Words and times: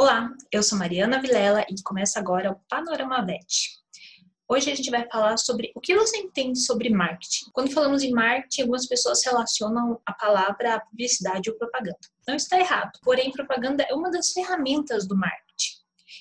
Olá, 0.00 0.32
eu 0.52 0.62
sou 0.62 0.78
Mariana 0.78 1.20
Vilela 1.20 1.66
e 1.68 1.74
começa 1.82 2.20
agora 2.20 2.52
o 2.52 2.60
Panorama 2.68 3.20
VET. 3.26 3.80
Hoje 4.48 4.70
a 4.70 4.74
gente 4.76 4.92
vai 4.92 5.04
falar 5.10 5.36
sobre 5.38 5.72
o 5.74 5.80
que 5.80 5.92
você 5.92 6.18
entende 6.18 6.60
sobre 6.60 6.88
marketing. 6.88 7.50
Quando 7.52 7.72
falamos 7.72 8.04
em 8.04 8.12
marketing, 8.12 8.60
algumas 8.60 8.86
pessoas 8.86 9.24
relacionam 9.24 10.00
a 10.06 10.12
palavra 10.12 10.76
à 10.76 10.80
publicidade 10.80 11.50
ou 11.50 11.56
propaganda. 11.56 11.98
Não 12.28 12.36
está 12.36 12.60
errado, 12.60 12.92
porém, 13.02 13.32
propaganda 13.32 13.84
é 13.90 13.92
uma 13.92 14.08
das 14.08 14.30
ferramentas 14.30 15.04
do 15.08 15.16
marketing. 15.16 15.78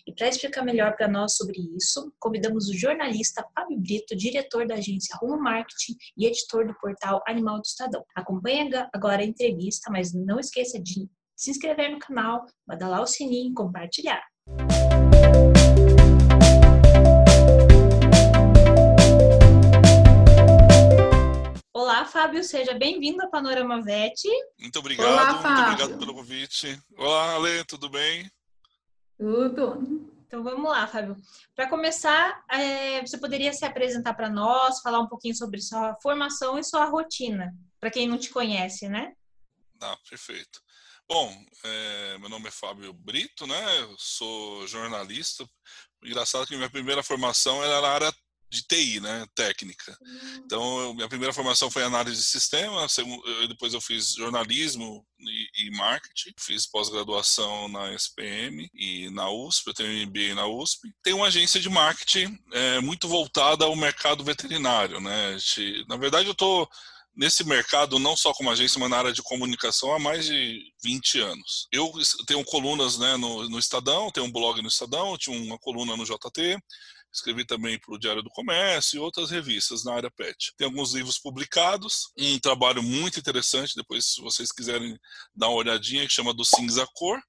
E 0.08 0.12
para 0.12 0.28
explicar 0.28 0.66
melhor 0.66 0.96
para 0.96 1.08
nós 1.08 1.36
sobre 1.36 1.60
isso, 1.78 2.12
convidamos 2.18 2.70
o 2.70 2.76
jornalista 2.76 3.46
Fábio 3.54 3.80
Brito, 3.80 4.16
diretor 4.16 4.66
da 4.66 4.74
agência 4.74 5.16
Rumo 5.22 5.40
Marketing 5.40 5.96
e 6.18 6.26
editor 6.26 6.66
do 6.66 6.74
portal 6.80 7.22
Animal 7.28 7.58
do 7.58 7.66
Estadão. 7.66 8.04
Acompanhe 8.16 8.72
agora 8.92 9.22
a 9.22 9.26
entrevista, 9.26 9.92
mas 9.92 10.16
não 10.16 10.40
esqueça 10.40 10.80
de 10.80 11.08
se 11.38 11.52
inscrever 11.52 11.92
no 11.92 12.00
canal, 12.00 12.48
badalar 12.66 13.00
o 13.00 13.06
sininho 13.06 13.52
e 13.52 13.54
compartilhar. 13.54 14.26
Olá, 21.72 22.06
Fábio, 22.06 22.44
seja 22.44 22.74
bem-vindo 22.74 23.22
ao 23.22 23.30
Panorama 23.30 23.84
VET. 23.84 24.24
Muito 24.60 24.80
obrigado, 24.80 25.08
Olá, 25.08 25.34
muito 25.34 25.62
obrigado 25.62 26.00
pelo 26.00 26.16
convite. 26.16 26.82
Olá, 26.98 27.36
Ale, 27.36 27.64
tudo 27.66 27.88
bem? 27.88 28.28
Tudo. 29.16 30.10
Então 30.26 30.44
vamos 30.44 30.72
lá, 30.72 30.88
Fábio. 30.88 31.16
Para 31.56 31.70
começar, 31.70 32.44
é, 32.50 33.06
você 33.06 33.18
poderia 33.20 33.54
se 33.54 33.64
apresentar 33.64 34.16
para 34.16 34.28
nós, 34.28 34.82
falar 34.82 35.00
um 35.00 35.08
pouquinho 35.08 35.36
sobre 35.36 35.62
sua 35.62 35.96
formação 36.02 36.58
e 36.58 36.64
sua 36.64 36.86
rotina, 36.86 37.54
para 37.80 37.92
quem 37.92 38.08
não 38.08 38.18
te 38.18 38.32
conhece, 38.32 38.90
né? 38.90 39.14
Ah, 39.80 39.96
perfeito. 40.10 40.67
Bom, 41.10 41.46
é, 41.64 42.18
meu 42.18 42.28
nome 42.28 42.50
é 42.50 42.52
Fábio 42.52 42.92
Brito, 42.92 43.48
né? 43.48 43.80
Eu 43.80 43.96
sou 43.98 44.68
jornalista. 44.68 45.48
Engraçado 46.04 46.46
que 46.46 46.56
minha 46.56 46.70
primeira 46.70 47.02
formação 47.02 47.64
era 47.64 47.80
na 47.80 47.88
área 47.88 48.14
de 48.50 48.62
TI, 48.64 49.00
né, 49.00 49.26
técnica. 49.36 49.98
Hum. 50.02 50.42
Então, 50.46 50.80
eu, 50.80 50.94
minha 50.94 51.08
primeira 51.08 51.34
formação 51.34 51.70
foi 51.70 51.84
análise 51.84 52.18
de 52.18 52.24
sistema, 52.28 52.88
depois 53.48 53.74
eu 53.74 53.82
fiz 53.82 54.14
jornalismo 54.14 55.06
e, 55.20 55.66
e 55.66 55.72
marketing, 55.72 56.34
fiz 56.40 56.66
pós-graduação 56.66 57.68
na 57.68 57.94
SPM 57.94 58.70
e 58.74 59.10
na 59.10 59.30
USP, 59.30 59.68
eu 59.68 59.74
tenho 59.74 60.08
MBA 60.08 60.36
na 60.36 60.48
USP. 60.48 60.90
Tem 61.04 61.14
uma 61.14 61.28
agência 61.28 61.60
de 61.60 61.70
marketing 61.70 62.38
é, 62.54 62.80
muito 62.80 63.08
voltada 63.08 63.66
ao 63.66 63.76
mercado 63.76 64.24
veterinário, 64.24 65.00
né? 65.02 65.38
Na 65.88 65.98
verdade, 65.98 66.28
eu 66.28 66.34
estou 66.34 66.70
nesse 67.18 67.44
mercado, 67.44 67.98
não 67.98 68.16
só 68.16 68.32
como 68.32 68.52
agência, 68.52 68.80
mas 68.80 68.90
na 68.90 68.98
área 69.00 69.12
de 69.12 69.24
comunicação 69.24 69.92
há 69.92 70.00
mais 70.00 70.26
de 70.26 70.72
20 70.84 71.20
anos. 71.20 71.68
Eu 71.72 71.92
tenho 72.28 72.46
colunas 72.46 73.00
né, 73.00 73.18
no, 73.18 73.50
no 73.50 73.58
Estadão, 73.58 74.12
tenho 74.12 74.28
um 74.28 74.32
blog 74.32 74.62
no 74.62 74.68
Estadão, 74.68 75.18
tinha 75.18 75.36
uma 75.36 75.58
coluna 75.58 75.98
no 75.98 76.06
JT, 76.06 76.60
escrevi 77.12 77.44
também 77.44 77.80
para 77.80 77.96
o 77.96 77.98
Diário 77.98 78.22
do 78.22 78.30
Comércio 78.30 78.98
e 78.98 79.00
outras 79.00 79.32
revistas 79.32 79.84
na 79.84 79.96
área 79.96 80.12
PET. 80.12 80.54
Tem 80.56 80.66
alguns 80.66 80.94
livros 80.94 81.18
publicados, 81.18 82.12
um 82.16 82.38
trabalho 82.38 82.84
muito 82.84 83.20
interessante, 83.20 83.76
depois 83.76 84.06
se 84.06 84.22
vocês 84.22 84.52
quiserem 84.52 84.96
dar 85.36 85.48
uma 85.48 85.58
olhadinha, 85.58 86.06
que 86.06 86.14
chama 86.14 86.34
Do 86.34 86.46
Cinza 86.46 86.88
Cor, 86.94 87.20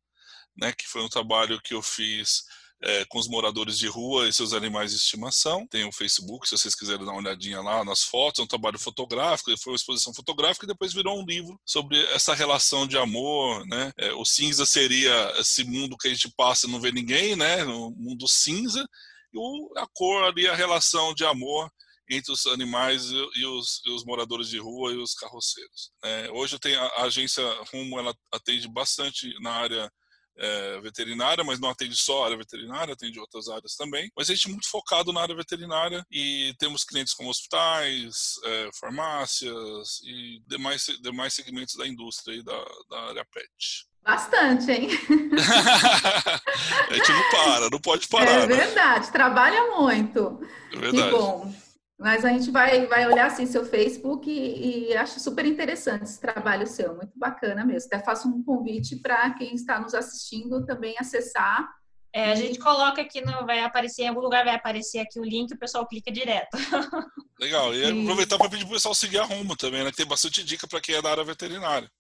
né, 0.55 0.73
que 0.73 0.87
foi 0.87 1.03
um 1.03 1.09
trabalho 1.09 1.61
que 1.63 1.73
eu 1.73 1.81
fiz 1.81 2.43
é, 2.83 3.05
com 3.07 3.19
os 3.19 3.29
moradores 3.29 3.79
de 3.79 3.89
rua 3.89 4.29
e 4.29 4.33
seus 4.33 4.53
animais 4.53 4.93
de 4.93 4.99
estimação. 4.99 5.67
Tem 5.67 5.85
o 5.85 5.93
Facebook, 5.93 6.49
se 6.49 6.57
vocês 6.57 6.75
quiserem 6.75 7.05
dar 7.05 7.13
uma 7.13 7.21
olhadinha 7.21 7.61
lá 7.61 7.85
nas 7.85 8.03
fotos, 8.03 8.41
é 8.41 8.43
um 8.43 8.47
trabalho 8.47 8.79
fotográfico, 8.79 9.57
foi 9.59 9.73
uma 9.73 9.77
exposição 9.77 10.15
fotográfica 10.15 10.65
e 10.65 10.69
depois 10.69 10.93
virou 10.93 11.21
um 11.21 11.25
livro 11.25 11.61
sobre 11.65 12.01
essa 12.13 12.35
relação 12.35 12.87
de 12.87 12.97
amor, 12.97 13.67
né? 13.67 13.93
É, 13.97 14.13
o 14.13 14.25
cinza 14.25 14.65
seria 14.65 15.35
esse 15.39 15.65
mundo 15.65 15.97
que 15.97 16.09
a 16.09 16.11
gente 16.11 16.33
passa 16.37 16.67
e 16.67 16.71
não 16.71 16.81
vê 16.81 16.93
ninguém, 16.93 17.35
né? 17.37 17.65
O 17.65 17.91
mundo 17.91 18.29
cinza. 18.29 18.87
E 19.33 19.39
o, 19.39 19.73
a 19.77 19.87
cor 19.93 20.25
ali, 20.25 20.47
a 20.47 20.55
relação 20.55 21.13
de 21.15 21.25
amor 21.25 21.71
entre 22.11 22.33
os 22.33 22.47
animais 22.47 23.11
e 23.11 23.45
os, 23.45 23.83
e 23.85 23.91
os, 23.91 24.05
moradores 24.05 24.49
de 24.49 24.59
rua 24.59 24.93
e 24.93 24.97
os 24.97 25.15
carroceiros. 25.15 25.93
É, 26.03 26.31
hoje 26.31 26.59
tenho 26.59 26.81
a, 26.81 26.87
a 26.87 27.03
agência 27.03 27.45
Rumo, 27.71 27.99
ela 27.99 28.15
atende 28.33 28.67
bastante 28.67 29.35
na 29.41 29.53
área 29.53 29.93
é, 30.39 30.81
veterinária, 30.81 31.43
mas 31.43 31.59
não 31.59 31.69
atende 31.69 31.97
só 31.97 32.23
a 32.23 32.27
área 32.27 32.37
veterinária, 32.37 32.95
atende 32.95 33.19
outras 33.19 33.49
áreas 33.49 33.75
também. 33.75 34.11
Mas 34.17 34.31
a 34.31 34.35
gente 34.35 34.47
é 34.47 34.51
muito 34.51 34.71
focado 34.71 35.13
na 35.13 35.21
área 35.21 35.35
veterinária 35.35 36.05
e 36.11 36.55
temos 36.59 36.85
clientes 36.85 37.13
como 37.13 37.31
hospitais, 37.31 38.35
é, 38.45 38.71
farmácias 38.79 40.01
e 40.05 40.41
demais, 40.47 40.87
demais 41.03 41.35
segmentos 41.35 41.75
da 41.75 41.87
indústria 41.87 42.37
e 42.37 42.43
da, 42.43 42.65
da 42.89 43.01
área 43.09 43.27
pet. 43.33 43.89
Bastante, 44.05 44.71
hein? 44.71 44.89
a 46.89 46.95
gente 46.95 47.13
não 47.13 47.31
para, 47.31 47.71
não 47.71 47.79
pode 47.79 48.09
parar. 48.09 48.31
É 48.31 48.47
verdade, 48.47 49.07
né? 49.07 49.13
trabalha 49.13 49.77
muito. 49.77 50.41
É 50.73 50.79
verdade. 50.79 51.03
Que 51.03 51.11
bom. 51.11 51.55
Mas 51.99 52.25
a 52.25 52.29
gente 52.29 52.51
vai, 52.51 52.87
vai 52.87 53.07
olhar 53.09 53.27
assim 53.27 53.45
seu 53.45 53.67
Facebook 53.67 54.31
e, 54.31 54.91
e 54.91 54.97
acho 54.97 55.19
super 55.19 55.45
interessante 55.45 56.05
esse 56.05 56.21
trabalho 56.21 56.65
seu, 56.67 56.95
muito 56.95 57.19
bacana 57.19 57.65
mesmo. 57.65 57.89
Até 57.93 58.05
faço 58.05 58.29
um 58.29 58.43
convite 58.43 58.97
para 58.97 59.31
quem 59.35 59.55
está 59.55 59.81
nos 59.81 59.95
assistindo 59.95 60.65
também 60.65 60.95
acessar. 60.99 61.69
É, 62.13 62.31
a 62.31 62.35
gente 62.37 62.59
coloca 62.59 63.03
aqui, 63.03 63.21
no, 63.21 63.45
vai 63.45 63.61
aparecer 63.61 64.03
em 64.03 64.09
algum 64.09 64.21
lugar, 64.21 64.45
vai 64.45 64.55
aparecer 64.55 65.01
aqui 65.01 65.19
o 65.19 65.25
link, 65.25 65.53
o 65.53 65.59
pessoal 65.59 65.87
clica 65.87 66.11
direto. 66.11 66.57
Legal, 67.39 67.75
e 67.75 67.85
aproveitar 67.85 68.39
para 68.39 68.49
pedir 68.49 68.65
para 68.65 68.71
o 68.71 68.75
pessoal 68.75 68.95
seguir 68.95 69.19
a 69.19 69.25
Rumo 69.25 69.57
também, 69.57 69.85
né? 69.85 69.91
Que 69.91 69.99
tem 69.99 70.07
bastante 70.07 70.43
dica 70.43 70.67
para 70.67 70.81
quem 70.81 70.95
é 70.95 71.03
da 71.03 71.11
área 71.11 71.25
veterinária. 71.25 71.91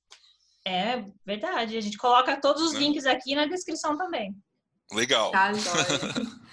É 0.64 1.04
verdade, 1.24 1.76
a 1.76 1.80
gente 1.80 1.96
coloca 1.96 2.40
todos 2.40 2.62
os 2.62 2.72
né? 2.72 2.80
links 2.80 3.04
aqui 3.04 3.34
na 3.34 3.46
descrição 3.46 3.96
também. 3.96 4.34
Legal. 4.92 5.30
Tá, 5.30 5.52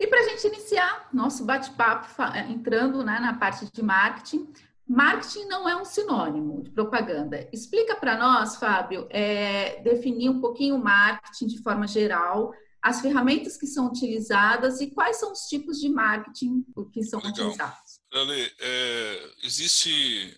E 0.00 0.06
para 0.06 0.20
a 0.20 0.28
gente 0.30 0.46
iniciar 0.46 1.10
nosso 1.12 1.44
bate-papo, 1.44 2.08
eh, 2.34 2.46
entrando 2.48 3.04
né, 3.04 3.20
na 3.20 3.34
parte 3.34 3.70
de 3.70 3.82
marketing, 3.82 4.50
marketing 4.88 5.44
não 5.44 5.68
é 5.68 5.76
um 5.76 5.84
sinônimo 5.84 6.62
de 6.62 6.70
propaganda. 6.70 7.46
Explica 7.52 7.94
para 7.94 8.16
nós, 8.16 8.56
Fábio, 8.56 9.06
é, 9.10 9.82
definir 9.82 10.30
um 10.30 10.40
pouquinho 10.40 10.76
o 10.76 10.82
marketing 10.82 11.48
de 11.48 11.62
forma 11.62 11.86
geral, 11.86 12.50
as 12.80 13.02
ferramentas 13.02 13.58
que 13.58 13.66
são 13.66 13.88
utilizadas 13.88 14.80
e 14.80 14.90
quais 14.90 15.18
são 15.18 15.32
os 15.32 15.40
tipos 15.40 15.78
de 15.78 15.90
marketing 15.90 16.64
que 16.94 17.02
são 17.02 17.20
Legal. 17.20 17.48
utilizados. 17.48 18.00
Ale, 18.10 18.52
é, 18.58 19.30
existe 19.44 20.34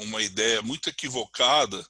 uma 0.00 0.22
ideia 0.22 0.62
muito 0.62 0.88
equivocada 0.88 1.86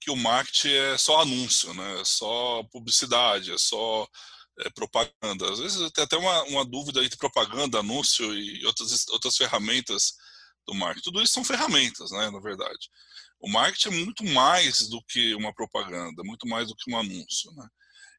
que 0.00 0.10
o 0.10 0.16
marketing 0.16 0.72
é 0.72 0.98
só 0.98 1.22
anúncio, 1.22 1.72
né? 1.74 2.00
é 2.00 2.04
só 2.04 2.64
publicidade, 2.72 3.52
é 3.52 3.58
só 3.58 4.08
é, 4.60 4.70
propaganda. 4.70 5.50
Às 5.50 5.58
vezes 5.58 5.90
tem 5.92 6.04
até 6.04 6.16
uma, 6.16 6.42
uma 6.44 6.64
dúvida 6.64 7.02
entre 7.04 7.16
propaganda, 7.16 7.78
anúncio 7.78 8.32
e 8.34 8.64
outras, 8.66 9.08
outras 9.08 9.36
ferramentas 9.36 10.14
do 10.66 10.74
marketing. 10.74 11.04
Tudo 11.04 11.22
isso 11.22 11.32
são 11.32 11.44
ferramentas, 11.44 12.10
né, 12.10 12.30
na 12.30 12.40
verdade. 12.40 12.90
O 13.40 13.48
marketing 13.48 13.88
é 13.88 14.04
muito 14.04 14.24
mais 14.24 14.88
do 14.88 15.02
que 15.04 15.34
uma 15.34 15.54
propaganda, 15.54 16.22
muito 16.24 16.46
mais 16.46 16.68
do 16.68 16.74
que 16.74 16.90
um 16.90 16.98
anúncio. 16.98 17.52
Né? 17.52 17.66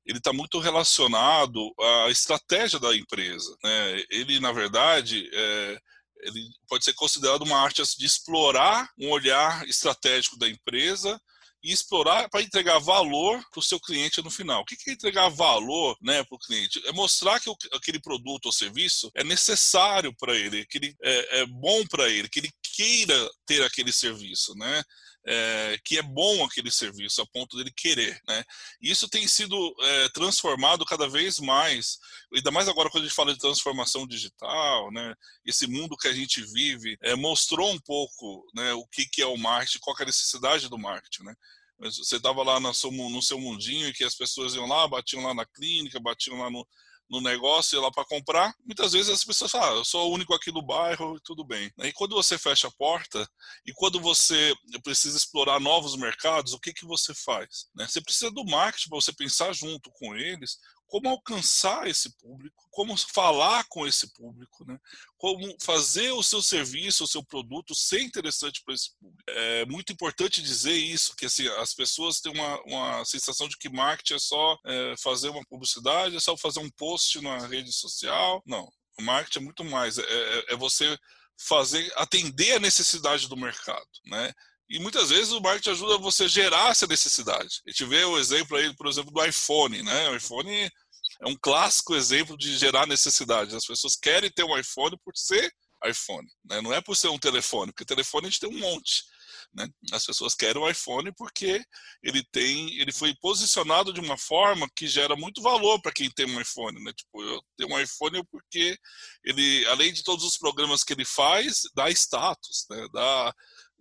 Ele 0.05 0.17
está 0.17 0.31
muito 0.31 0.59
relacionado 0.59 1.73
à 1.79 2.09
estratégia 2.09 2.79
da 2.79 2.95
empresa. 2.95 3.55
Né? 3.63 4.03
Ele, 4.09 4.39
na 4.39 4.51
verdade, 4.51 5.29
é, 5.33 5.79
ele 6.21 6.49
pode 6.67 6.85
ser 6.85 6.93
considerado 6.93 7.41
uma 7.43 7.59
arte 7.59 7.83
de 7.97 8.05
explorar 8.05 8.89
um 8.97 9.09
olhar 9.09 9.67
estratégico 9.67 10.37
da 10.37 10.47
empresa 10.47 11.19
e 11.63 11.71
explorar 11.71 12.29
para 12.29 12.41
entregar 12.41 12.79
valor 12.79 13.43
para 13.51 13.59
o 13.59 13.63
seu 13.63 13.79
cliente 13.79 14.21
no 14.21 14.31
final. 14.31 14.61
O 14.61 14.65
que 14.65 14.89
é 14.89 14.93
entregar 14.93 15.29
valor 15.29 15.97
né, 16.01 16.23
para 16.23 16.35
o 16.35 16.39
cliente? 16.39 16.81
É 16.85 16.91
mostrar 16.91 17.39
que 17.39 17.49
aquele 17.73 17.99
produto 17.99 18.47
ou 18.47 18.51
serviço 18.51 19.11
é 19.15 19.23
necessário 19.23 20.13
para 20.15 20.35
ele, 20.35 20.65
que 20.65 20.77
ele 20.77 20.95
é, 21.01 21.41
é 21.41 21.45
bom 21.45 21.85
para 21.87 22.09
ele, 22.09 22.29
que 22.29 22.39
ele 22.39 22.51
queira 22.75 23.29
ter 23.45 23.63
aquele 23.63 23.91
serviço, 23.91 24.55
né? 24.55 24.83
É, 25.31 25.77
que 25.85 25.99
é 25.99 26.01
bom 26.01 26.43
aquele 26.43 26.71
serviço 26.71 27.21
a 27.21 27.27
ponto 27.27 27.55
dele 27.55 27.71
querer, 27.75 28.19
né? 28.27 28.43
Isso 28.81 29.07
tem 29.07 29.27
sido 29.27 29.75
é, 29.79 30.09
transformado 30.09 30.83
cada 30.83 31.07
vez 31.07 31.37
mais, 31.39 31.99
ainda 32.33 32.49
mais 32.49 32.67
agora 32.67 32.89
quando 32.89 33.03
a 33.03 33.07
gente 33.07 33.15
fala 33.15 33.31
de 33.31 33.39
transformação 33.39 34.07
digital, 34.07 34.91
né? 34.91 35.13
Esse 35.45 35.67
mundo 35.67 35.95
que 35.95 36.07
a 36.07 36.13
gente 36.13 36.41
vive 36.41 36.97
é, 37.03 37.13
mostrou 37.13 37.71
um 37.71 37.79
pouco, 37.79 38.43
né? 38.55 38.73
O 38.73 38.87
que, 38.87 39.05
que 39.05 39.21
é 39.21 39.27
o 39.27 39.37
marketing, 39.37 39.79
qual 39.79 39.95
é 39.99 40.03
a 40.03 40.07
necessidade 40.07 40.67
do 40.67 40.79
marketing, 40.79 41.23
né? 41.23 41.35
Você 41.79 42.17
estava 42.17 42.43
lá 42.43 42.59
no 42.59 42.73
seu, 42.73 42.91
no 42.91 43.21
seu 43.21 43.39
mundinho 43.39 43.93
que 43.93 44.03
as 44.03 44.15
pessoas 44.15 44.53
iam 44.53 44.65
lá, 44.65 44.87
batiam 44.87 45.23
lá 45.23 45.33
na 45.33 45.45
clínica, 45.45 45.99
batiam 45.99 46.37
lá 46.37 46.49
no, 46.49 46.67
no 47.09 47.19
negócio 47.21 47.77
e 47.77 47.81
lá 47.81 47.91
para 47.91 48.05
comprar, 48.05 48.53
muitas 48.65 48.93
vezes 48.93 49.09
as 49.09 49.23
pessoas 49.23 49.51
falam, 49.51 49.69
ah, 49.69 49.75
eu 49.77 49.85
sou 49.85 50.09
o 50.09 50.13
único 50.13 50.33
aqui 50.33 50.51
do 50.51 50.61
bairro 50.61 51.19
tudo 51.21 51.43
bem. 51.43 51.71
E 51.79 51.91
quando 51.91 52.15
você 52.15 52.37
fecha 52.37 52.67
a 52.67 52.71
porta 52.71 53.27
e 53.65 53.73
quando 53.73 53.99
você 53.99 54.53
precisa 54.83 55.17
explorar 55.17 55.59
novos 55.59 55.95
mercados, 55.95 56.53
o 56.53 56.59
que, 56.59 56.73
que 56.73 56.85
você 56.85 57.13
faz? 57.13 57.67
Né? 57.75 57.87
Você 57.87 58.01
precisa 58.01 58.29
do 58.31 58.45
marketing 58.45 58.89
para 58.89 59.01
você 59.01 59.13
pensar 59.13 59.53
junto 59.53 59.91
com 59.91 60.15
eles 60.15 60.57
como 60.89 61.07
alcançar 61.07 61.87
esse 61.87 62.09
público, 62.17 62.67
como 62.71 62.97
falar 62.97 63.63
com 63.69 63.85
esse 63.85 64.11
público, 64.13 64.65
né? 64.65 64.77
como 65.17 65.55
fazer 65.61 66.11
o 66.11 66.23
seu 66.23 66.41
serviço, 66.41 67.03
o 67.03 67.07
seu 67.07 67.23
produto 67.23 67.75
ser 67.75 68.01
interessante 68.01 68.61
para 68.65 68.73
esse 68.73 68.97
público. 68.99 69.23
É 69.27 69.65
muito 69.65 69.93
importante 69.93 70.41
dizer 70.41 70.73
isso, 70.73 71.15
que 71.15 71.27
assim, 71.27 71.47
as 71.59 71.73
pessoas 71.73 72.19
têm 72.19 72.33
uma, 72.33 72.61
uma 72.63 73.05
sensação 73.05 73.47
de 73.47 73.57
que 73.57 73.69
marketing 73.69 74.15
é 74.15 74.19
só 74.19 74.57
é, 74.65 74.95
fazer 75.01 75.29
uma 75.29 75.45
publicidade, 75.45 76.15
é 76.15 76.19
só 76.19 76.35
fazer 76.35 76.59
um 76.59 76.69
post 76.71 77.21
na 77.21 77.45
rede 77.45 77.71
social. 77.71 78.41
Não, 78.45 78.67
o 78.97 79.03
marketing 79.03 79.39
é 79.39 79.43
muito 79.43 79.63
mais, 79.63 79.97
é, 79.97 80.03
é, 80.03 80.53
é 80.53 80.55
você 80.55 80.97
fazer 81.37 81.91
atender 81.95 82.53
a 82.53 82.59
necessidade 82.59 83.29
do 83.29 83.37
mercado, 83.37 83.87
né? 84.05 84.33
E 84.69 84.79
muitas 84.79 85.09
vezes 85.09 85.31
o 85.31 85.41
marketing 85.41 85.71
ajuda 85.71 85.97
você 85.97 86.25
a 86.25 86.27
gerar 86.27 86.69
essa 86.69 86.85
necessidade. 86.85 87.61
A 87.65 87.71
gente 87.71 87.85
vê 87.85 88.03
o 88.05 88.17
exemplo 88.17 88.55
aí, 88.55 88.73
por 88.75 88.87
exemplo, 88.87 89.11
do 89.11 89.25
iPhone, 89.25 89.81
né? 89.81 90.09
O 90.09 90.15
iPhone 90.15 90.69
é 91.21 91.27
um 91.27 91.35
clássico 91.35 91.95
exemplo 91.95 92.37
de 92.37 92.55
gerar 92.57 92.85
necessidade. 92.85 93.55
As 93.55 93.65
pessoas 93.65 93.95
querem 93.95 94.29
ter 94.29 94.43
um 94.43 94.57
iPhone 94.57 94.97
por 95.03 95.15
ser 95.15 95.51
iPhone, 95.85 96.27
né? 96.45 96.61
não 96.61 96.73
é 96.73 96.81
por 96.81 96.95
ser 96.95 97.07
um 97.07 97.17
telefone, 97.17 97.71
porque 97.71 97.85
telefone 97.85 98.27
a 98.27 98.29
gente 98.29 98.39
tem 98.39 98.49
um 98.49 98.59
monte. 98.59 99.03
Né? 99.53 99.67
As 99.91 100.05
pessoas 100.05 100.35
querem 100.35 100.61
o 100.61 100.69
iPhone 100.69 101.11
porque 101.15 101.63
ele 102.03 102.23
tem, 102.31 102.77
ele 102.79 102.91
foi 102.91 103.15
posicionado 103.15 103.91
de 103.93 103.99
uma 103.99 104.17
forma 104.17 104.69
que 104.75 104.87
gera 104.87 105.15
muito 105.15 105.41
valor 105.41 105.81
para 105.81 105.91
quem 105.91 106.09
tem 106.11 106.25
um 106.25 106.39
iPhone, 106.39 106.83
né? 106.83 106.93
Tipo, 106.93 107.23
eu 107.23 107.41
tenho 107.57 107.73
um 107.73 107.79
iPhone 107.79 108.23
porque 108.29 108.77
ele, 109.23 109.65
além 109.67 109.91
de 109.91 110.03
todos 110.03 110.23
os 110.23 110.37
programas 110.37 110.83
que 110.83 110.93
ele 110.93 111.05
faz, 111.05 111.61
dá 111.73 111.89
status, 111.89 112.67
né? 112.69 112.87
Dá, 112.93 113.33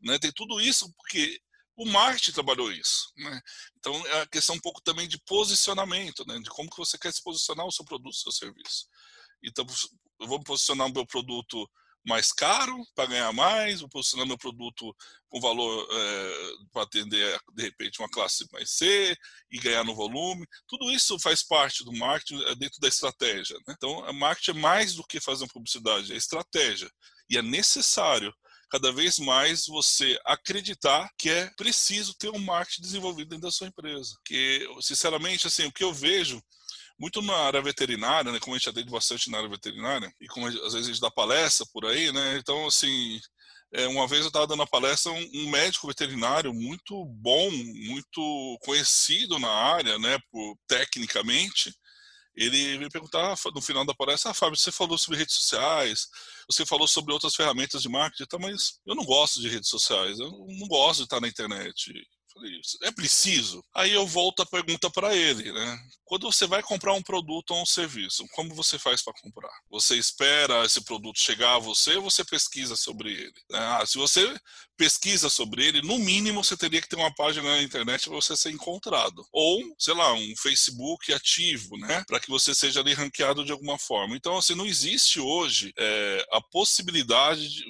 né? 0.02 0.18
Tem 0.18 0.32
tudo 0.32 0.60
isso 0.60 0.92
porque 0.94 1.40
o 1.78 1.86
marketing 1.86 2.32
trabalhou 2.32 2.72
isso. 2.72 3.12
Né? 3.16 3.40
Então, 3.78 4.06
é 4.08 4.22
a 4.22 4.26
questão 4.26 4.56
um 4.56 4.60
pouco 4.60 4.82
também 4.82 5.06
de 5.06 5.18
posicionamento, 5.24 6.24
né? 6.26 6.38
de 6.40 6.50
como 6.50 6.68
que 6.68 6.76
você 6.76 6.98
quer 6.98 7.12
se 7.12 7.22
posicionar 7.22 7.64
o 7.64 7.72
seu 7.72 7.84
produto, 7.84 8.12
o 8.12 8.18
seu 8.18 8.32
serviço. 8.32 8.86
Então, 9.42 9.64
eu 10.20 10.26
vou 10.26 10.42
posicionar 10.42 10.88
o 10.88 10.92
meu 10.92 11.06
produto 11.06 11.70
mais 12.04 12.32
caro 12.32 12.84
para 12.94 13.06
ganhar 13.06 13.32
mais, 13.32 13.80
vou 13.80 13.88
posicionar 13.88 14.26
meu 14.26 14.38
produto 14.38 14.96
com 15.28 15.40
valor 15.40 15.86
é, 15.90 16.52
para 16.72 16.82
atender, 16.82 17.40
de 17.54 17.62
repente, 17.62 18.00
uma 18.00 18.08
classe 18.08 18.46
mais 18.50 18.70
C 18.70 19.16
e 19.50 19.58
ganhar 19.58 19.84
no 19.84 19.94
volume. 19.94 20.46
Tudo 20.66 20.90
isso 20.90 21.18
faz 21.20 21.42
parte 21.44 21.84
do 21.84 21.92
marketing 21.92 22.42
é 22.44 22.54
dentro 22.56 22.80
da 22.80 22.88
estratégia. 22.88 23.56
Né? 23.66 23.74
Então, 23.76 24.04
a 24.04 24.12
marketing 24.12 24.58
é 24.58 24.60
mais 24.60 24.94
do 24.94 25.04
que 25.04 25.20
fazer 25.20 25.44
uma 25.44 25.52
publicidade, 25.52 26.12
é 26.12 26.16
estratégia. 26.16 26.90
E 27.30 27.36
é 27.36 27.42
necessário 27.42 28.34
cada 28.70 28.92
vez 28.92 29.18
mais 29.18 29.66
você 29.66 30.18
acreditar 30.24 31.10
que 31.18 31.30
é 31.30 31.50
preciso 31.56 32.14
ter 32.14 32.30
um 32.30 32.38
marketing 32.38 32.82
desenvolvido 32.82 33.30
dentro 33.30 33.46
da 33.46 33.50
sua 33.50 33.68
empresa. 33.68 34.14
Que, 34.24 34.68
sinceramente, 34.80 35.46
assim, 35.46 35.66
o 35.66 35.72
que 35.72 35.84
eu 35.84 35.92
vejo 35.92 36.42
muito 36.98 37.22
na 37.22 37.36
área 37.36 37.62
veterinária, 37.62 38.32
né, 38.32 38.40
como 38.40 38.54
a 38.54 38.58
gente 38.58 38.68
atende 38.68 38.90
bastante 38.90 39.30
na 39.30 39.38
área 39.38 39.48
veterinária, 39.48 40.12
e 40.20 40.26
como 40.26 40.46
às 40.46 40.54
vezes 40.54 40.88
a 40.88 40.92
gente 40.92 41.00
dá 41.00 41.10
palestra 41.10 41.64
por 41.72 41.86
aí, 41.86 42.12
né, 42.12 42.36
então, 42.36 42.66
assim, 42.66 43.20
é, 43.72 43.86
uma 43.86 44.06
vez 44.08 44.22
eu 44.22 44.28
estava 44.28 44.46
dando 44.46 44.62
a 44.62 44.66
palestra, 44.66 45.12
um, 45.12 45.30
um, 45.34 45.50
médico 45.50 45.86
veterinário 45.86 46.52
muito 46.52 47.04
bom, 47.04 47.50
muito 47.50 48.58
conhecido 48.62 49.38
na 49.38 49.50
área, 49.50 49.98
né, 49.98 50.18
por, 50.30 50.56
tecnicamente, 50.66 51.72
ele 52.38 52.78
me 52.78 52.88
perguntava 52.88 53.34
no 53.52 53.60
final 53.60 53.84
da 53.84 53.94
palestra, 53.94 54.30
ah, 54.30 54.34
Fábio, 54.34 54.56
você 54.56 54.70
falou 54.70 54.96
sobre 54.96 55.18
redes 55.18 55.34
sociais, 55.34 56.06
você 56.48 56.64
falou 56.64 56.86
sobre 56.86 57.12
outras 57.12 57.34
ferramentas 57.34 57.82
de 57.82 57.88
marketing, 57.88 58.26
tá, 58.26 58.38
mas 58.38 58.80
eu 58.86 58.94
não 58.94 59.04
gosto 59.04 59.40
de 59.40 59.48
redes 59.48 59.68
sociais, 59.68 60.20
eu 60.20 60.30
não 60.30 60.68
gosto 60.68 60.98
de 60.98 61.04
estar 61.04 61.20
na 61.20 61.26
internet. 61.26 61.92
É 62.82 62.90
preciso? 62.90 63.64
Aí 63.74 63.92
eu 63.92 64.06
volto 64.06 64.42
a 64.42 64.46
pergunta 64.46 64.90
para 64.90 65.14
ele, 65.14 65.52
né? 65.52 65.78
Quando 66.04 66.30
você 66.30 66.46
vai 66.46 66.62
comprar 66.62 66.94
um 66.94 67.02
produto 67.02 67.50
ou 67.50 67.62
um 67.62 67.66
serviço, 67.66 68.26
como 68.32 68.54
você 68.54 68.78
faz 68.78 69.02
para 69.02 69.12
comprar? 69.20 69.52
Você 69.70 69.96
espera 69.96 70.64
esse 70.64 70.82
produto 70.82 71.18
chegar 71.18 71.56
a 71.56 71.58
você 71.58 71.96
ou 71.96 72.02
você 72.02 72.24
pesquisa 72.24 72.76
sobre 72.76 73.12
ele? 73.12 73.34
Ah, 73.52 73.84
se 73.86 73.98
você 73.98 74.34
pesquisa 74.76 75.28
sobre 75.28 75.66
ele, 75.66 75.82
no 75.82 75.98
mínimo 75.98 76.42
você 76.42 76.56
teria 76.56 76.80
que 76.80 76.88
ter 76.88 76.96
uma 76.96 77.14
página 77.14 77.56
na 77.56 77.62
internet 77.62 78.04
para 78.04 78.14
você 78.14 78.36
ser 78.36 78.50
encontrado. 78.50 79.26
Ou, 79.32 79.62
sei 79.78 79.94
lá, 79.94 80.12
um 80.14 80.34
Facebook 80.36 81.12
ativo, 81.12 81.76
né? 81.76 82.04
Para 82.06 82.20
que 82.20 82.30
você 82.30 82.54
seja 82.54 82.80
ali 82.80 82.94
ranqueado 82.94 83.44
de 83.44 83.52
alguma 83.52 83.78
forma. 83.78 84.16
Então, 84.16 84.36
assim, 84.36 84.54
não 84.54 84.66
existe 84.66 85.20
hoje 85.20 85.72
é, 85.76 86.26
a 86.32 86.40
possibilidade 86.40 87.48
de, 87.48 87.64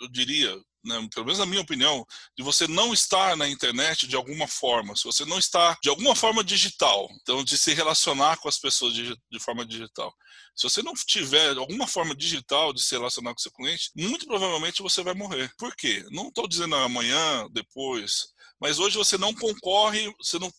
eu 0.00 0.08
diria, 0.08 0.60
né, 0.84 1.08
pelo 1.12 1.26
menos 1.26 1.38
na 1.38 1.46
minha 1.46 1.62
opinião, 1.62 2.06
de 2.36 2.42
você 2.42 2.66
não 2.68 2.92
estar 2.92 3.36
na 3.36 3.48
internet 3.48 4.06
de 4.06 4.16
alguma 4.16 4.46
forma, 4.46 4.94
se 4.94 5.04
você 5.04 5.24
não 5.24 5.38
está 5.38 5.76
de 5.82 5.88
alguma 5.88 6.14
forma 6.14 6.44
digital, 6.44 7.08
então 7.22 7.42
de 7.42 7.56
se 7.56 7.72
relacionar 7.72 8.36
com 8.38 8.48
as 8.48 8.58
pessoas 8.58 8.94
de, 8.94 9.16
de 9.30 9.40
forma 9.40 9.64
digital. 9.64 10.14
Se 10.54 10.62
você 10.64 10.82
não 10.82 10.94
tiver 10.94 11.56
alguma 11.56 11.86
forma 11.86 12.14
digital 12.14 12.72
de 12.72 12.82
se 12.82 12.94
relacionar 12.94 13.32
com 13.32 13.38
seu 13.38 13.50
cliente, 13.50 13.90
muito 13.96 14.26
provavelmente 14.26 14.82
você 14.82 15.02
vai 15.02 15.14
morrer. 15.14 15.52
Por 15.58 15.74
quê? 15.74 16.06
Não 16.10 16.28
estou 16.28 16.46
dizendo 16.46 16.76
amanhã, 16.76 17.48
depois, 17.50 18.33
mas 18.60 18.78
hoje 18.78 18.96
você 18.96 19.18
não 19.18 19.34
concorre, 19.34 20.12
você 20.18 20.38
não, 20.38 20.50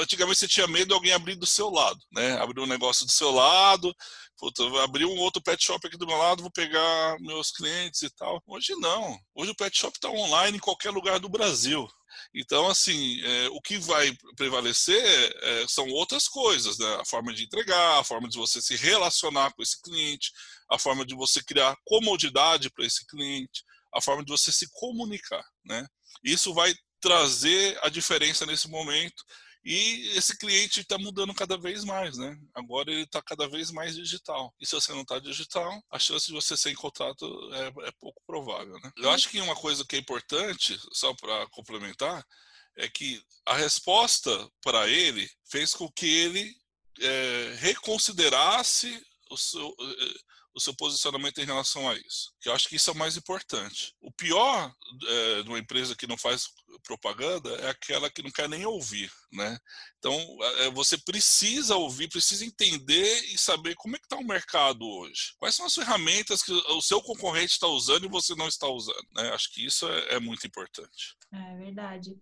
antigamente 0.00 0.38
você 0.38 0.48
tinha 0.48 0.66
medo 0.66 0.88
de 0.88 0.94
alguém 0.94 1.12
abrir 1.12 1.36
do 1.36 1.46
seu 1.46 1.70
lado, 1.70 1.98
né? 2.12 2.32
Abrir 2.38 2.60
um 2.60 2.66
negócio 2.66 3.06
do 3.06 3.12
seu 3.12 3.30
lado, 3.30 3.94
vou 4.38 4.80
abrir 4.80 5.04
um 5.04 5.16
outro 5.18 5.42
pet 5.42 5.64
shop 5.64 5.86
aqui 5.86 5.96
do 5.96 6.06
meu 6.06 6.16
lado, 6.16 6.42
vou 6.42 6.50
pegar 6.50 7.16
meus 7.20 7.50
clientes 7.50 8.02
e 8.02 8.10
tal. 8.10 8.42
Hoje 8.46 8.74
não. 8.76 9.18
Hoje 9.34 9.52
o 9.52 9.56
pet 9.56 9.76
shop 9.76 9.96
está 9.96 10.10
online 10.10 10.56
em 10.56 10.60
qualquer 10.60 10.90
lugar 10.90 11.18
do 11.18 11.28
Brasil. 11.28 11.88
Então, 12.34 12.68
assim, 12.68 13.20
é, 13.22 13.48
o 13.48 13.60
que 13.60 13.78
vai 13.78 14.16
prevalecer 14.36 15.02
é, 15.42 15.66
são 15.68 15.88
outras 15.88 16.28
coisas, 16.28 16.78
né? 16.78 16.96
A 16.96 17.04
forma 17.04 17.32
de 17.32 17.44
entregar, 17.44 17.98
a 17.98 18.04
forma 18.04 18.28
de 18.28 18.36
você 18.36 18.60
se 18.60 18.76
relacionar 18.76 19.52
com 19.54 19.62
esse 19.62 19.80
cliente, 19.80 20.30
a 20.70 20.78
forma 20.78 21.04
de 21.04 21.14
você 21.14 21.42
criar 21.42 21.76
comodidade 21.84 22.70
para 22.70 22.84
esse 22.84 23.06
cliente, 23.06 23.64
a 23.94 24.00
forma 24.00 24.24
de 24.24 24.30
você 24.30 24.50
se 24.52 24.68
comunicar, 24.72 25.44
né? 25.64 25.86
Isso 26.22 26.52
vai 26.54 26.74
trazer 27.04 27.78
a 27.82 27.90
diferença 27.90 28.46
nesse 28.46 28.66
momento. 28.66 29.22
E 29.62 30.08
esse 30.16 30.36
cliente 30.38 30.80
está 30.80 30.96
mudando 30.96 31.34
cada 31.34 31.58
vez 31.58 31.84
mais, 31.84 32.16
né? 32.16 32.34
Agora 32.54 32.90
ele 32.90 33.02
está 33.02 33.20
cada 33.22 33.46
vez 33.46 33.70
mais 33.70 33.94
digital. 33.94 34.54
E 34.58 34.66
se 34.66 34.74
você 34.74 34.92
não 34.92 35.02
está 35.02 35.18
digital, 35.18 35.82
a 35.90 35.98
chance 35.98 36.26
de 36.26 36.32
você 36.32 36.56
ser 36.56 36.70
encontrado 36.70 37.54
é, 37.54 37.88
é 37.88 37.92
pouco 38.00 38.22
provável, 38.26 38.74
né? 38.82 38.90
Eu 38.96 39.10
acho 39.10 39.28
que 39.28 39.40
uma 39.40 39.54
coisa 39.54 39.84
que 39.86 39.96
é 39.96 39.98
importante, 39.98 40.78
só 40.92 41.14
para 41.14 41.46
complementar, 41.48 42.24
é 42.76 42.88
que 42.88 43.22
a 43.46 43.54
resposta 43.54 44.50
para 44.62 44.88
ele 44.88 45.30
fez 45.50 45.74
com 45.74 45.90
que 45.92 46.06
ele 46.06 46.54
é, 47.00 47.54
reconsiderasse 47.58 49.02
o 49.30 49.36
seu, 49.36 49.74
é, 49.78 50.14
o 50.54 50.60
seu 50.60 50.74
posicionamento 50.74 51.38
em 51.38 51.44
relação 51.44 51.88
a 51.88 51.94
isso. 51.94 52.32
Que 52.40 52.48
eu 52.48 52.54
acho 52.54 52.68
que 52.68 52.76
isso 52.76 52.90
é 52.90 52.92
o 52.92 52.96
mais 52.96 53.16
importante. 53.16 53.92
O 54.00 54.12
pior 54.12 54.72
é, 55.06 55.42
de 55.42 55.48
uma 55.48 55.58
empresa 55.58 55.96
que 55.96 56.06
não 56.06 56.16
faz 56.16 56.48
propaganda 56.84 57.50
é 57.56 57.70
aquela 57.70 58.10
que 58.10 58.22
não 58.22 58.30
quer 58.30 58.48
nem 58.48 58.64
ouvir, 58.64 59.10
né? 59.32 59.58
Então 59.98 60.14
é, 60.60 60.70
você 60.70 60.96
precisa 60.98 61.76
ouvir, 61.76 62.08
precisa 62.08 62.44
entender 62.44 63.20
e 63.32 63.38
saber 63.38 63.74
como 63.74 63.96
é 63.96 63.98
que 63.98 64.06
está 64.06 64.16
o 64.16 64.24
mercado 64.24 64.86
hoje. 64.86 65.34
Quais 65.38 65.54
são 65.54 65.66
as 65.66 65.74
ferramentas 65.74 66.42
que 66.42 66.52
o 66.52 66.80
seu 66.80 67.02
concorrente 67.02 67.52
está 67.52 67.66
usando 67.66 68.04
e 68.04 68.10
você 68.10 68.34
não 68.34 68.46
está 68.46 68.68
usando? 68.68 69.04
Né? 69.14 69.30
Acho 69.30 69.52
que 69.52 69.64
isso 69.66 69.88
é, 69.88 70.14
é 70.14 70.20
muito 70.20 70.46
importante. 70.46 71.16
É 71.32 71.56
verdade. 71.56 72.16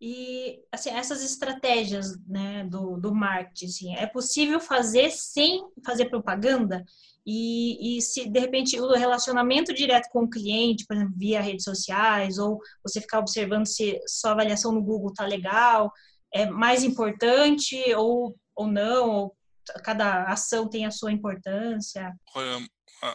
E 0.00 0.62
assim, 0.70 0.90
essas 0.90 1.22
estratégias 1.22 2.18
né, 2.26 2.64
do, 2.64 2.98
do 2.98 3.14
marketing, 3.14 3.66
assim, 3.66 3.96
é 3.96 4.06
possível 4.06 4.60
fazer 4.60 5.10
sem 5.10 5.64
fazer 5.84 6.06
propaganda? 6.06 6.84
E, 7.26 7.96
e, 7.98 8.02
se 8.02 8.28
de 8.28 8.38
repente 8.38 8.78
o 8.78 8.92
relacionamento 8.92 9.72
direto 9.72 10.08
com 10.10 10.24
o 10.24 10.30
cliente, 10.30 10.84
por 10.86 10.94
exemplo, 10.94 11.14
via 11.16 11.40
redes 11.40 11.64
sociais, 11.64 12.38
ou 12.38 12.58
você 12.82 13.00
ficar 13.00 13.20
observando 13.20 13.66
se 13.66 13.98
sua 14.06 14.32
avaliação 14.32 14.72
no 14.72 14.82
Google 14.82 15.12
tá 15.12 15.24
legal, 15.24 15.90
é 16.34 16.46
mais 16.46 16.82
importante 16.82 17.76
ou, 17.94 18.36
ou 18.54 18.66
não, 18.66 19.10
ou 19.10 19.36
cada 19.82 20.24
ação 20.24 20.68
tem 20.68 20.84
a 20.84 20.90
sua 20.90 21.12
importância? 21.12 22.14
Olha, 22.34 22.66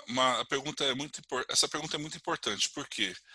uma, 0.07 0.45
pergunta 0.45 0.83
é 0.83 0.93
muito, 0.95 1.21
essa 1.49 1.67
pergunta 1.67 1.95
é 1.95 1.99
muito 1.99 2.17
importante, 2.17 2.69
por 2.73 2.87
quê? 2.87 3.07
Porque 3.07 3.29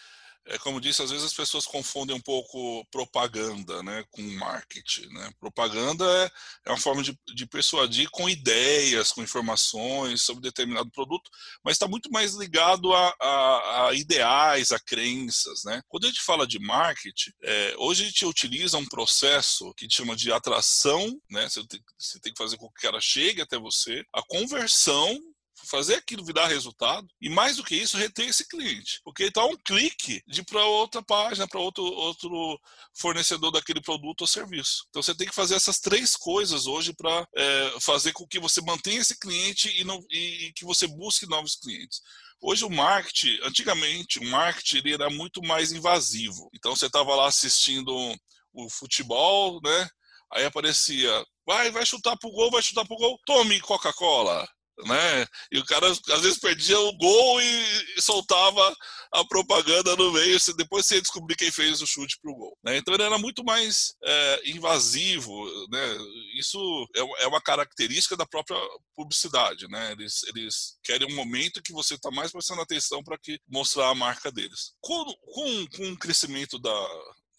é, 0.46 0.58
como 0.58 0.80
disse, 0.80 1.02
às 1.02 1.10
vezes 1.10 1.24
as 1.24 1.32
pessoas 1.32 1.64
confundem 1.64 2.14
um 2.14 2.20
pouco 2.20 2.84
propaganda 2.90 3.82
né, 3.82 4.04
com 4.10 4.22
marketing. 4.22 5.06
Né? 5.08 5.30
Propaganda 5.40 6.04
é, 6.04 6.30
é 6.66 6.70
uma 6.70 6.78
forma 6.78 7.02
de, 7.02 7.18
de, 7.34 7.46
persuadir 7.46 8.10
com 8.10 8.28
ideias, 8.28 9.10
com 9.10 9.22
informações 9.22 10.22
sobre 10.22 10.42
determinado 10.42 10.90
produto, 10.90 11.30
mas 11.64 11.74
está 11.74 11.88
muito 11.88 12.10
mais 12.10 12.34
ligado 12.34 12.92
a, 12.92 13.14
a, 13.20 13.88
a, 13.88 13.94
ideais, 13.94 14.70
a 14.70 14.78
crenças. 14.78 15.64
Né? 15.64 15.80
Quando 15.88 16.04
a 16.04 16.08
gente 16.08 16.22
fala 16.22 16.46
de 16.46 16.58
marketing, 16.58 17.32
é, 17.42 17.74
hoje 17.78 18.02
a 18.02 18.06
gente 18.06 18.26
utiliza 18.26 18.76
um 18.76 18.86
processo 18.86 19.72
que 19.74 19.88
chama 19.90 20.14
de 20.14 20.30
atração, 20.30 21.18
né? 21.30 21.48
você, 21.48 21.66
tem, 21.66 21.80
você 21.98 22.20
tem 22.20 22.32
que 22.32 22.42
fazer 22.42 22.58
com 22.58 22.68
que 22.68 22.86
o 22.86 22.90
cara 22.90 23.00
chegue 23.00 23.40
até 23.40 23.58
você, 23.58 24.04
a 24.12 24.22
conversão 24.22 25.18
fazer 25.64 25.96
aquilo 25.96 26.24
virar 26.24 26.46
resultado 26.46 27.06
e 27.20 27.28
mais 27.28 27.56
do 27.56 27.64
que 27.64 27.74
isso 27.74 27.96
reter 27.96 28.28
esse 28.28 28.46
cliente, 28.48 29.00
porque 29.04 29.24
está 29.24 29.44
um 29.44 29.56
clique 29.56 30.22
de 30.26 30.42
para 30.42 30.64
outra 30.64 31.02
página, 31.02 31.46
para 31.48 31.60
outro 31.60 31.84
outro 31.84 32.60
fornecedor 32.94 33.50
daquele 33.50 33.80
produto 33.80 34.22
ou 34.22 34.26
serviço. 34.26 34.86
Então 34.88 35.02
você 35.02 35.14
tem 35.14 35.26
que 35.26 35.34
fazer 35.34 35.54
essas 35.54 35.78
três 35.78 36.16
coisas 36.16 36.66
hoje 36.66 36.92
para 36.92 37.26
é, 37.36 37.74
fazer 37.80 38.12
com 38.12 38.26
que 38.26 38.38
você 38.38 38.60
mantenha 38.60 39.00
esse 39.00 39.18
cliente 39.18 39.68
e, 39.80 39.84
não, 39.84 40.04
e, 40.10 40.46
e 40.46 40.52
que 40.52 40.64
você 40.64 40.86
busque 40.86 41.26
novos 41.26 41.56
clientes. 41.56 42.00
Hoje 42.40 42.64
o 42.64 42.70
marketing, 42.70 43.38
antigamente 43.42 44.18
o 44.18 44.30
marketing 44.30 44.76
ele 44.78 44.94
era 44.94 45.10
muito 45.10 45.42
mais 45.42 45.72
invasivo. 45.72 46.50
Então 46.54 46.74
você 46.76 46.86
estava 46.86 47.14
lá 47.14 47.26
assistindo 47.26 47.92
o 48.52 48.70
futebol, 48.70 49.60
né? 49.62 49.88
Aí 50.32 50.44
aparecia, 50.44 51.24
vai, 51.46 51.70
vai 51.70 51.86
chutar 51.86 52.16
pro 52.16 52.30
gol, 52.30 52.50
vai 52.50 52.62
chutar 52.62 52.84
pro 52.84 52.96
gol, 52.96 53.18
tome 53.24 53.60
Coca-Cola 53.60 54.46
né? 54.86 55.26
E 55.52 55.58
o 55.58 55.64
cara 55.64 55.88
às 55.88 56.20
vezes 56.20 56.38
perdia 56.38 56.78
o 56.78 56.96
gol 56.96 57.40
e 57.40 58.00
soltava 58.00 58.74
a 59.12 59.24
propaganda 59.24 59.94
no 59.96 60.12
meio, 60.12 60.38
depois 60.56 60.86
você 60.86 61.00
descobrir 61.00 61.36
quem 61.36 61.50
fez 61.50 61.80
o 61.80 61.86
chute 61.86 62.18
pro 62.20 62.34
gol. 62.34 62.58
Né? 62.64 62.78
Então 62.78 62.92
ele 62.92 63.04
era 63.04 63.16
muito 63.16 63.44
mais 63.44 63.94
é, 64.02 64.50
invasivo, 64.50 65.44
né? 65.70 65.96
Isso 66.36 66.58
é, 66.96 67.24
é, 67.24 67.26
uma 67.28 67.40
característica 67.40 68.16
da 68.16 68.26
própria 68.26 68.58
publicidade, 68.96 69.68
né? 69.68 69.92
Eles, 69.92 70.22
eles 70.24 70.76
querem 70.82 71.12
um 71.12 71.16
momento 71.16 71.62
que 71.62 71.72
você 71.72 71.94
está 71.94 72.10
mais 72.10 72.32
prestando 72.32 72.60
atenção 72.60 73.02
para 73.04 73.18
que 73.18 73.38
mostrar 73.48 73.88
a 73.88 73.94
marca 73.94 74.32
deles. 74.32 74.72
Com, 74.80 75.04
com, 75.04 75.66
com 75.76 75.92
o 75.92 75.98
crescimento 75.98 76.58
da, 76.58 76.88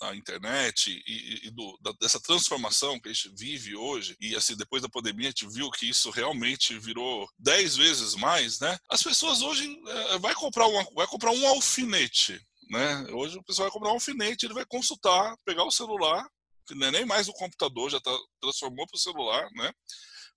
da 0.10 0.16
internet 0.16 1.04
e, 1.06 1.48
e 1.48 1.52
do, 1.52 1.78
da, 1.82 1.92
dessa 2.00 2.20
transformação 2.20 3.00
que 3.00 3.10
a 3.10 3.14
gente 3.14 3.32
vive 3.36 3.76
hoje, 3.76 4.16
e 4.20 4.36
assim, 4.36 4.56
depois 4.56 4.82
da 4.82 4.90
pandemia 4.90 5.28
a 5.28 5.32
gente 5.32 5.48
viu 5.48 5.70
que 5.72 5.90
isso 5.90 6.10
realmente 6.10 6.78
virou 6.78 7.28
dez 7.38 7.76
vezes 7.76 8.16
mais, 8.16 8.60
né? 8.60 8.78
As 8.90 9.02
pessoas 9.02 9.42
hoje 9.42 9.68
é, 9.88 10.20
vai, 10.20 10.34
comprar 10.34 10.68
uma, 10.68 10.84
vai 10.96 11.08
comprar 11.08 11.32
um 11.32 11.48
alfinete, 11.48 12.40
né? 12.70 13.06
Hoje 13.12 13.38
o 13.38 13.44
pessoal 13.44 13.68
vai 13.68 13.74
comprar 13.74 13.90
um 13.90 13.96
alfinete, 13.96 14.46
ele 14.46 14.54
vai 14.54 14.66
consultar, 14.66 15.36
pegar 15.46 15.64
o 15.64 15.72
celular, 15.72 16.28
que 16.68 16.76
não 16.76 16.88
é 16.88 16.92
nem 16.92 17.06
mais 17.06 17.28
o 17.28 17.34
computador, 17.34 17.90
já 17.90 18.00
tá, 18.00 18.16
transformou 18.42 18.86
para 18.88 18.96
o 18.96 19.00
celular, 19.00 19.48
né? 19.54 19.72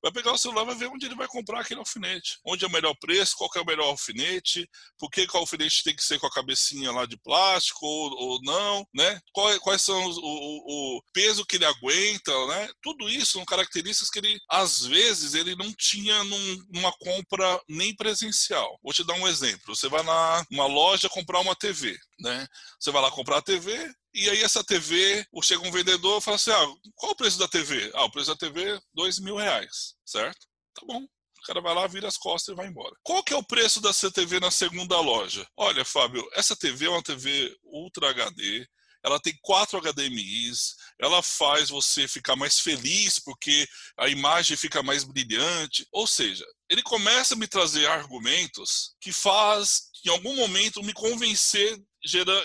Vai 0.02 0.12
pegar 0.12 0.32
o 0.32 0.38
celular, 0.38 0.64
vai 0.64 0.74
ver 0.74 0.88
onde 0.88 1.06
ele 1.06 1.14
vai 1.14 1.26
comprar 1.26 1.60
aquele 1.60 1.80
alfinete. 1.80 2.38
Onde 2.44 2.64
é 2.64 2.68
o 2.68 2.70
melhor 2.70 2.94
preço, 3.00 3.36
qual 3.36 3.50
é 3.56 3.60
o 3.60 3.66
melhor 3.66 3.86
alfinete, 3.86 4.68
por 4.98 5.10
que, 5.10 5.26
que 5.26 5.36
o 5.36 5.40
alfinete 5.40 5.82
tem 5.82 5.94
que 5.94 6.04
ser 6.04 6.18
com 6.18 6.26
a 6.26 6.32
cabecinha 6.32 6.92
lá 6.92 7.06
de 7.06 7.16
plástico 7.18 7.84
ou, 7.84 8.10
ou 8.16 8.42
não, 8.42 8.86
né? 8.94 9.20
Quais, 9.32 9.58
quais 9.58 9.82
são 9.82 10.04
os, 10.06 10.16
o, 10.18 10.22
o, 10.22 11.02
peso 11.12 11.44
que 11.44 11.56
ele 11.56 11.64
aguenta, 11.64 12.46
né? 12.46 12.68
Tudo 12.82 13.08
isso 13.08 13.32
são 13.32 13.44
características 13.44 14.10
que 14.10 14.18
ele, 14.18 14.38
às 14.50 14.84
vezes, 14.84 15.34
ele 15.34 15.54
não 15.56 15.72
tinha 15.74 16.22
num, 16.24 16.66
numa 16.72 16.92
compra 16.98 17.60
nem 17.68 17.94
presencial. 17.94 18.78
Vou 18.82 18.92
te 18.92 19.04
dar 19.04 19.14
um 19.14 19.28
exemplo. 19.28 19.74
Você 19.74 19.88
vai 19.88 20.02
na 20.02 20.44
uma 20.50 20.66
loja 20.66 21.08
comprar 21.08 21.40
uma 21.40 21.56
TV, 21.56 21.96
né? 22.20 22.46
Você 22.78 22.90
vai 22.90 23.02
lá 23.02 23.10
comprar 23.10 23.38
a 23.38 23.42
TV, 23.42 23.92
e 24.14 24.28
aí 24.30 24.42
essa 24.42 24.64
TV, 24.64 25.26
chega 25.42 25.66
um 25.66 25.72
vendedor 25.72 26.18
e 26.18 26.24
fala 26.24 26.36
assim, 26.36 26.50
ah, 26.50 26.66
qual 26.94 27.12
o 27.12 27.16
preço 27.16 27.38
da 27.38 27.48
TV? 27.48 27.90
Ah, 27.94 28.04
o 28.04 28.10
preço 28.10 28.30
da 28.30 28.36
TV, 28.36 28.80
dois 28.94 29.18
mil 29.18 29.36
reais, 29.36 29.94
certo? 30.04 30.46
Tá 30.74 30.86
bom. 30.86 31.02
O 31.02 31.46
cara 31.46 31.60
vai 31.60 31.74
lá, 31.74 31.86
vira 31.86 32.08
as 32.08 32.16
costas 32.16 32.52
e 32.52 32.56
vai 32.56 32.66
embora. 32.66 32.94
Qual 33.02 33.22
que 33.22 33.32
é 33.32 33.36
o 33.36 33.44
preço 33.44 33.80
dessa 33.80 34.10
TV 34.10 34.40
na 34.40 34.50
segunda 34.50 35.00
loja? 35.00 35.46
Olha, 35.56 35.84
Fábio, 35.84 36.28
essa 36.32 36.56
TV 36.56 36.86
é 36.86 36.90
uma 36.90 37.02
TV 37.02 37.56
Ultra 37.64 38.10
HD, 38.10 38.66
ela 39.04 39.20
tem 39.20 39.36
quatro 39.40 39.80
HDMIs, 39.80 40.74
ela 41.00 41.22
faz 41.22 41.68
você 41.68 42.08
ficar 42.08 42.36
mais 42.36 42.58
feliz 42.58 43.18
porque 43.18 43.66
a 43.96 44.08
imagem 44.08 44.56
fica 44.56 44.82
mais 44.82 45.04
brilhante. 45.04 45.86
Ou 45.92 46.06
seja, 46.06 46.44
ele 46.68 46.82
começa 46.82 47.34
a 47.34 47.36
me 47.36 47.46
trazer 47.46 47.86
argumentos 47.86 48.94
que 49.00 49.12
faz, 49.12 49.90
em 50.04 50.10
algum 50.10 50.34
momento, 50.34 50.82
me 50.82 50.92
convencer 50.92 51.78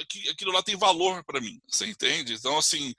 que 0.09 0.29
aquilo 0.29 0.51
lá 0.51 0.61
tem 0.61 0.75
valor 0.75 1.23
para 1.23 1.41
mim. 1.41 1.59
Você 1.67 1.85
entende? 1.85 2.33
Então, 2.33 2.57
assim, 2.57 2.93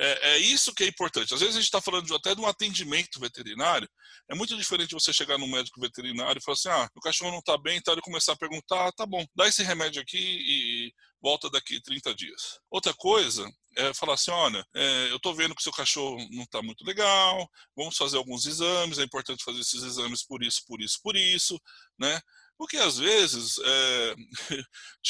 é, 0.00 0.30
é, 0.30 0.38
isso 0.38 0.72
que 0.72 0.84
é 0.84 0.86
importante. 0.86 1.34
Às 1.34 1.40
vezes 1.40 1.56
a 1.56 1.58
gente 1.58 1.66
está 1.66 1.80
falando 1.80 2.06
de, 2.06 2.14
até 2.14 2.32
de 2.32 2.40
um 2.40 2.46
atendimento 2.46 3.18
veterinário. 3.18 3.88
É 4.30 4.34
muito 4.34 4.56
diferente 4.56 4.94
você 4.94 5.12
chegar 5.12 5.36
no 5.38 5.48
médico 5.48 5.80
veterinário 5.80 6.38
e 6.38 6.42
falar 6.42 6.54
assim: 6.54 6.68
ah, 6.68 6.88
o 6.94 7.00
cachorro 7.00 7.32
não 7.32 7.40
está 7.40 7.58
bem, 7.58 7.78
então 7.78 7.92
ele 7.92 8.00
começar 8.00 8.32
a 8.32 8.36
perguntar: 8.36 8.86
ah, 8.86 8.92
tá 8.92 9.04
bom, 9.04 9.26
dá 9.34 9.48
esse 9.48 9.62
remédio 9.64 10.00
aqui 10.00 10.18
e 10.18 10.92
volta 11.20 11.50
daqui 11.50 11.82
30 11.82 12.14
dias. 12.14 12.60
Outra 12.70 12.94
coisa 12.94 13.50
é 13.76 13.92
falar 13.92 14.14
assim: 14.14 14.30
olha, 14.30 14.64
é, 14.72 15.10
eu 15.10 15.16
estou 15.16 15.34
vendo 15.34 15.54
que 15.54 15.60
o 15.60 15.64
seu 15.64 15.72
cachorro 15.72 16.16
não 16.30 16.44
está 16.44 16.62
muito 16.62 16.84
legal, 16.84 17.50
vamos 17.76 17.96
fazer 17.96 18.18
alguns 18.18 18.46
exames, 18.46 19.00
é 19.00 19.02
importante 19.02 19.42
fazer 19.42 19.60
esses 19.60 19.82
exames 19.82 20.24
por 20.24 20.44
isso, 20.44 20.62
por 20.64 20.80
isso, 20.80 21.00
por 21.02 21.16
isso, 21.16 21.60
né? 21.98 22.20
Porque 22.58 22.76
às 22.76 22.98
vezes, 22.98 23.56
é, 23.64 24.14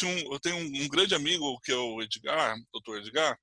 um, 0.04 0.32
eu 0.34 0.38
tenho 0.38 0.56
um, 0.56 0.88
grande 0.88 1.14
amigo 1.14 1.58
que 1.60 1.72
é 1.72 1.76
o 1.76 2.00
Edgar, 2.02 2.56
doutor 2.70 2.98
Edgar, 2.98 3.36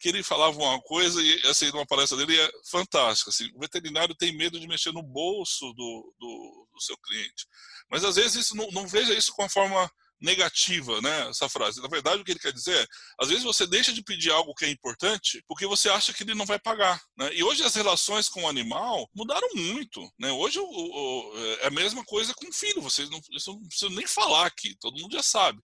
que 0.00 0.08
ele 0.08 0.22
falava 0.22 0.56
uma 0.56 0.80
coisa 0.80 1.22
e 1.22 1.46
assim, 1.46 1.70
uma 1.70 1.86
palestra 1.86 2.16
dele 2.16 2.38
é 2.40 2.50
fantástica. 2.70 3.30
Assim, 3.30 3.50
o 3.54 3.60
veterinário 3.60 4.14
tem 4.14 4.36
medo 4.36 4.58
de 4.58 4.66
mexer 4.66 4.92
no 4.92 5.02
bolso 5.02 5.72
do, 5.74 6.14
do, 6.18 6.68
do 6.72 6.80
seu 6.80 6.96
cliente. 6.98 7.46
Mas 7.90 8.04
às 8.04 8.16
vezes 8.16 8.46
isso, 8.46 8.56
não, 8.56 8.68
não 8.72 8.88
veja 8.88 9.14
isso 9.14 9.32
com 9.32 9.42
a 9.42 9.48
forma 9.48 9.90
negativa, 10.20 11.00
né, 11.00 11.28
essa 11.28 11.48
frase. 11.48 11.80
Na 11.80 11.88
verdade, 11.88 12.20
o 12.20 12.24
que 12.24 12.32
ele 12.32 12.40
quer 12.40 12.52
dizer 12.52 12.76
é, 12.76 12.86
às 13.20 13.28
vezes 13.28 13.44
você 13.44 13.66
deixa 13.66 13.92
de 13.92 14.02
pedir 14.02 14.30
algo 14.30 14.54
que 14.54 14.64
é 14.64 14.70
importante 14.70 15.42
porque 15.46 15.66
você 15.66 15.88
acha 15.88 16.12
que 16.12 16.22
ele 16.22 16.34
não 16.34 16.46
vai 16.46 16.58
pagar, 16.58 17.00
né? 17.16 17.30
E 17.34 17.42
hoje 17.42 17.62
as 17.62 17.74
relações 17.74 18.28
com 18.28 18.44
o 18.44 18.48
animal 18.48 19.08
mudaram 19.14 19.48
muito, 19.54 20.00
né? 20.18 20.30
Hoje 20.32 20.58
o, 20.58 20.64
o, 20.64 21.38
é 21.60 21.66
a 21.66 21.70
mesma 21.70 22.04
coisa 22.04 22.34
com 22.34 22.48
o 22.48 22.52
filho, 22.52 22.82
vocês 22.82 23.10
não, 23.10 23.20
não 23.46 23.68
precisam 23.68 23.90
nem 23.90 24.06
falar 24.06 24.46
aqui, 24.46 24.76
todo 24.80 25.00
mundo 25.00 25.12
já 25.12 25.22
sabe. 25.22 25.60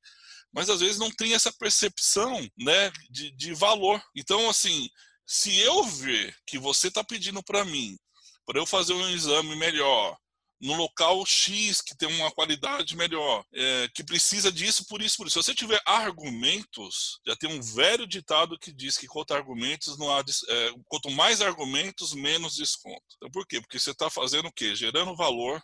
Mas 0.52 0.68
às 0.68 0.80
vezes 0.80 0.99
não 0.99 1.11
tem 1.11 1.32
essa 1.32 1.52
percepção, 1.52 2.47
né, 2.59 2.92
de, 3.11 3.30
de 3.30 3.54
valor. 3.54 4.02
Então, 4.14 4.50
assim, 4.50 4.87
se 5.26 5.59
eu 5.61 5.82
ver 5.85 6.37
que 6.47 6.59
você 6.59 6.88
está 6.88 7.02
pedindo 7.02 7.42
para 7.42 7.64
mim 7.64 7.97
para 8.44 8.59
eu 8.59 8.66
fazer 8.66 8.92
um 8.92 9.09
exame 9.09 9.56
melhor, 9.56 10.16
no 10.62 10.75
local 10.75 11.26
X 11.26 11.81
que 11.83 11.97
tem 11.97 12.09
uma 12.09 12.31
qualidade 12.31 12.97
melhor, 12.97 13.45
é, 13.52 13.88
que 13.92 14.04
precisa 14.04 14.52
disso, 14.52 14.87
por 14.87 15.02
isso, 15.02 15.16
por 15.16 15.26
isso. 15.26 15.42
Se 15.42 15.49
você 15.49 15.54
tiver 15.54 15.83
argumentos, 15.85 17.21
já 17.26 17.35
tem 17.35 17.50
um 17.50 17.61
velho 17.61 18.07
ditado 18.07 18.57
que 18.57 18.73
diz 18.73 18.97
que 18.97 19.09
quanto 19.09 19.35
argumentos 19.35 19.99
não 19.99 20.16
há, 20.16 20.21
é, 20.21 20.75
quanto 20.87 21.11
mais 21.11 21.40
argumentos, 21.40 22.14
menos 22.14 22.54
desconto. 22.54 23.02
Então, 23.16 23.28
por 23.31 23.45
quê? 23.45 23.61
Porque 23.61 23.78
você 23.78 23.90
está 23.90 24.09
fazendo 24.09 24.47
o 24.47 24.52
quê? 24.52 24.76
Gerando 24.76 25.16
valor, 25.16 25.61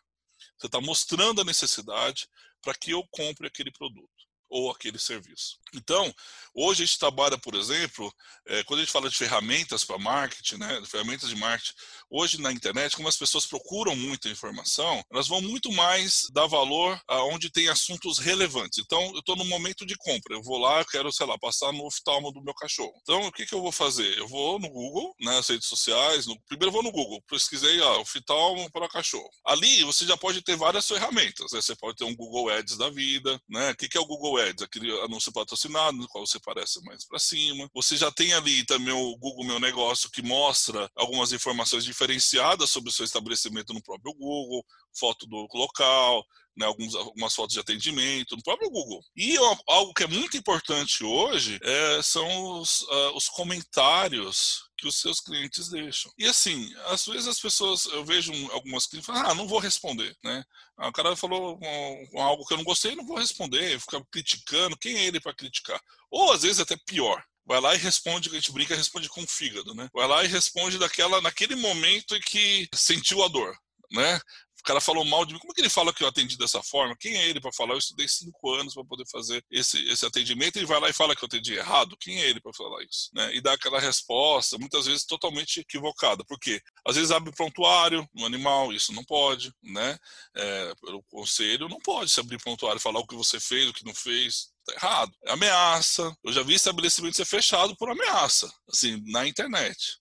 você 0.58 0.66
está 0.66 0.80
mostrando 0.80 1.42
a 1.42 1.44
necessidade 1.44 2.26
para 2.60 2.74
que 2.74 2.90
eu 2.90 3.06
compre 3.12 3.46
aquele 3.46 3.70
produto 3.70 4.17
ou 4.48 4.70
aquele 4.70 4.98
serviço. 4.98 5.58
Então, 5.74 6.12
hoje 6.54 6.82
a 6.82 6.86
gente 6.86 6.98
trabalha, 6.98 7.36
por 7.36 7.54
exemplo, 7.54 8.12
é, 8.46 8.62
quando 8.64 8.80
a 8.80 8.82
gente 8.82 8.92
fala 8.92 9.10
de 9.10 9.16
ferramentas 9.16 9.84
para 9.84 9.98
marketing, 9.98 10.56
né, 10.56 10.82
ferramentas 10.86 11.28
de 11.28 11.36
marketing, 11.36 11.74
hoje 12.10 12.40
na 12.40 12.50
internet, 12.52 12.96
como 12.96 13.08
as 13.08 13.16
pessoas 13.16 13.46
procuram 13.46 13.94
muita 13.94 14.28
informação, 14.28 15.02
elas 15.10 15.28
vão 15.28 15.40
muito 15.42 15.70
mais 15.72 16.26
dar 16.32 16.46
valor 16.46 16.98
aonde 17.06 17.50
tem 17.50 17.68
assuntos 17.68 18.18
relevantes. 18.18 18.78
Então, 18.78 19.00
eu 19.12 19.20
estou 19.20 19.36
no 19.36 19.44
momento 19.44 19.84
de 19.84 19.96
compra, 19.96 20.34
eu 20.34 20.42
vou 20.42 20.58
lá, 20.58 20.80
eu 20.80 20.86
quero, 20.86 21.12
sei 21.12 21.26
lá, 21.26 21.38
passar 21.38 21.72
no 21.72 21.86
oftalmo 21.86 22.32
do 22.32 22.42
meu 22.42 22.54
cachorro. 22.54 22.94
Então, 23.02 23.26
o 23.26 23.32
que, 23.32 23.44
que 23.44 23.54
eu 23.54 23.60
vou 23.60 23.72
fazer? 23.72 24.16
Eu 24.16 24.26
vou 24.28 24.58
no 24.58 24.68
Google, 24.70 25.14
nas 25.20 25.48
redes 25.48 25.68
sociais, 25.68 26.26
no, 26.26 26.38
primeiro 26.42 26.68
eu 26.68 26.72
vou 26.72 26.82
no 26.82 26.92
Google, 26.92 27.22
pesquisei, 27.28 27.80
ó, 27.80 28.00
oftalmo 28.00 28.70
para 28.70 28.88
cachorro. 28.88 29.30
Ali, 29.44 29.84
você 29.84 30.06
já 30.06 30.16
pode 30.16 30.42
ter 30.42 30.56
várias 30.56 30.86
ferramentas, 30.86 31.52
né? 31.52 31.60
você 31.60 31.74
pode 31.76 31.96
ter 31.96 32.04
um 32.04 32.14
Google 32.14 32.50
Ads 32.50 32.76
da 32.76 32.90
vida, 32.90 33.40
né? 33.48 33.70
O 33.70 33.76
que, 33.76 33.88
que 33.88 33.98
é 33.98 34.00
o 34.00 34.06
Google 34.06 34.37
Ads? 34.38 34.62
Aquele 34.62 34.90
anúncio 35.02 35.32
patrocinado, 35.32 35.96
no 35.96 36.08
qual 36.08 36.26
você 36.26 36.38
aparece 36.38 36.82
mais 36.84 37.04
para 37.04 37.18
cima. 37.18 37.68
Você 37.74 37.96
já 37.96 38.10
tem 38.10 38.32
ali 38.32 38.64
também 38.64 38.94
o 38.94 39.16
Google 39.16 39.44
Meu 39.44 39.60
Negócio, 39.60 40.10
que 40.10 40.22
mostra 40.22 40.90
algumas 40.94 41.32
informações 41.32 41.84
diferenciadas 41.84 42.70
sobre 42.70 42.90
o 42.90 42.92
seu 42.92 43.04
estabelecimento 43.04 43.72
no 43.72 43.82
próprio 43.82 44.14
Google, 44.14 44.64
foto 44.92 45.26
do 45.26 45.46
local, 45.54 46.24
né, 46.58 46.66
alguns, 46.66 46.94
algumas 46.94 47.34
fotos 47.34 47.54
de 47.54 47.60
atendimento 47.60 48.36
no 48.36 48.42
próprio 48.42 48.70
Google. 48.70 49.00
E 49.16 49.36
algo 49.66 49.94
que 49.94 50.02
é 50.02 50.08
muito 50.08 50.36
importante 50.36 51.04
hoje 51.04 51.58
é, 51.62 52.02
são 52.02 52.58
os, 52.58 52.82
uh, 52.82 53.16
os 53.16 53.28
comentários 53.28 54.64
que 54.76 54.86
os 54.86 54.96
seus 55.00 55.20
clientes 55.20 55.68
deixam. 55.68 56.12
E 56.18 56.26
assim, 56.26 56.72
às 56.86 57.04
vezes 57.06 57.26
as 57.26 57.40
pessoas, 57.40 57.86
eu 57.86 58.04
vejo 58.04 58.32
algumas 58.52 58.86
clientes 58.86 59.06
falam, 59.06 59.30
ah, 59.30 59.34
não 59.34 59.48
vou 59.48 59.58
responder, 59.58 60.16
né? 60.22 60.44
Ah, 60.76 60.88
o 60.88 60.92
cara 60.92 61.16
falou 61.16 61.58
algo 62.16 62.44
que 62.44 62.54
eu 62.54 62.58
não 62.58 62.64
gostei, 62.64 62.94
não 62.94 63.06
vou 63.06 63.18
responder, 63.18 63.80
ficar 63.80 64.00
criticando, 64.10 64.76
quem 64.76 64.96
é 64.96 65.04
ele 65.04 65.20
para 65.20 65.34
criticar? 65.34 65.80
Ou 66.10 66.32
às 66.32 66.42
vezes 66.42 66.60
até 66.60 66.76
pior, 66.86 67.22
vai 67.44 67.60
lá 67.60 67.74
e 67.74 67.78
responde, 67.78 68.28
a 68.28 68.32
gente 68.32 68.52
brinca, 68.52 68.76
responde 68.76 69.08
com 69.08 69.22
o 69.22 69.26
fígado, 69.26 69.74
né? 69.74 69.88
Vai 69.92 70.06
lá 70.06 70.24
e 70.24 70.28
responde 70.28 70.78
daquela, 70.78 71.20
naquele 71.20 71.56
momento 71.56 72.14
em 72.14 72.20
que 72.20 72.68
sentiu 72.74 73.24
a 73.24 73.28
dor, 73.28 73.56
né? 73.90 74.20
Cara 74.62 74.80
falou 74.80 75.04
mal 75.04 75.24
de 75.24 75.32
mim. 75.32 75.38
Como 75.38 75.52
é 75.52 75.54
que 75.54 75.60
ele 75.60 75.68
fala 75.68 75.92
que 75.92 76.02
eu 76.02 76.08
atendi 76.08 76.36
dessa 76.36 76.62
forma? 76.62 76.96
Quem 76.98 77.16
é 77.16 77.28
ele 77.28 77.40
para 77.40 77.52
falar? 77.52 77.74
Eu 77.74 77.78
estudei 77.78 78.08
cinco 78.08 78.54
anos 78.54 78.74
para 78.74 78.84
poder 78.84 79.04
fazer 79.10 79.44
esse, 79.50 79.82
esse 79.88 80.04
atendimento. 80.04 80.56
Ele 80.56 80.66
vai 80.66 80.80
lá 80.80 80.88
e 80.88 80.92
fala 80.92 81.14
que 81.14 81.24
eu 81.24 81.26
atendi 81.26 81.54
errado. 81.54 81.96
Quem 81.98 82.20
é 82.20 82.28
ele 82.28 82.40
para 82.40 82.52
falar 82.52 82.82
isso? 82.84 83.10
Né? 83.14 83.34
E 83.34 83.40
dá 83.40 83.52
aquela 83.52 83.80
resposta, 83.80 84.58
muitas 84.58 84.86
vezes 84.86 85.04
totalmente 85.04 85.60
equivocada. 85.60 86.24
Por 86.24 86.38
quê? 86.38 86.60
Às 86.86 86.96
vezes 86.96 87.10
abre 87.10 87.32
prontuário 87.32 88.08
no 88.14 88.26
animal, 88.26 88.72
isso 88.72 88.92
não 88.92 89.04
pode, 89.04 89.52
né? 89.62 89.98
É, 90.36 90.74
pelo 90.80 91.02
conselho, 91.04 91.68
não 91.68 91.78
pode 91.78 92.10
se 92.10 92.20
abrir 92.20 92.38
prontuário, 92.38 92.80
falar 92.80 93.00
o 93.00 93.06
que 93.06 93.14
você 93.14 93.38
fez, 93.40 93.68
o 93.68 93.72
que 93.72 93.84
não 93.84 93.94
fez. 93.94 94.48
Tá 94.64 94.74
errado. 94.74 95.12
É 95.24 95.32
ameaça. 95.32 96.14
Eu 96.24 96.32
já 96.32 96.42
vi 96.42 96.54
estabelecimento 96.54 97.16
ser 97.16 97.24
fechado 97.24 97.76
por 97.76 97.90
ameaça, 97.90 98.52
assim, 98.68 99.02
na 99.06 99.26
internet. 99.26 99.98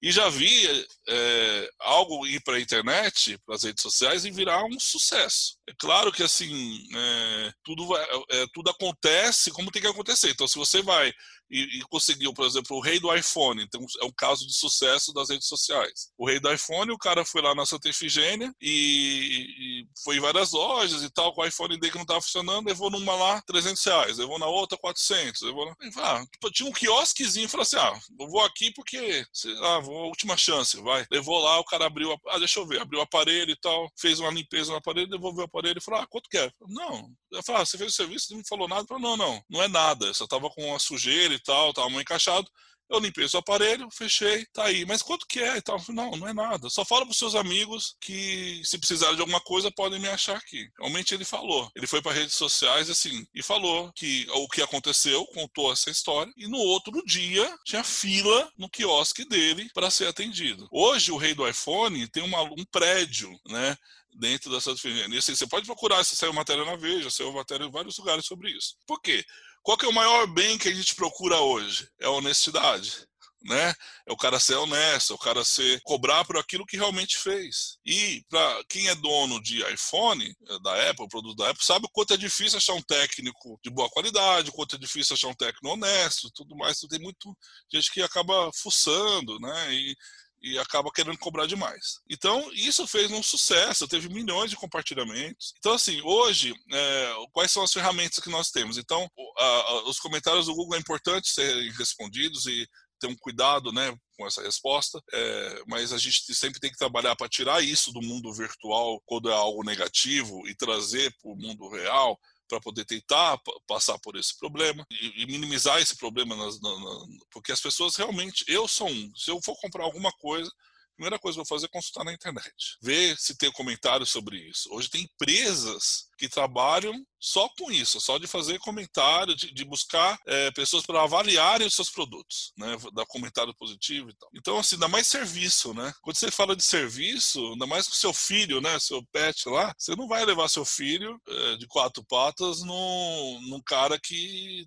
E 0.00 0.12
já 0.12 0.28
vi 0.28 0.86
é, 1.08 1.70
algo 1.80 2.26
ir 2.26 2.40
para 2.42 2.56
a 2.56 2.60
internet, 2.60 3.36
para 3.44 3.56
as 3.56 3.64
redes 3.64 3.82
sociais 3.82 4.24
e 4.24 4.30
virar 4.30 4.64
um 4.64 4.78
sucesso. 4.78 5.57
É 5.68 5.72
claro 5.78 6.10
que 6.10 6.22
assim 6.22 6.88
é, 6.94 7.52
tudo, 7.62 7.86
vai, 7.86 8.02
é, 8.30 8.46
tudo 8.54 8.70
acontece 8.70 9.50
como 9.50 9.70
tem 9.70 9.82
que 9.82 9.88
acontecer. 9.88 10.30
Então, 10.30 10.48
se 10.48 10.56
você 10.56 10.80
vai 10.80 11.12
e, 11.50 11.78
e, 11.78 11.82
conseguiu, 11.82 12.32
por 12.32 12.46
exemplo, 12.46 12.76
o 12.76 12.80
rei 12.80 13.00
do 13.00 13.14
iPhone, 13.14 13.62
então 13.62 13.84
é 14.00 14.04
um 14.04 14.12
caso 14.12 14.46
de 14.46 14.54
sucesso 14.54 15.12
das 15.12 15.30
redes 15.30 15.48
sociais. 15.48 16.10
O 16.16 16.26
rei 16.26 16.38
do 16.38 16.52
iPhone, 16.52 16.92
o 16.92 16.98
cara 16.98 17.24
foi 17.24 17.40
lá 17.40 17.54
na 17.54 17.64
Santa 17.64 17.88
Efigênia 17.88 18.54
e, 18.60 19.46
e 19.58 19.86
foi 20.04 20.16
em 20.16 20.20
várias 20.20 20.52
lojas 20.52 21.02
e 21.02 21.10
tal, 21.10 21.32
com 21.32 21.40
o 21.40 21.46
iPhone 21.46 21.78
dele 21.78 21.90
que 21.90 21.96
não 21.96 22.02
estava 22.02 22.20
funcionando, 22.20 22.66
levou 22.66 22.90
numa 22.90 23.14
lá 23.14 23.40
300 23.42 23.82
reais, 23.84 24.18
levou 24.18 24.38
na 24.38 24.46
outra 24.46 24.76
400, 24.76 25.40
levou 25.42 25.66
na... 25.66 25.76
ah, 26.02 26.24
tinha 26.52 26.68
um 26.68 26.72
quiosquezinho 26.72 27.46
e 27.46 27.48
falou 27.48 27.62
assim, 27.62 27.76
ah, 27.76 27.98
eu 28.20 28.28
vou 28.28 28.44
aqui 28.44 28.70
porque, 28.72 29.24
sei 29.32 29.54
lá, 29.54 29.80
vou, 29.80 30.06
última 30.06 30.36
chance, 30.36 30.78
vai. 30.80 31.06
Levou 31.10 31.38
lá, 31.38 31.58
o 31.58 31.64
cara 31.64 31.86
abriu, 31.86 32.14
ah, 32.28 32.38
deixa 32.38 32.60
eu 32.60 32.66
ver, 32.66 32.80
abriu 32.80 33.00
o 33.00 33.02
aparelho 33.02 33.50
e 33.50 33.56
tal, 33.56 33.90
fez 33.98 34.20
uma 34.20 34.30
limpeza 34.30 34.70
no 34.70 34.78
aparelho, 34.78 35.08
devolveu 35.08 35.42
o 35.42 35.46
aparelho 35.46 35.57
e 35.66 35.80
falou, 35.80 36.00
ah, 36.00 36.06
quanto 36.06 36.28
quer? 36.28 36.52
Não, 36.68 37.10
eu 37.32 37.42
falei, 37.42 37.62
ah, 37.62 37.66
você 37.66 37.76
fez 37.78 37.92
o 37.92 37.96
serviço, 37.96 38.28
não 38.30 38.38
me 38.38 38.48
falou 38.48 38.68
nada? 38.68 38.82
Eu 38.82 38.86
falei, 38.86 39.02
não, 39.02 39.16
não, 39.16 39.42
não 39.48 39.62
é 39.62 39.68
nada, 39.68 40.12
só 40.14 40.26
tava 40.26 40.48
com 40.50 40.64
uma 40.64 40.78
sujeira 40.78 41.34
e 41.34 41.42
tal, 41.42 41.72
tava 41.72 41.88
mal 41.90 42.00
encaixado. 42.00 42.48
Eu 42.90 42.98
limpei 43.00 43.24
o 43.24 43.38
aparelho, 43.38 43.88
fechei, 43.90 44.46
tá 44.46 44.64
aí. 44.64 44.84
Mas 44.86 45.02
quanto 45.02 45.26
que 45.26 45.40
é 45.40 45.56
e 45.56 45.62
tal? 45.62 45.78
Não, 45.88 46.10
não 46.12 46.28
é 46.28 46.32
nada. 46.32 46.70
Só 46.70 46.84
fala 46.84 47.04
pros 47.04 47.18
seus 47.18 47.34
amigos 47.34 47.96
que 48.00 48.62
se 48.64 48.78
precisarem 48.78 49.16
de 49.16 49.20
alguma 49.20 49.40
coisa 49.40 49.70
podem 49.70 50.00
me 50.00 50.08
achar 50.08 50.36
aqui. 50.36 50.68
Realmente 50.78 51.14
ele 51.14 51.24
falou. 51.24 51.70
Ele 51.74 51.86
foi 51.86 52.00
para 52.00 52.12
redes 52.12 52.34
sociais 52.34 52.88
assim 52.88 53.26
e 53.34 53.42
falou 53.42 53.92
que 53.92 54.26
o 54.30 54.48
que 54.48 54.62
aconteceu, 54.62 55.24
contou 55.26 55.72
essa 55.72 55.90
história 55.90 56.32
e 56.36 56.46
no 56.46 56.58
outro 56.58 57.02
dia 57.04 57.54
tinha 57.64 57.84
fila 57.84 58.50
no 58.56 58.70
quiosque 58.70 59.24
dele 59.24 59.68
para 59.74 59.90
ser 59.90 60.06
atendido. 60.06 60.66
Hoje 60.70 61.12
o 61.12 61.16
rei 61.16 61.34
do 61.34 61.46
iPhone 61.46 62.08
tem 62.08 62.22
uma, 62.22 62.42
um 62.42 62.64
prédio, 62.70 63.30
né? 63.46 63.76
dentro 64.18 64.60
Santa 64.60 64.78
Efigênia. 64.78 65.18
Assim, 65.18 65.34
você 65.34 65.46
pode 65.46 65.66
procurar, 65.66 66.02
se 66.04 66.16
saiu 66.16 66.32
matéria 66.32 66.64
na 66.64 66.76
Veja, 66.76 67.10
saiu 67.10 67.32
matéria 67.32 67.64
em 67.64 67.70
vários 67.70 67.96
lugares 67.98 68.26
sobre 68.26 68.50
isso. 68.50 68.76
Por 68.86 69.00
quê? 69.00 69.24
Qual 69.68 69.76
que 69.76 69.84
é 69.84 69.88
o 69.90 69.92
maior 69.92 70.26
bem 70.26 70.56
que 70.56 70.66
a 70.66 70.74
gente 70.74 70.94
procura 70.94 71.36
hoje? 71.40 71.86
É 72.00 72.06
a 72.06 72.10
honestidade. 72.10 73.06
Né? 73.44 73.74
É 74.06 74.10
o 74.10 74.16
cara 74.16 74.40
ser 74.40 74.54
honesto, 74.54 75.12
é 75.12 75.16
o 75.16 75.18
cara 75.18 75.44
ser 75.44 75.78
cobrar 75.82 76.24
por 76.24 76.38
aquilo 76.38 76.64
que 76.64 76.78
realmente 76.78 77.18
fez. 77.18 77.76
E 77.84 78.24
para 78.30 78.64
quem 78.66 78.88
é 78.88 78.94
dono 78.94 79.38
de 79.42 79.62
iPhone, 79.70 80.24
é, 80.24 80.58
da 80.60 80.90
Apple, 80.90 81.06
produto 81.08 81.36
da 81.36 81.50
Apple, 81.50 81.62
sabe 81.62 81.84
o 81.84 81.90
quanto 81.90 82.14
é 82.14 82.16
difícil 82.16 82.56
achar 82.56 82.72
um 82.72 82.80
técnico 82.80 83.60
de 83.62 83.68
boa 83.68 83.90
qualidade, 83.90 84.48
o 84.48 84.54
quanto 84.54 84.74
é 84.74 84.78
difícil 84.78 85.12
achar 85.12 85.28
um 85.28 85.34
técnico 85.34 85.68
honesto, 85.68 86.30
tudo 86.34 86.56
mais. 86.56 86.78
Tem 86.78 86.98
muito 86.98 87.36
gente 87.70 87.92
que 87.92 88.00
acaba 88.00 88.50
fuçando, 88.54 89.38
né? 89.38 89.74
E 89.74 89.94
e 90.40 90.58
acaba 90.58 90.90
querendo 90.90 91.18
cobrar 91.18 91.46
demais. 91.46 92.00
Então, 92.08 92.50
isso 92.52 92.86
fez 92.86 93.10
um 93.10 93.22
sucesso, 93.22 93.88
teve 93.88 94.08
milhões 94.08 94.50
de 94.50 94.56
compartilhamentos. 94.56 95.52
Então, 95.58 95.72
assim, 95.72 96.00
hoje, 96.02 96.54
é, 96.72 97.14
quais 97.32 97.50
são 97.50 97.62
as 97.62 97.72
ferramentas 97.72 98.18
que 98.18 98.30
nós 98.30 98.50
temos? 98.50 98.78
Então, 98.78 99.08
a, 99.38 99.44
a, 99.44 99.88
os 99.88 99.98
comentários 99.98 100.46
do 100.46 100.54
Google 100.54 100.76
é 100.76 100.80
importante 100.80 101.28
serem 101.28 101.70
respondidos 101.72 102.46
e 102.46 102.66
ter 102.98 103.06
um 103.06 103.16
cuidado 103.16 103.72
né, 103.72 103.96
com 104.16 104.26
essa 104.26 104.42
resposta, 104.42 105.00
é, 105.12 105.62
mas 105.66 105.92
a 105.92 105.98
gente 105.98 106.34
sempre 106.34 106.60
tem 106.60 106.70
que 106.70 106.76
trabalhar 106.76 107.14
para 107.14 107.28
tirar 107.28 107.62
isso 107.62 107.92
do 107.92 108.02
mundo 108.02 108.32
virtual 108.32 109.00
quando 109.06 109.30
é 109.30 109.34
algo 109.34 109.64
negativo 109.64 110.46
e 110.48 110.54
trazer 110.54 111.14
para 111.22 111.30
o 111.30 111.36
mundo 111.36 111.68
real 111.68 112.18
para 112.48 112.60
poder 112.60 112.84
tentar 112.84 113.38
passar 113.66 113.98
por 113.98 114.16
esse 114.16 114.36
problema 114.38 114.86
e, 114.90 115.22
e 115.22 115.26
minimizar 115.26 115.78
esse 115.80 115.96
problema, 115.96 116.34
nas, 116.34 116.60
na, 116.60 116.70
na, 116.70 117.06
porque 117.30 117.52
as 117.52 117.60
pessoas 117.60 117.94
realmente, 117.96 118.44
eu 118.48 118.66
sou 118.66 118.88
um, 118.88 119.12
se 119.14 119.30
eu 119.30 119.40
for 119.44 119.56
comprar 119.60 119.84
alguma 119.84 120.10
coisa, 120.12 120.50
primeira 120.98 121.18
coisa 121.18 121.36
que 121.36 121.40
eu 121.40 121.44
vou 121.44 121.56
fazer 121.56 121.66
é 121.66 121.68
consultar 121.68 122.04
na 122.04 122.12
internet, 122.12 122.76
ver 122.82 123.16
se 123.16 123.36
tem 123.36 123.52
comentários 123.52 124.10
sobre 124.10 124.36
isso. 124.36 124.68
Hoje 124.72 124.90
tem 124.90 125.02
empresas 125.02 126.08
que 126.18 126.28
trabalham 126.28 126.92
só 127.20 127.48
com 127.56 127.70
isso, 127.70 128.00
só 128.00 128.18
de 128.18 128.26
fazer 128.26 128.58
comentário, 128.58 129.34
de, 129.36 129.54
de 129.54 129.64
buscar 129.64 130.18
é, 130.26 130.50
pessoas 130.50 130.84
para 130.84 131.02
avaliarem 131.02 131.66
os 131.66 131.74
seus 131.74 131.88
produtos, 131.88 132.52
né, 132.58 132.76
dar 132.92 133.06
comentário 133.06 133.54
positivo 133.54 134.10
e 134.10 134.16
tal. 134.16 134.28
Então, 134.34 134.58
assim, 134.58 134.76
dá 134.76 134.88
mais 134.88 135.06
serviço, 135.06 135.72
né? 135.72 135.92
Quando 136.02 136.16
você 136.16 136.30
fala 136.30 136.56
de 136.56 136.64
serviço, 136.64 137.52
ainda 137.52 137.66
mais 137.66 137.86
com 137.86 137.94
seu 137.94 138.12
filho, 138.12 138.60
né, 138.60 138.78
seu 138.80 139.04
pet 139.12 139.48
lá, 139.48 139.72
você 139.78 139.94
não 139.94 140.08
vai 140.08 140.24
levar 140.24 140.48
seu 140.48 140.64
filho 140.64 141.20
é, 141.28 141.56
de 141.56 141.66
quatro 141.68 142.04
patas 142.04 142.62
num, 142.62 143.40
num 143.48 143.62
cara 143.62 143.98
que 144.00 144.66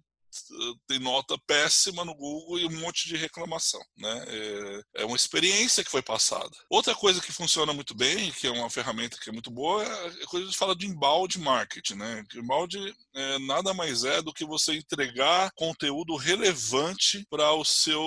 tem 0.87 0.99
nota 0.99 1.37
péssima 1.45 2.05
no 2.05 2.15
Google 2.15 2.59
e 2.59 2.65
um 2.65 2.79
monte 2.79 3.07
de 3.07 3.17
reclamação. 3.17 3.81
Né? 3.97 4.25
É, 4.27 5.01
é, 5.01 5.05
uma 5.05 5.15
experiência 5.15 5.83
que 5.83 5.91
foi 5.91 6.01
passada. 6.01 6.49
Outra 6.69 6.95
coisa 6.95 7.21
que 7.21 7.31
funciona 7.31 7.73
muito 7.73 7.95
bem, 7.95 8.31
que 8.31 8.47
é 8.47 8.51
uma 8.51 8.69
ferramenta 8.69 9.17
que 9.21 9.29
é 9.29 9.33
muito 9.33 9.51
boa, 9.51 9.83
é 9.83 10.23
a 10.23 10.27
coisa 10.27 10.47
de 10.47 10.57
falar 10.57 10.75
de 10.75 10.85
embalde 10.85 11.39
marketing. 11.39 11.95
Né? 11.95 12.23
Embalde 12.35 12.93
é, 13.15 13.39
nada 13.39 13.73
mais 13.73 14.03
é 14.03 14.21
do 14.21 14.33
que 14.33 14.45
você 14.45 14.73
entregar 14.73 15.51
conteúdo 15.55 16.15
relevante 16.15 17.25
para 17.29 17.51
o 17.53 17.63
seu 17.63 18.01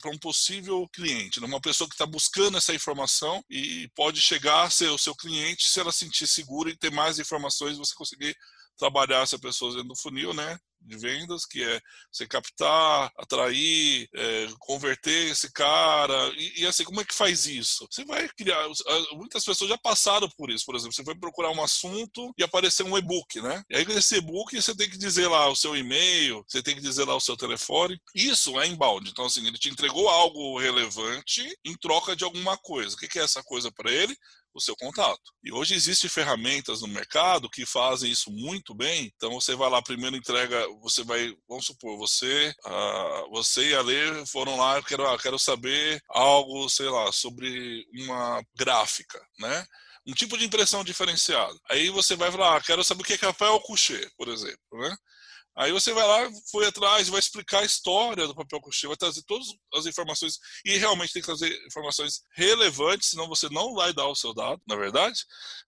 para 0.00 0.10
um 0.10 0.18
possível 0.18 0.88
cliente, 0.92 1.40
né? 1.40 1.46
uma 1.46 1.60
pessoa 1.60 1.88
que 1.88 1.94
está 1.94 2.06
buscando 2.06 2.58
essa 2.58 2.74
informação 2.74 3.42
e 3.48 3.88
pode 3.94 4.20
chegar 4.20 4.64
a 4.64 4.70
ser 4.70 4.88
o 4.88 4.98
seu 4.98 5.14
cliente 5.14 5.64
se 5.64 5.80
ela 5.80 5.92
sentir 5.92 6.26
segura 6.26 6.70
e 6.70 6.76
ter 6.76 6.90
mais 6.90 7.18
informações, 7.18 7.78
você 7.78 7.94
conseguir 7.94 8.36
trabalhar 8.76 9.22
essa 9.22 9.38
pessoa 9.38 9.72
dentro 9.72 9.88
do 9.88 9.96
funil, 9.96 10.32
né? 10.32 10.58
de 10.84 10.96
vendas, 10.96 11.44
que 11.46 11.62
é 11.62 11.80
você 12.10 12.26
captar, 12.26 13.10
atrair, 13.16 14.08
é, 14.14 14.48
converter 14.58 15.30
esse 15.30 15.52
cara. 15.52 16.32
E, 16.36 16.62
e, 16.62 16.66
assim, 16.66 16.84
como 16.84 17.00
é 17.00 17.04
que 17.04 17.14
faz 17.14 17.46
isso? 17.46 17.86
Você 17.90 18.04
vai 18.04 18.28
criar. 18.30 18.66
Muitas 19.12 19.44
pessoas 19.44 19.70
já 19.70 19.78
passaram 19.78 20.28
por 20.36 20.50
isso, 20.50 20.64
por 20.64 20.74
exemplo. 20.74 20.92
Você 20.92 21.04
foi 21.04 21.14
procurar 21.14 21.50
um 21.50 21.62
assunto 21.62 22.32
e 22.36 22.42
apareceu 22.42 22.86
um 22.86 22.98
e-book, 22.98 23.40
né? 23.40 23.62
E 23.70 23.76
aí, 23.76 23.86
nesse 23.86 24.16
e-book, 24.16 24.60
você 24.60 24.74
tem 24.74 24.88
que 24.88 24.98
dizer 24.98 25.28
lá 25.28 25.48
o 25.48 25.56
seu 25.56 25.76
e-mail, 25.76 26.44
você 26.46 26.62
tem 26.62 26.74
que 26.74 26.80
dizer 26.80 27.04
lá 27.04 27.14
o 27.14 27.20
seu 27.20 27.36
telefone. 27.36 28.00
Isso 28.14 28.60
é 28.60 28.66
inbound. 28.66 29.08
Então, 29.08 29.26
assim, 29.26 29.46
ele 29.46 29.58
te 29.58 29.68
entregou 29.68 30.08
algo 30.08 30.58
relevante 30.58 31.42
em 31.64 31.76
troca 31.76 32.16
de 32.16 32.24
alguma 32.24 32.56
coisa. 32.58 32.94
O 32.94 32.98
que 32.98 33.18
é 33.18 33.22
essa 33.22 33.42
coisa 33.42 33.70
para 33.70 33.90
ele? 33.90 34.16
O 34.54 34.60
seu 34.60 34.76
contato. 34.76 35.20
E 35.42 35.52
hoje 35.52 35.74
existem 35.74 36.08
ferramentas 36.08 36.82
no 36.82 36.88
mercado 36.88 37.48
que 37.48 37.64
fazem 37.66 38.10
isso 38.10 38.30
muito 38.30 38.74
bem. 38.74 39.12
Então 39.16 39.32
você 39.32 39.54
vai 39.54 39.70
lá, 39.70 39.82
primeiro 39.82 40.16
entrega, 40.16 40.66
você 40.80 41.02
vai, 41.02 41.34
vamos 41.48 41.66
supor, 41.66 41.96
você, 41.96 42.54
uh, 42.66 43.30
você 43.30 43.70
e 43.70 43.74
a 43.74 43.82
Lê 43.82 44.26
foram 44.26 44.56
lá, 44.56 44.76
eu 44.76 44.84
quero, 44.84 45.06
ah, 45.06 45.18
quero 45.18 45.38
saber 45.38 46.00
algo, 46.08 46.68
sei 46.68 46.88
lá, 46.88 47.10
sobre 47.12 47.86
uma 47.94 48.42
gráfica, 48.54 49.20
né? 49.38 49.64
Um 50.06 50.14
tipo 50.14 50.36
de 50.36 50.44
impressão 50.44 50.82
diferenciada. 50.82 51.56
Aí 51.70 51.88
você 51.88 52.16
vai 52.16 52.30
falar, 52.30 52.56
ah, 52.56 52.60
quero 52.60 52.82
saber 52.82 53.02
o 53.02 53.04
que 53.04 53.14
é 53.14 53.18
papel 53.18 53.60
coucher, 53.60 54.10
por 54.16 54.28
exemplo, 54.28 54.58
né? 54.72 54.96
Aí 55.56 55.70
você 55.70 55.92
vai 55.92 56.06
lá, 56.06 56.30
foi 56.50 56.66
atrás, 56.66 57.08
vai 57.08 57.20
explicar 57.20 57.60
a 57.60 57.64
história 57.64 58.26
do 58.26 58.34
papel 58.34 58.60
couché, 58.60 58.86
vai 58.86 58.96
trazer 58.96 59.22
todas 59.24 59.46
as 59.74 59.84
informações 59.84 60.38
e 60.64 60.78
realmente 60.78 61.12
tem 61.12 61.20
que 61.20 61.26
trazer 61.26 61.54
informações 61.66 62.22
relevantes, 62.34 63.10
senão 63.10 63.28
você 63.28 63.48
não 63.50 63.74
vai 63.74 63.92
dar 63.92 64.06
o 64.06 64.14
seu 64.14 64.32
dado, 64.32 64.60
na 64.66 64.76
verdade. 64.76 65.18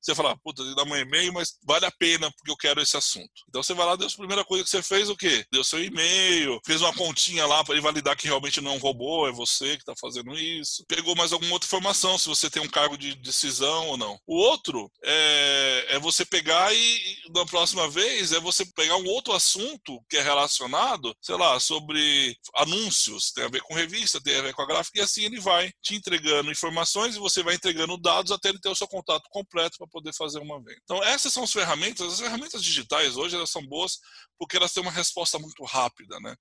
Você 0.01 0.14
falar, 0.14 0.37
puta, 0.38 0.62
dá 0.75 0.85
um 0.85 0.97
e-mail, 0.97 1.33
mas 1.33 1.59
vale 1.62 1.85
a 1.85 1.90
pena 1.90 2.31
porque 2.33 2.51
eu 2.51 2.57
quero 2.57 2.81
esse 2.81 2.97
assunto. 2.97 3.31
Então 3.49 3.62
você 3.62 3.75
vai 3.75 3.87
lá, 3.87 3.97
deu 3.97 4.09
a 4.09 4.11
primeira 4.11 4.44
coisa 4.44 4.64
que 4.64 4.70
você 4.70 4.83
fez, 4.83 5.11
o 5.11 5.16
quê? 5.16 5.44
Deu 5.53 5.62
seu 5.62 5.83
e-mail, 5.83 6.59
fez 6.64 6.81
uma 6.81 6.94
continha 6.94 7.47
lá 7.47 7.62
para 7.62 7.79
validar 7.81 8.16
que 8.16 8.27
realmente 8.27 8.61
não 8.61 8.73
é 8.73 8.75
um 8.75 8.79
robô, 8.79 9.29
é 9.29 9.33
você 9.33 9.77
que 9.77 9.83
está 9.83 9.94
fazendo 10.01 10.35
isso. 10.35 10.85
Pegou 10.88 11.14
mais 11.14 11.33
alguma 11.33 11.53
outra 11.53 11.66
informação, 11.66 12.16
se 12.16 12.29
você 12.29 12.49
tem 12.49 12.62
um 12.62 12.68
cargo 12.68 12.97
de 12.97 13.14
decisão 13.16 13.88
ou 13.88 13.97
não. 13.97 14.18
O 14.27 14.37
outro 14.37 14.90
é, 15.03 15.87
é 15.90 15.99
você 15.99 16.25
pegar 16.25 16.75
e, 16.75 17.16
na 17.35 17.44
próxima 17.44 17.88
vez, 17.88 18.33
é 18.33 18.40
você 18.40 18.64
pegar 18.75 18.97
um 18.97 19.07
outro 19.07 19.33
assunto 19.35 19.73
assunto 19.74 20.04
que 20.08 20.16
é 20.16 20.22
relacionado, 20.22 21.14
sei 21.20 21.37
lá, 21.37 21.58
sobre 21.58 22.37
anúncios, 22.56 23.32
tem 23.32 23.44
a 23.44 23.48
ver 23.48 23.60
com 23.62 23.74
revista, 23.74 24.20
tem 24.20 24.38
a 24.38 24.42
ver 24.42 24.54
com 24.54 24.62
a 24.62 24.66
gráfica, 24.66 24.98
e 24.98 25.02
assim 25.02 25.24
ele 25.24 25.40
vai 25.40 25.72
te 25.82 25.94
entregando 25.94 26.50
informações 26.50 27.16
e 27.16 27.18
você 27.18 27.42
vai 27.42 27.54
entregando 27.54 27.98
dados 27.98 28.32
até 28.32 28.48
ele 28.48 28.60
ter 28.60 28.68
o 28.68 28.74
seu 28.74 28.88
contato 28.88 29.28
completo 29.30 29.76
para 29.78 29.88
poder 29.88 30.14
fazer 30.14 30.38
uma 30.40 30.58
venda. 30.58 30.80
Então, 30.84 31.02
essas 31.02 31.32
são 31.32 31.44
as 31.44 31.52
ferramentas. 31.52 32.14
As 32.14 32.20
ferramentas 32.20 32.62
digitais 32.62 33.16
hoje 33.16 33.37
elas 33.37 33.50
são 33.50 33.64
boas 33.66 33.98
porque 34.38 34.56
elas 34.56 34.72
têm 34.72 34.82
uma 34.82 34.92
resposta 34.92 35.38
muito 35.38 35.64
rápida, 35.64 36.18
né? 36.20 36.34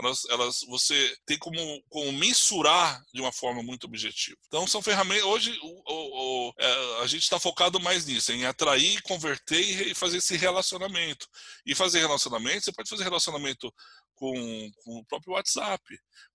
Elas, 0.00 0.24
elas 0.30 0.60
você 0.66 1.16
tem 1.26 1.38
como, 1.38 1.58
como 1.88 2.12
mensurar 2.12 3.02
de 3.12 3.20
uma 3.20 3.32
forma 3.32 3.62
muito 3.62 3.84
objetiva. 3.84 4.36
Então 4.46 4.66
são 4.66 4.82
ferramentas. 4.82 5.24
Hoje 5.24 5.58
o, 5.62 6.48
o, 6.48 6.52
é, 6.58 7.02
a 7.02 7.06
gente 7.06 7.22
está 7.22 7.38
focado 7.38 7.78
mais 7.78 8.06
nisso, 8.06 8.32
em 8.32 8.46
atrair, 8.46 9.00
converter 9.02 9.88
e 9.88 9.94
fazer 9.94 10.18
esse 10.18 10.36
relacionamento. 10.36 11.26
E 11.66 11.74
fazer 11.74 12.00
relacionamento, 12.00 12.64
você 12.64 12.72
pode 12.72 12.88
fazer 12.88 13.04
relacionamento 13.04 13.72
com, 14.14 14.70
com, 14.84 14.98
o 14.98 15.04
próprio 15.04 15.34
WhatsApp. 15.34 15.82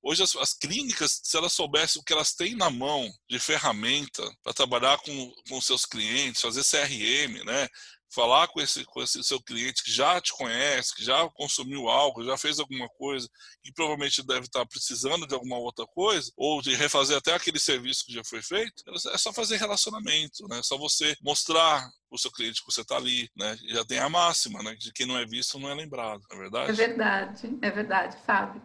Hoje 0.01 0.23
as, 0.23 0.35
as, 0.35 0.53
clínicas, 0.53 1.21
se 1.23 1.37
elas 1.37 1.53
soubessem 1.53 2.01
o 2.01 2.03
que 2.03 2.13
elas 2.13 2.33
têm 2.33 2.55
na 2.55 2.69
mão 2.69 3.07
de 3.29 3.39
ferramenta 3.39 4.23
para 4.43 4.53
trabalhar 4.53 4.97
com, 4.99 5.33
com 5.49 5.61
seus 5.61 5.85
clientes, 5.85 6.41
fazer 6.41 6.63
CRM, 6.63 7.43
né? 7.45 7.67
Falar 8.15 8.47
com 8.47 8.61
esse, 8.61 8.85
com 8.85 9.03
esse 9.03 9.21
seu 9.23 9.41
cliente 9.41 9.83
que 9.83 9.91
já 9.91 10.21
te 10.21 10.31
conhece, 10.31 10.95
que 10.95 11.03
já 11.03 11.29
consumiu 11.29 11.89
algo, 11.89 12.23
já 12.23 12.37
fez 12.37 12.59
alguma 12.59 12.87
coisa, 12.89 13.27
e 13.63 13.71
provavelmente 13.73 14.25
deve 14.25 14.45
estar 14.45 14.65
precisando 14.65 15.27
de 15.27 15.33
alguma 15.33 15.57
outra 15.57 15.85
coisa, 15.85 16.31
ou 16.37 16.61
de 16.61 16.73
refazer 16.73 17.17
até 17.17 17.33
aquele 17.33 17.59
serviço 17.59 18.05
que 18.05 18.13
já 18.13 18.23
foi 18.23 18.41
feito, 18.41 18.83
é 19.11 19.17
só 19.17 19.33
fazer 19.33 19.57
relacionamento, 19.57 20.47
né? 20.47 20.59
É 20.59 20.63
só 20.63 20.77
você 20.77 21.15
mostrar 21.21 21.89
o 22.09 22.17
seu 22.17 22.31
cliente 22.31 22.61
que 22.61 22.71
você 22.71 22.81
está 22.81 22.95
ali, 22.95 23.29
né? 23.35 23.57
Já 23.67 23.83
tem 23.83 23.99
a 23.99 24.09
máxima, 24.09 24.63
né? 24.63 24.75
De 24.75 24.93
quem 24.93 25.05
não 25.05 25.17
é 25.17 25.25
visto 25.25 25.59
não 25.59 25.69
é 25.69 25.73
lembrado, 25.73 26.23
não 26.31 26.37
é 26.37 26.39
verdade? 26.39 26.69
É 26.69 26.73
verdade, 26.73 27.59
é 27.61 27.71
verdade, 27.71 28.17
Fábio. 28.25 28.61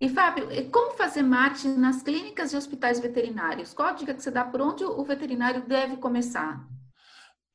E 0.00 0.08
Fábio, 0.08 0.48
como 0.70 0.96
fazer 0.96 1.22
marketing 1.22 1.74
nas 1.74 2.02
clínicas 2.02 2.52
e 2.52 2.56
hospitais 2.56 3.00
veterinários? 3.00 3.74
Qual 3.74 3.88
a 3.88 3.92
dica 3.92 4.14
que 4.14 4.22
você 4.22 4.30
dá 4.30 4.44
por 4.44 4.60
onde 4.60 4.84
o 4.84 5.04
veterinário 5.04 5.66
deve 5.66 5.96
começar? 5.96 6.64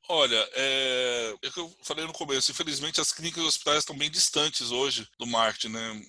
Olha, 0.10 0.50
é, 0.54 1.36
é 1.42 1.50
que 1.50 1.60
eu 1.60 1.74
falei 1.82 2.06
no 2.06 2.12
começo, 2.12 2.52
infelizmente 2.52 3.00
as 3.00 3.14
clínicas 3.14 3.42
e 3.42 3.48
hospitais 3.48 3.80
estão 3.80 3.98
bem 3.98 4.12
distantes 4.12 4.70
hoje 4.70 5.08
do 5.18 5.26
marketing, 5.26 5.70
né? 5.70 6.02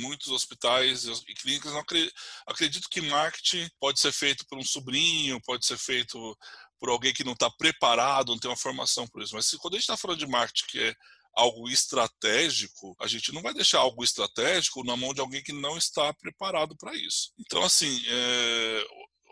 Muitos 0.00 0.28
hospitais 0.28 1.04
e 1.04 1.34
clínicas 1.34 1.72
não 1.72 1.80
acredito, 1.80 2.12
acredito 2.46 2.88
que 2.90 3.00
marketing 3.00 3.70
pode 3.78 4.00
ser 4.00 4.10
feito 4.10 4.44
por 4.46 4.58
um 4.58 4.64
sobrinho, 4.64 5.40
pode 5.42 5.64
ser 5.64 5.78
feito 5.78 6.36
por 6.80 6.88
alguém 6.88 7.12
que 7.12 7.24
não 7.24 7.32
está 7.32 7.48
preparado, 7.48 8.32
não 8.32 8.38
tem 8.38 8.50
uma 8.50 8.56
formação 8.56 9.06
por 9.06 9.22
isso. 9.22 9.34
Mas 9.34 9.46
se, 9.46 9.56
quando 9.58 9.74
a 9.74 9.76
gente 9.76 9.84
está 9.84 9.96
falando 9.96 10.18
de 10.18 10.26
marketing 10.26 10.66
que 10.66 10.80
é 10.80 10.94
algo 11.34 11.68
estratégico, 11.68 12.96
a 13.00 13.06
gente 13.06 13.32
não 13.32 13.42
vai 13.42 13.54
deixar 13.54 13.78
algo 13.78 14.02
estratégico 14.02 14.82
na 14.82 14.96
mão 14.96 15.14
de 15.14 15.20
alguém 15.20 15.42
que 15.42 15.52
não 15.52 15.78
está 15.78 16.12
preparado 16.12 16.76
para 16.76 16.94
isso. 16.96 17.32
Então, 17.38 17.62
assim, 17.62 18.02
é, 18.08 18.86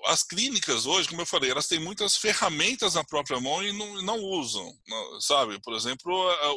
as 0.06 0.22
clínicas 0.22 0.86
hoje, 0.86 1.08
como 1.08 1.22
eu 1.22 1.26
falei, 1.26 1.50
elas 1.50 1.66
têm 1.66 1.78
muitas 1.78 2.16
ferramentas 2.16 2.94
na 2.94 3.04
própria 3.04 3.40
mão 3.40 3.62
e 3.62 3.72
não, 3.72 4.02
não 4.02 4.18
usam, 4.18 4.72
sabe? 5.20 5.60
Por 5.60 5.74
exemplo, 5.74 6.12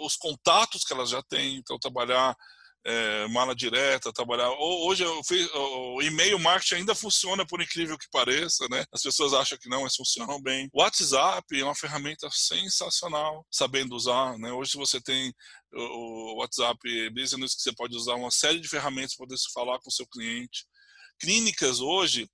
os 0.06 0.16
contatos 0.16 0.84
que 0.84 0.94
elas 0.94 1.10
já 1.10 1.22
têm, 1.24 1.58
então 1.58 1.78
trabalhar 1.80 2.36
é, 2.86 3.28
mala 3.28 3.56
direta, 3.56 4.14
trabalhar. 4.14 4.50
Hoje 4.58 5.04
o 5.06 6.02
e-mail 6.02 6.40
marketing 6.40 6.76
ainda 6.76 6.96
funciona, 6.96 7.46
por 7.46 7.62
incrível 7.62 7.98
que 7.98 8.10
pareça, 8.12 8.68
né? 8.70 8.86
As 8.92 9.02
pessoas 9.02 9.34
acham 9.34 9.58
que 9.58 9.70
não, 9.70 9.82
mas 9.84 9.96
funcionam 9.96 10.42
bem. 10.42 10.70
O 10.74 10.82
WhatsApp 10.82 11.60
é 11.60 11.64
uma 11.64 11.76
ferramenta 11.76 12.30
sensacional, 12.32 13.46
sabendo 13.52 13.96
usar, 13.96 14.38
né? 14.38 14.52
Hoje 14.52 14.78
você 14.78 15.02
tem 15.02 15.34
o 15.74 16.40
WhatsApp 16.40 16.80
Business 17.12 17.56
que 17.56 17.62
você 17.62 17.74
pode 17.74 17.96
usar 17.96 18.16
uma 18.16 18.32
série 18.32 18.60
de 18.60 18.68
ferramentas 18.68 19.16
para 19.16 19.26
poder 19.26 19.38
se 19.38 19.52
falar 19.54 19.78
com 19.80 19.90
o 19.90 19.94
seu 19.94 20.08
cliente. 20.08 20.66
Clínicas 21.19 21.79
hoje 21.79 22.29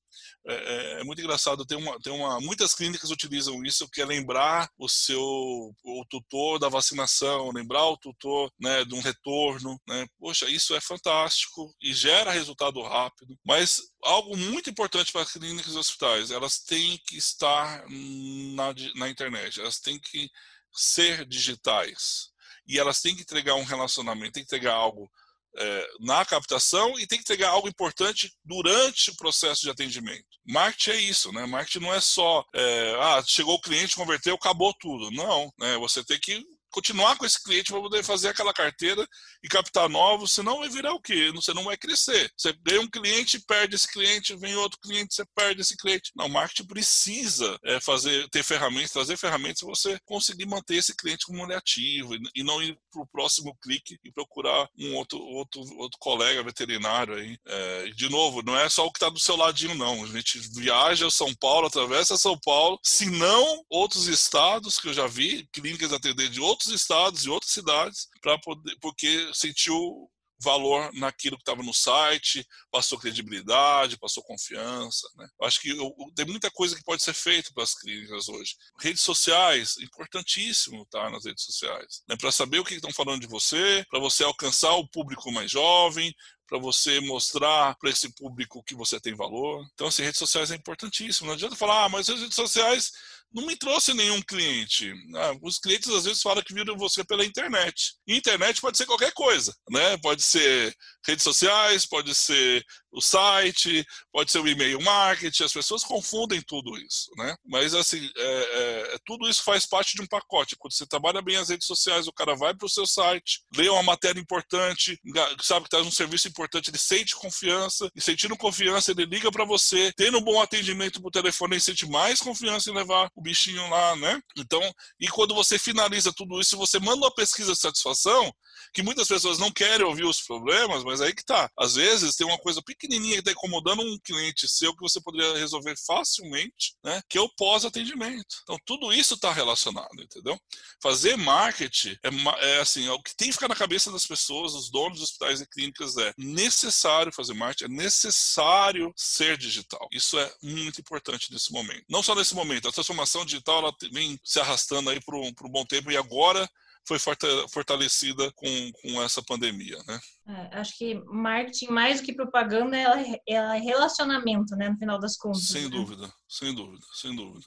é, 0.48 0.54
é, 0.54 1.02
é, 1.02 1.04
muito 1.04 1.20
engraçado, 1.20 1.66
tem 1.66 1.76
uma, 1.76 2.00
tem 2.00 2.14
uma, 2.14 2.40
muitas 2.40 2.76
clínicas 2.76 3.10
utilizam 3.10 3.64
isso, 3.66 3.90
que 3.90 4.00
é 4.00 4.06
lembrar 4.06 4.70
o 4.78 4.88
seu 4.88 5.20
o 5.20 6.06
tutor 6.08 6.60
da 6.60 6.70
vacinação, 6.70 7.52
lembrar 7.52 7.84
o 7.86 7.98
tutor 7.98 8.52
né, 8.60 8.86
de 8.86 8.94
um 8.94 9.02
retorno. 9.02 9.82
Né? 9.88 10.06
Poxa, 10.20 10.48
isso 10.48 10.76
é 10.76 10.82
fantástico 10.82 11.74
e 11.82 11.94
gera 11.94 12.32
resultado 12.32 12.80
rápido. 12.84 13.36
Mas 13.44 13.82
algo 14.04 14.38
muito 14.38 14.70
importante 14.70 15.12
para 15.12 15.22
as 15.22 15.32
clínicas 15.32 15.74
e 15.74 15.78
hospitais, 15.78 16.30
elas 16.30 16.60
têm 16.60 17.00
que 17.08 17.18
estar 17.18 17.84
na, 17.90 18.74
na 18.96 19.10
internet, 19.10 19.60
elas 19.60 19.80
têm 19.80 20.00
que 20.00 20.30
ser 20.72 21.26
digitais. 21.26 22.30
E 22.68 22.80
elas 22.80 23.02
têm 23.02 23.16
que 23.16 23.22
entregar 23.22 23.56
um 23.56 23.64
relacionamento, 23.64 24.34
têm 24.34 24.44
que 24.44 24.56
entregar 24.56 24.74
algo 24.74 25.10
é, 25.58 25.88
na 26.00 26.26
captação 26.26 27.00
e 27.00 27.08
tem 27.08 27.18
que 27.18 27.24
entregar 27.24 27.50
algo 27.50 27.68
importante 27.68 28.32
durante 28.44 29.12
o 29.12 29.16
processo 29.16 29.62
de 29.62 29.70
atendimento. 29.70 30.26
Marketing 30.46 30.92
é 30.92 31.02
isso, 31.02 31.32
né? 31.32 31.46
Marketing 31.46 31.86
não 31.86 31.94
é 31.94 32.00
só, 32.00 32.44
é, 32.54 32.96
ah, 33.00 33.24
chegou 33.26 33.56
o 33.56 33.62
cliente, 33.62 33.96
converteu, 33.96 34.36
acabou 34.36 34.74
tudo. 34.80 35.10
Não, 35.12 35.52
né? 35.60 35.78
Você 35.78 36.04
tem 36.04 36.20
que 36.20 36.46
continuar 36.76 37.18
com 37.18 37.26
esse 37.26 37.42
cliente 37.42 37.72
para 37.72 37.80
poder 37.80 38.04
fazer 38.04 38.28
aquela 38.28 38.54
carteira 38.54 39.08
e 39.42 39.48
captar 39.48 39.88
novos, 39.88 40.34
senão 40.34 40.60
vai 40.60 40.68
virar 40.68 40.94
o 40.94 41.00
quê? 41.00 41.32
Você 41.34 41.54
não 41.54 41.64
vai 41.64 41.78
crescer. 41.78 42.30
Você 42.36 42.54
ganha 42.62 42.82
um 42.82 42.90
cliente, 42.90 43.40
perde 43.48 43.76
esse 43.76 43.90
cliente, 43.90 44.36
vem 44.36 44.56
outro 44.58 44.78
cliente, 44.82 45.16
você 45.16 45.24
perde 45.34 45.62
esse 45.62 45.78
cliente. 45.78 46.12
Não, 46.14 46.26
o 46.26 46.30
marketing 46.30 46.68
precisa 46.68 47.58
é, 47.64 47.80
fazer, 47.80 48.28
ter 48.30 48.44
ferramentas, 48.44 48.92
trazer 48.92 49.16
ferramentas 49.16 49.62
para 49.62 49.70
você 49.70 49.98
conseguir 50.04 50.46
manter 50.48 50.76
esse 50.76 50.94
cliente 50.94 51.26
como 51.26 51.50
é 51.50 51.56
ativo 51.56 52.14
e 52.36 52.44
não 52.44 52.62
ir 52.62 52.78
para 52.92 53.02
o 53.02 53.08
próximo 53.08 53.58
clique 53.62 53.98
e 54.04 54.12
procurar 54.12 54.68
um 54.78 54.96
outro, 54.96 55.18
outro, 55.20 55.62
outro 55.78 55.98
colega 55.98 56.44
veterinário 56.44 57.16
aí. 57.16 57.38
É, 57.48 57.86
de 57.96 58.10
novo, 58.10 58.42
não 58.42 58.58
é 58.58 58.68
só 58.68 58.86
o 58.86 58.92
que 58.92 58.98
está 58.98 59.10
do 59.10 59.20
seu 59.20 59.38
ladinho, 59.38 59.76
não. 59.76 60.04
A 60.04 60.08
gente 60.08 60.40
viaja 60.54 61.10
São 61.10 61.34
Paulo, 61.36 61.68
atravessa 61.68 62.18
São 62.18 62.38
Paulo, 62.38 62.78
se 62.84 63.10
não 63.10 63.64
outros 63.70 64.08
estados 64.08 64.78
que 64.78 64.90
eu 64.90 64.94
já 64.94 65.08
vi, 65.08 65.48
clínicas 65.54 65.94
atender 65.94 66.28
de 66.28 66.42
outros 66.42 66.65
outros 66.66 66.82
estados 66.82 67.26
e 67.26 67.30
outras 67.30 67.52
cidades 67.52 68.08
para 68.22 68.38
poder 68.40 68.76
porque 68.82 69.32
sentiu 69.34 70.10
valor 70.42 70.92
naquilo 70.94 71.38
que 71.38 71.44
estava 71.44 71.64
no 71.64 71.74
site, 71.74 72.46
passou 72.70 73.00
credibilidade, 73.00 73.98
passou 73.98 74.22
confiança. 74.22 75.08
Né? 75.16 75.28
Acho 75.42 75.62
que 75.62 75.70
eu, 75.70 75.96
tem 76.14 76.26
muita 76.26 76.52
coisa 76.52 76.76
que 76.76 76.84
pode 76.84 77.02
ser 77.02 77.14
feita 77.14 77.52
para 77.54 77.64
as 77.64 77.74
clínicas 77.74 78.28
hoje. 78.28 78.56
Redes 78.80 79.02
sociais, 79.02 79.78
importantíssimo 79.78 80.84
estar 80.84 81.06
tá, 81.06 81.10
nas 81.10 81.26
redes 81.26 81.44
sociais. 81.44 82.04
Né? 82.08 82.18
Para 82.18 82.32
saber 82.32 82.60
o 82.60 82.66
que 82.66 82.76
estão 82.76 82.92
falando 82.92 83.22
de 83.22 83.28
você, 83.28 83.86
para 83.90 84.00
você 84.00 84.24
alcançar 84.24 84.74
o 84.74 84.88
público 84.88 85.32
mais 85.32 85.50
jovem, 85.50 86.14
para 86.48 86.60
você 86.60 87.00
mostrar 87.02 87.76
para 87.76 87.90
esse 87.90 88.14
público 88.14 88.64
que 88.64 88.76
você 88.76 89.00
tem 89.00 89.16
valor. 89.16 89.66
Então, 89.74 89.88
assim, 89.88 90.04
redes 90.04 90.20
sociais 90.20 90.52
é 90.52 90.56
importantíssimo. 90.56 91.28
Não 91.28 91.34
adianta 91.34 91.56
falar, 91.56 91.86
ah, 91.86 91.90
mas 91.90 92.10
as 92.10 92.20
redes 92.20 92.36
sociais 92.36 92.92
não 93.34 93.46
me 93.46 93.56
trouxe 93.58 93.94
nenhum 93.94 94.22
cliente. 94.22 94.94
Ah, 95.16 95.34
os 95.42 95.60
clientes 95.60 95.90
às 95.90 96.06
vezes 96.06 96.22
falam 96.22 96.44
que 96.44 96.54
viram 96.54 96.78
você 96.78 97.04
pela 97.04 97.26
internet. 97.26 97.96
Internet 98.08 98.62
pode 98.62 98.78
ser 98.78 98.86
qualquer 98.86 99.12
coisa, 99.14 99.54
né? 99.70 99.98
Pode 99.98 100.22
ser 100.22 100.74
redes 101.06 101.24
sociais, 101.24 101.86
pode 101.86 102.16
ser 102.16 102.64
o 102.96 103.02
site, 103.02 103.86
pode 104.12 104.32
ser 104.32 104.40
o 104.40 104.48
e-mail 104.48 104.82
marketing, 104.82 105.44
as 105.44 105.54
pessoas 105.54 105.84
confundem 105.84 106.42
tudo 106.42 106.78
isso, 106.78 107.12
né? 107.18 107.36
Mas 107.46 107.74
assim, 107.76 108.10
é, 108.16 108.22
é, 108.22 108.96
é, 108.96 108.98
tudo 109.06 109.30
isso 109.30 109.44
faz 109.44 109.66
parte 109.66 109.96
de 109.96 110.02
um 110.02 110.08
pacote. 110.08 110.56
Quando 110.58 110.74
você 110.74 110.86
trabalha 110.88 111.22
bem 111.22 111.36
as 111.36 111.50
redes 111.50 111.68
sociais, 111.68 112.08
o 112.08 112.14
cara 112.14 112.36
vai 112.36 112.56
para 112.56 112.66
o 112.66 112.70
seu 112.70 112.88
site, 112.88 113.42
lê 113.56 113.68
uma 113.68 113.84
matéria 113.84 114.20
importante, 114.20 114.98
sabe 115.42 115.68
que 115.68 115.76
está 115.76 115.86
um 115.86 115.92
serviço 115.92 116.28
importante, 116.30 116.70
ele 116.70 116.78
sente 116.78 117.16
confiança, 117.16 117.90
e 117.94 118.02
sentindo 118.02 118.38
confiança, 118.38 118.92
ele 118.92 119.06
liga 119.06 119.30
para 119.30 119.44
você, 119.44 119.92
tendo 119.98 120.18
um 120.18 120.24
bom 120.24 120.42
atendimento 120.42 121.02
por 121.02 121.12
telefone, 121.12 121.56
ele 121.56 121.62
sente 121.62 121.86
mais 121.86 122.20
confiança 122.22 122.70
em 122.70 122.74
levar 122.74 123.10
o 123.14 123.22
bichinho 123.22 123.70
lá, 123.70 123.96
né? 123.98 124.22
Então, 124.38 124.62
e 125.00 125.08
quando 125.10 125.36
você 125.36 125.60
finaliza 125.60 126.14
tudo 126.16 126.40
isso, 126.40 126.58
você 126.58 126.80
manda 126.80 126.98
uma 126.98 127.14
pesquisa 127.14 127.52
de 127.52 127.60
satisfação, 127.60 128.32
que 128.74 128.82
muitas 128.84 129.08
pessoas 129.08 129.38
não 129.38 129.52
querem 129.52 129.86
ouvir 129.86 130.06
os 130.06 130.22
problemas, 130.22 130.84
mas 130.84 131.02
aí 131.02 131.14
que 131.14 131.26
tá. 131.26 131.50
Às 131.58 131.76
vezes 131.76 132.16
tem 132.16 132.26
uma 132.26 132.38
coisa 132.38 132.62
pequenininha 132.86 133.16
que 133.16 133.20
está 133.20 133.32
incomodando 133.32 133.82
um 133.82 133.98
cliente 134.00 134.48
seu 134.48 134.76
que 134.76 134.82
você 134.82 135.02
poderia 135.02 135.38
resolver 135.38 135.76
facilmente, 135.86 136.76
né? 136.84 137.02
Que 137.10 137.18
é 137.18 137.22
o 137.22 137.30
pós-atendimento. 137.30 138.38
Então 138.44 138.58
tudo 138.66 138.94
isso 138.94 139.16
está 139.16 139.32
relacionado, 139.32 140.02
entendeu? 140.02 140.40
Fazer 140.82 141.16
marketing 141.18 141.98
é, 142.04 142.10
é 142.50 142.60
assim, 142.60 142.88
é 142.88 142.92
o 142.92 143.02
que 143.02 143.16
tem 143.16 143.28
que 143.28 143.34
ficar 143.34 143.48
na 143.48 143.56
cabeça 143.56 143.92
das 143.92 144.06
pessoas, 144.06 144.54
os 144.54 144.70
donos 144.70 145.00
dos 145.00 145.10
hospitais 145.10 145.42
e 145.42 145.48
clínicas 145.48 145.98
é 145.98 146.14
necessário 146.18 147.12
fazer 147.14 147.34
marketing, 147.34 147.66
é 147.66 147.76
necessário 147.76 148.94
ser 148.96 149.38
digital. 149.38 149.88
Isso 149.92 150.18
é 150.18 150.34
muito 150.42 150.80
importante 150.80 151.32
nesse 151.32 151.52
momento. 151.52 151.84
Não 151.90 152.04
só 152.04 152.16
nesse 152.16 152.36
momento, 152.36 152.68
a 152.68 152.72
transformação 152.72 153.26
digital 153.26 153.60
ela 153.60 153.76
vem 153.92 154.20
se 154.24 154.40
arrastando 154.40 154.90
aí 154.90 155.00
por 155.02 155.16
um, 155.16 155.34
por 155.34 155.48
um 155.48 155.52
bom 155.52 155.66
tempo 155.66 155.92
e 155.92 155.98
agora 155.98 156.50
foi 156.88 157.00
fortalecida 157.00 158.32
com, 158.34 158.72
com 158.82 159.02
essa 159.02 159.22
pandemia, 159.24 159.78
né? 159.88 160.00
É, 160.28 160.60
acho 160.60 160.78
que 160.78 160.96
marketing, 161.06 161.68
mais 161.68 162.00
do 162.00 162.06
que 162.06 162.14
propaganda, 162.14 162.76
ela, 162.76 163.04
ela 163.28 163.58
é 163.58 163.60
relacionamento, 163.60 164.56
né, 164.56 164.70
no 164.70 164.78
final 164.78 165.00
das 165.00 165.16
contas. 165.18 165.48
Sem 165.48 165.64
né? 165.64 165.70
dúvida, 165.70 166.12
sem 166.28 166.54
dúvida, 166.54 166.86
sem 166.94 167.16
dúvida. 167.16 167.46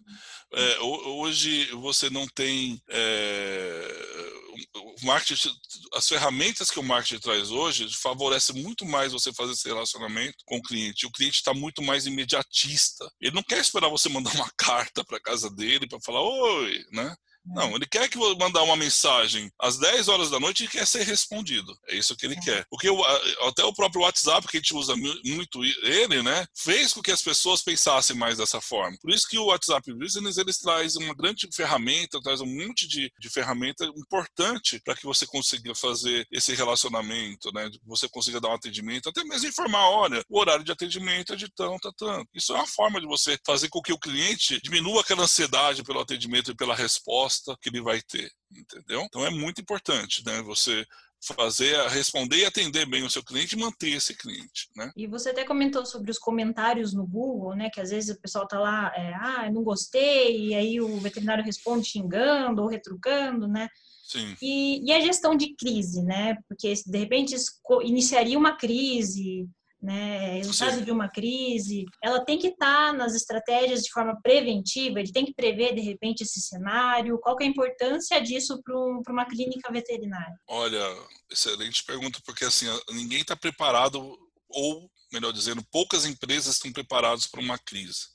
É, 0.53 0.79
hoje 0.81 1.67
você 1.73 2.09
não 2.09 2.27
tem 2.29 2.81
é, 2.89 4.29
o 4.75 5.07
marketing, 5.07 5.51
as 5.95 6.07
ferramentas 6.07 6.71
que 6.71 6.81
o 6.81 6.83
marketing 6.83 7.21
traz 7.21 7.51
hoje 7.51 7.89
favorece 7.95 8.53
muito 8.53 8.85
mais 8.85 9.13
você 9.13 9.33
fazer 9.33 9.53
esse 9.53 9.69
relacionamento 9.69 10.37
com 10.45 10.59
o 10.59 10.63
cliente. 10.63 11.07
O 11.07 11.13
cliente 11.13 11.37
está 11.37 11.55
muito 11.55 11.83
mais 11.83 12.07
imediatista. 12.07 13.11
Ele 13.21 13.35
não 13.35 13.43
quer 13.43 13.59
esperar 13.59 13.89
você 13.89 14.09
mandar 14.09 14.35
uma 14.35 14.51
carta 14.57 15.05
para 15.05 15.21
casa 15.21 15.51
dele 15.51 15.89
para 15.89 16.01
falar 16.01 16.23
oi, 16.23 16.85
né? 16.93 17.15
Não, 17.55 17.75
ele 17.75 17.87
quer 17.87 18.09
que 18.09 18.19
mandar 18.19 18.63
uma 18.63 18.77
mensagem 18.77 19.51
às 19.59 19.79
10 19.79 20.09
horas 20.09 20.31
da 20.31 20.39
noite 20.39 20.65
e 20.65 20.69
quer 20.69 20.87
ser 20.87 21.03
respondido. 21.03 21.77
É 21.89 21.97
isso 21.97 22.17
que 22.17 22.27
ele 22.27 22.35
é. 22.35 22.41
quer. 22.41 22.67
Porque 22.71 22.89
o, 22.91 23.05
até 23.49 23.65
o 23.65 23.73
próprio 23.73 24.03
WhatsApp, 24.03 24.47
que 24.47 24.59
a 24.59 24.61
gente 24.61 24.75
usa 24.75 24.95
muito 24.97 25.65
ele, 25.65 26.23
né, 26.23 26.47
fez 26.57 26.93
com 26.93 27.03
que 27.03 27.11
as 27.11 27.23
pessoas 27.23 27.63
pensassem 27.63 28.17
mais 28.17 28.39
dessa 28.39 28.61
forma. 28.61 28.97
Por 29.01 29.11
isso 29.11 29.29
que 29.29 29.39
o 29.39 29.47
WhatsApp 29.47 29.93
Business, 29.95 30.37
eles 30.37 30.59
traz 30.59 30.97
uma 30.97 31.15
grande 31.15 31.49
ferramenta, 31.55 32.21
traz 32.21 32.41
um 32.41 32.47
monte 32.47 32.87
de, 32.87 33.11
de 33.19 33.31
ferramenta 33.31 33.85
importante 33.85 34.81
para 34.85 34.95
que 34.95 35.05
você 35.05 35.27
consiga 35.27 35.75
fazer 35.75 36.27
esse 36.31 36.55
relacionamento, 36.55 37.51
né, 37.53 37.71
você 37.85 38.09
consiga 38.09 38.41
dar 38.41 38.49
um 38.49 38.55
atendimento, 38.55 39.09
até 39.09 39.25
mesmo 39.25 39.49
informar, 39.49 39.89
olha, 39.89 40.23
o 40.29 40.39
horário 40.39 40.65
de 40.65 40.73
atendimento 40.73 41.33
é 41.33 41.37
de 41.37 41.49
tanto 41.49 41.89
a 41.89 41.93
tanto. 41.93 42.29
Isso 42.35 42.53
é 42.53 42.57
uma 42.57 42.67
forma 42.67 43.01
de 43.01 43.07
você 43.07 43.39
fazer 43.47 43.69
com 43.69 43.81
que 43.81 43.93
o 43.93 43.99
cliente 43.99 44.61
diminua 44.63 45.01
aquela 45.01 45.23
ansiedade 45.23 45.83
pelo 45.83 46.01
atendimento 46.01 46.51
e 46.51 46.57
pela 46.57 46.75
resposta 46.75 47.38
que 47.61 47.69
ele 47.69 47.81
vai 47.81 48.01
ter, 48.03 48.31
entendeu? 48.51 49.03
Então 49.03 49.25
é 49.25 49.31
muito 49.31 49.61
importante, 49.61 50.25
né? 50.25 50.43
Você 50.43 50.87
fazer, 51.21 51.77
responder 51.89 52.39
e 52.39 52.45
atender 52.45 52.87
bem 52.87 53.03
o 53.03 53.11
seu 53.11 53.23
cliente 53.25 53.57
e 53.57 53.59
manter 53.59 53.91
esse 53.91 54.17
cliente, 54.17 54.69
né? 54.77 54.93
E 54.97 55.07
você 55.07 55.31
até 55.31 55.45
comentou 55.45 55.85
sobre 55.85 56.11
os 56.11 56.19
comentários 56.19 56.95
no 56.95 57.07
Google, 57.07 57.57
né? 57.57 57.71
Que 57.71 57.81
às 57.81 57.91
vezes 57.91 58.15
o 58.15 58.21
pessoal 58.21 58.47
tá 58.47 58.59
lá, 58.59 58.93
é, 58.95 59.15
ah, 59.15 59.51
não 59.51 59.65
gostei, 59.65 60.49
e 60.49 60.55
aí 60.55 60.81
o 60.81 60.97
veterinário 60.99 61.45
responde 61.45 61.89
xingando 61.89 62.63
ou 62.63 62.69
retrucando, 62.69 63.49
né? 63.49 63.69
Sim. 64.05 64.35
E, 64.41 64.87
e 64.87 64.93
a 64.93 65.01
gestão 65.01 65.37
de 65.37 65.55
crise, 65.55 66.03
né? 66.03 66.37
Porque 66.49 66.73
de 66.87 66.99
repente 66.99 67.35
iniciaria 67.83 68.39
uma 68.39 68.57
crise, 68.57 69.49
né, 69.81 70.39
resultado 70.39 70.85
de 70.85 70.91
uma 70.91 71.09
crise, 71.09 71.85
ela 72.03 72.25
tem 72.25 72.39
que 72.39 72.49
estar 72.49 72.89
tá 72.89 72.93
nas 72.93 73.15
estratégias 73.15 73.83
de 73.83 73.91
forma 73.91 74.19
preventiva, 74.21 74.99
ele 74.99 75.13
tem 75.13 75.25
que 75.25 75.35
prever, 75.35 75.75
de 75.75 75.81
repente, 75.81 76.23
esse 76.23 76.41
cenário. 76.41 77.19
Qual 77.19 77.37
que 77.37 77.45
é 77.45 77.47
a 77.47 77.51
importância 77.51 78.21
disso 78.21 78.61
para 78.63 79.13
uma 79.13 79.27
clínica 79.27 79.73
veterinária? 79.73 80.37
Olha, 80.49 80.83
excelente 81.31 81.85
pergunta, 81.85 82.19
porque 82.25 82.45
assim, 82.45 82.67
ninguém 82.91 83.21
está 83.21 83.37
preparado, 83.37 84.19
ou, 84.49 84.91
melhor 85.13 85.33
dizendo, 85.33 85.65
poucas 85.71 86.05
empresas 86.05 86.55
estão 86.55 86.73
preparadas 86.73 87.27
para 87.27 87.41
uma 87.41 87.59
crise. 87.59 88.09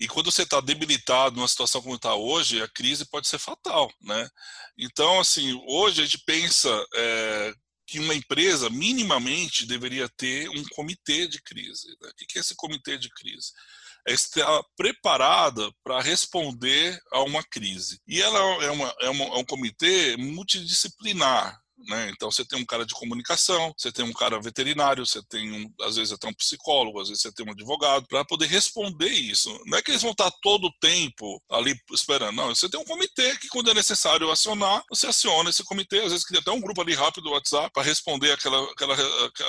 E 0.00 0.08
quando 0.08 0.32
você 0.32 0.42
está 0.42 0.60
debilitado 0.60 1.36
numa 1.36 1.46
situação 1.46 1.82
como 1.82 1.94
está 1.94 2.14
hoje, 2.14 2.62
a 2.62 2.68
crise 2.68 3.04
pode 3.04 3.28
ser 3.28 3.38
fatal, 3.38 3.92
né? 4.00 4.28
Então, 4.76 5.20
assim, 5.20 5.52
hoje 5.68 6.00
a 6.00 6.04
gente 6.04 6.24
pensa 6.24 6.68
é, 6.94 7.54
que 7.92 8.00
uma 8.00 8.14
empresa 8.14 8.70
minimamente 8.70 9.66
deveria 9.66 10.08
ter 10.08 10.48
um 10.48 10.64
comitê 10.70 11.26
de 11.26 11.42
crise. 11.42 11.88
Né? 12.00 12.08
O 12.08 12.14
que 12.14 12.38
é 12.38 12.40
esse 12.40 12.56
comitê 12.56 12.96
de 12.96 13.10
crise? 13.10 13.52
É 14.08 14.14
estar 14.14 14.62
preparada 14.74 15.70
para 15.84 16.00
responder 16.00 16.98
a 17.12 17.22
uma 17.22 17.42
crise. 17.44 18.00
E 18.08 18.22
ela 18.22 18.38
é, 18.64 18.70
uma, 18.70 18.94
é, 18.98 19.10
uma, 19.10 19.24
é 19.26 19.36
um 19.36 19.44
comitê 19.44 20.16
multidisciplinar. 20.16 21.60
Né? 21.88 22.10
Então 22.14 22.30
você 22.30 22.44
tem 22.44 22.60
um 22.60 22.64
cara 22.64 22.84
de 22.84 22.94
comunicação, 22.94 23.72
você 23.76 23.90
tem 23.90 24.04
um 24.04 24.12
cara 24.12 24.40
veterinário, 24.40 25.06
você 25.06 25.22
tem 25.28 25.50
um, 25.52 25.72
às 25.82 25.96
vezes 25.96 26.12
até 26.12 26.28
um 26.28 26.34
psicólogo, 26.34 27.00
às 27.00 27.08
vezes 27.08 27.22
você 27.22 27.32
tem 27.32 27.46
um 27.46 27.52
advogado 27.52 28.06
para 28.06 28.24
poder 28.24 28.46
responder 28.46 29.08
isso. 29.08 29.50
Não 29.66 29.78
é 29.78 29.82
que 29.82 29.90
eles 29.90 30.02
vão 30.02 30.12
estar 30.12 30.30
todo 30.42 30.66
o 30.66 30.72
tempo 30.80 31.42
ali 31.50 31.74
esperando, 31.92 32.36
não. 32.36 32.54
Você 32.54 32.68
tem 32.68 32.80
um 32.80 32.84
comitê 32.84 33.36
que 33.38 33.48
quando 33.48 33.70
é 33.70 33.74
necessário 33.74 34.30
acionar, 34.30 34.82
você 34.88 35.06
aciona 35.06 35.50
esse 35.50 35.64
comitê, 35.64 36.00
às 36.00 36.12
vezes 36.12 36.24
cria 36.24 36.40
até 36.40 36.50
um 36.50 36.60
grupo 36.60 36.80
ali 36.80 36.94
rápido 36.94 37.24
do 37.24 37.30
WhatsApp 37.30 37.70
para 37.72 37.82
responder 37.82 38.32
aquela, 38.32 38.62
aquela, 38.72 38.96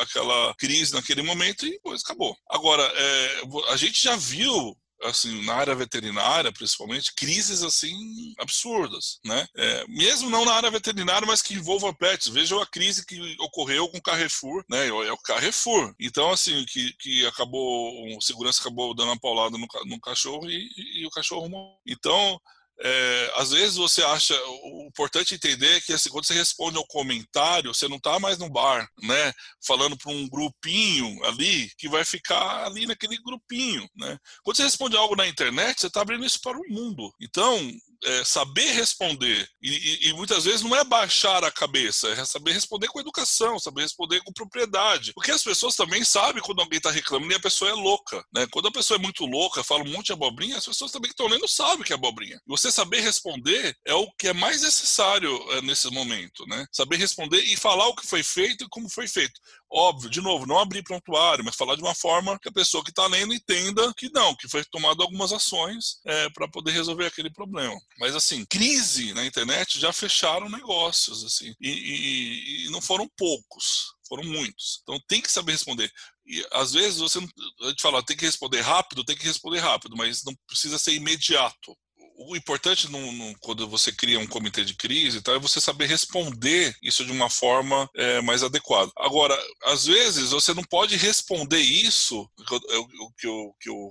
aquela 0.02 0.56
crise 0.56 0.94
naquele 0.94 1.22
momento 1.22 1.66
e 1.66 1.72
depois 1.72 2.02
acabou. 2.02 2.36
Agora, 2.50 2.84
é, 2.84 3.42
a 3.70 3.78
gente 3.78 4.02
já 4.02 4.16
viu 4.16 4.76
assim, 5.04 5.44
na 5.46 5.56
área 5.56 5.76
veterinária, 5.76 6.52
principalmente, 6.52 7.14
crises 7.16 7.64
assim 7.64 7.96
absurdas, 8.40 9.20
né? 9.26 9.48
É, 9.56 9.86
mesmo 9.88 10.30
não 10.30 10.46
na 10.46 10.54
área 10.54 10.72
veterinária, 10.72 11.28
mas 11.28 11.42
que 11.42 11.54
envolva 11.54 11.94
pets. 11.94 12.28
Veja 12.28 12.62
a 12.62 12.66
crise 12.66 13.06
que 13.06 13.36
ocorreu 13.40 13.88
com 13.90 13.98
o 13.98 14.02
Carrefour, 14.02 14.64
né? 14.70 14.88
É 14.88 15.12
o 15.12 15.18
Carrefour. 15.18 15.94
Então, 16.00 16.32
assim, 16.32 16.66
que, 16.66 16.94
que 17.00 17.26
acabou, 17.26 18.18
o 18.18 18.22
segurança 18.22 18.62
acabou 18.62 18.94
dando 18.94 19.10
uma 19.10 19.20
paulada 19.20 19.58
no, 19.58 19.68
no 19.86 20.00
cachorro 20.00 20.50
e, 20.50 20.70
e 21.02 21.06
o 21.06 21.10
cachorro 21.12 21.50
morreu. 21.50 21.78
Então, 21.88 22.40
é, 22.84 23.34
às 23.38 23.52
vezes 23.52 23.76
você 23.76 24.04
acha, 24.04 24.36
o 24.46 24.86
importante 24.88 25.34
entender 25.34 25.78
é 25.78 25.82
que 25.82 25.94
assim, 25.94 26.10
quando 26.10 26.26
você 26.26 26.34
responde 26.34 26.78
ao 26.78 26.86
comentário, 26.88 27.74
você 27.74 27.88
não 27.88 27.98
está 27.98 28.20
mais 28.20 28.38
no 28.38 28.50
bar, 28.50 28.88
né, 29.02 29.34
falando 29.66 29.98
para 29.98 30.12
um 30.12 30.28
grupinho 30.28 31.24
ali 31.24 31.72
que 31.78 31.88
vai 31.88 32.04
ficar 32.04 32.66
ali 32.66 32.86
naquele 32.86 33.18
grupinho, 33.18 33.88
né. 33.96 34.18
Quando 34.44 34.58
você 34.58 34.64
responde 34.64 34.98
algo 34.98 35.16
na 35.16 35.28
internet, 35.28 35.80
você 35.80 35.88
está 35.88 36.02
abrindo 36.02 36.26
isso 36.26 36.42
para 36.42 36.58
o 36.58 36.70
mundo. 36.70 37.10
Então, 37.22 37.72
é, 38.04 38.24
saber 38.26 38.72
responder, 38.72 39.48
e, 39.62 39.70
e, 39.70 40.10
e, 40.10 40.14
muitas 40.14 40.44
vezes 40.44 40.62
não 40.62 40.76
é 40.76 40.84
baixar 40.84 41.44
a 41.44 41.52
cabeça, 41.52 42.10
é 42.10 42.26
saber 42.26 42.52
responder 42.52 42.88
com 42.88 43.00
educação, 43.00 43.58
saber 43.60 43.84
responder 43.84 44.22
com 44.24 44.34
propriedade. 44.34 45.14
Porque 45.14 45.32
as 45.32 45.44
pessoas 45.44 45.76
também 45.76 46.04
sabem 46.04 46.42
quando 46.42 46.60
alguém 46.60 46.78
está 46.78 46.92
reclamando 46.92 47.32
e 47.32 47.36
a 47.36 47.40
pessoa 47.40 47.72
é 47.72 47.74
louca. 47.74 48.24
Né? 48.34 48.46
Quando 48.52 48.68
a 48.68 48.72
pessoa 48.72 48.98
é 48.98 49.02
muito 49.02 49.26
louca, 49.26 49.64
fala 49.64 49.84
um 49.84 49.92
monte 49.92 50.08
de 50.08 50.14
abobrinha, 50.14 50.58
as 50.58 50.66
pessoas 50.66 50.92
também 50.92 51.10
que 51.10 51.14
estão 51.14 51.28
lendo 51.28 51.48
sabem 51.48 51.84
que 51.84 51.94
é 51.94 51.96
abobrinha. 51.96 52.36
E 52.36 52.50
você 52.50 52.72
saber 52.74 53.02
responder 53.02 53.78
é 53.86 53.94
o 53.94 54.12
que 54.12 54.28
é 54.28 54.34
mais 54.34 54.62
necessário 54.62 55.32
é, 55.54 55.62
nesse 55.62 55.90
momento. 55.90 56.46
Né? 56.48 56.66
Saber 56.72 56.98
responder 56.98 57.42
e 57.44 57.56
falar 57.56 57.88
o 57.88 57.96
que 57.96 58.06
foi 58.06 58.24
feito 58.24 58.66
e 58.66 58.70
como 58.70 58.90
foi 58.90 59.08
feito. 59.08 59.40
Óbvio, 59.72 60.10
de 60.10 60.22
novo, 60.22 60.46
não 60.46 60.60
abrir 60.60 60.84
prontuário, 60.84 61.44
mas 61.44 61.56
falar 61.56 61.76
de 61.76 61.82
uma 61.82 61.96
forma 61.96 62.38
que 62.40 62.50
a 62.50 62.54
pessoa 62.54 62.84
que 62.84 62.92
está 62.92 63.08
lendo 63.08 63.34
entenda 63.34 63.92
que 63.96 64.10
não, 64.12 64.36
que 64.36 64.48
foi 64.48 64.64
tomado 64.66 65.02
algumas 65.02 65.32
ações 65.32 66.00
é, 66.06 66.30
para 66.30 66.48
poder 66.48 66.72
resolver 66.72 67.08
aquele 67.08 67.32
problema. 67.32 67.76
Mas 68.00 68.16
assim, 68.16 68.46
crise 68.46 69.14
na 69.14 69.26
internet 69.26 69.80
já 69.80 69.92
fecharam 69.92 70.50
negócios, 70.50 71.24
assim, 71.24 71.56
e, 71.60 71.70
e, 71.70 72.66
e 72.68 72.70
não 72.70 72.82
foram 72.82 73.10
poucos, 73.18 73.94
foram 74.08 74.24
muitos. 74.24 74.80
Então 74.84 75.00
tem 75.08 75.22
que 75.22 75.32
saber 75.32 75.54
responder. 75.54 75.92
E 76.26 76.46
às 76.52 76.74
vezes 76.74 77.00
você 77.00 77.20
a 77.62 77.70
gente 77.70 77.82
fala, 77.82 78.04
tem 78.04 78.16
que 78.16 78.26
responder 78.26 78.62
rápido, 78.62 79.04
tem 79.04 79.18
que 79.18 79.26
responder 79.26 79.60
rápido, 79.60 79.98
mas 79.98 80.24
não 80.24 80.36
precisa 80.48 80.78
ser 80.78 80.94
imediato 80.94 81.76
o 82.16 82.36
importante 82.36 82.90
no, 82.92 83.12
no, 83.12 83.38
quando 83.40 83.68
você 83.68 83.92
cria 83.92 84.20
um 84.20 84.28
comitê 84.28 84.64
de 84.64 84.76
crise 84.76 85.22
tá, 85.22 85.34
é 85.34 85.40
você 85.40 85.60
saber 85.60 85.88
responder 85.88 86.76
isso 86.82 87.06
de 87.06 87.12
uma 87.12 87.30
forma 87.30 87.90
é, 87.96 88.22
mais 88.22 88.44
adequada. 88.44 88.92
Agora, 88.98 89.38
às 89.64 89.86
vezes, 89.86 90.32
você 90.32 90.54
não 90.54 90.64
pode 90.64 90.96
responder 90.96 91.60
isso, 91.60 92.30
o 92.38 93.12
que, 93.18 93.28
o, 93.28 93.54
que, 93.60 93.70
o, 93.70 93.90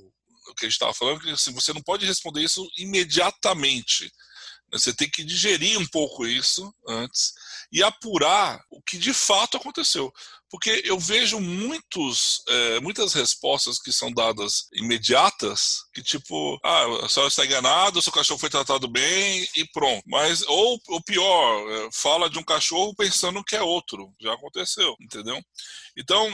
que 0.57 0.65
a 0.65 0.69
gente 0.69 0.73
estava 0.73 0.95
falando, 0.95 1.21
que 1.21 1.31
assim, 1.31 1.53
você 1.53 1.73
não 1.73 1.83
pode 1.83 2.07
responder 2.07 2.43
isso 2.43 2.67
imediatamente. 2.77 4.11
Você 4.73 4.95
tem 4.95 5.09
que 5.11 5.23
digerir 5.23 5.79
um 5.79 5.87
pouco 5.87 6.27
isso 6.27 6.73
antes 6.89 7.33
e 7.71 7.83
apurar 7.83 8.59
o 8.71 8.83
que 8.83 8.97
de 8.97 9.13
fato 9.13 9.57
aconteceu. 9.57 10.11
Porque 10.53 10.83
eu 10.85 11.01
vejo 11.01 11.41
muitos, 11.41 12.43
é, 12.47 12.81
muitas 12.81 13.15
respostas 13.15 13.79
que 13.79 13.91
são 13.91 14.13
dadas 14.13 14.69
imediatas, 14.75 15.79
que 15.95 16.03
tipo, 16.03 16.61
ah, 16.63 17.07
a 17.07 17.09
senhora 17.09 17.31
está 17.31 17.47
enganada, 17.47 17.99
o 17.99 18.03
seu 18.03 18.13
cachorro 18.13 18.39
foi 18.39 18.51
tratado 18.51 18.87
bem 18.87 19.49
e 19.57 19.65
pronto. 19.73 20.03
Mas, 20.07 20.43
ou 20.43 20.79
o 20.89 21.03
pior, 21.03 21.71
é, 21.71 21.89
fala 21.91 22.29
de 22.29 22.39
um 22.39 22.43
cachorro 22.43 22.95
pensando 22.95 23.43
que 23.43 23.57
é 23.57 23.63
outro. 23.63 24.13
Já 24.21 24.35
aconteceu, 24.35 24.95
entendeu? 25.01 25.43
Então, 25.97 26.31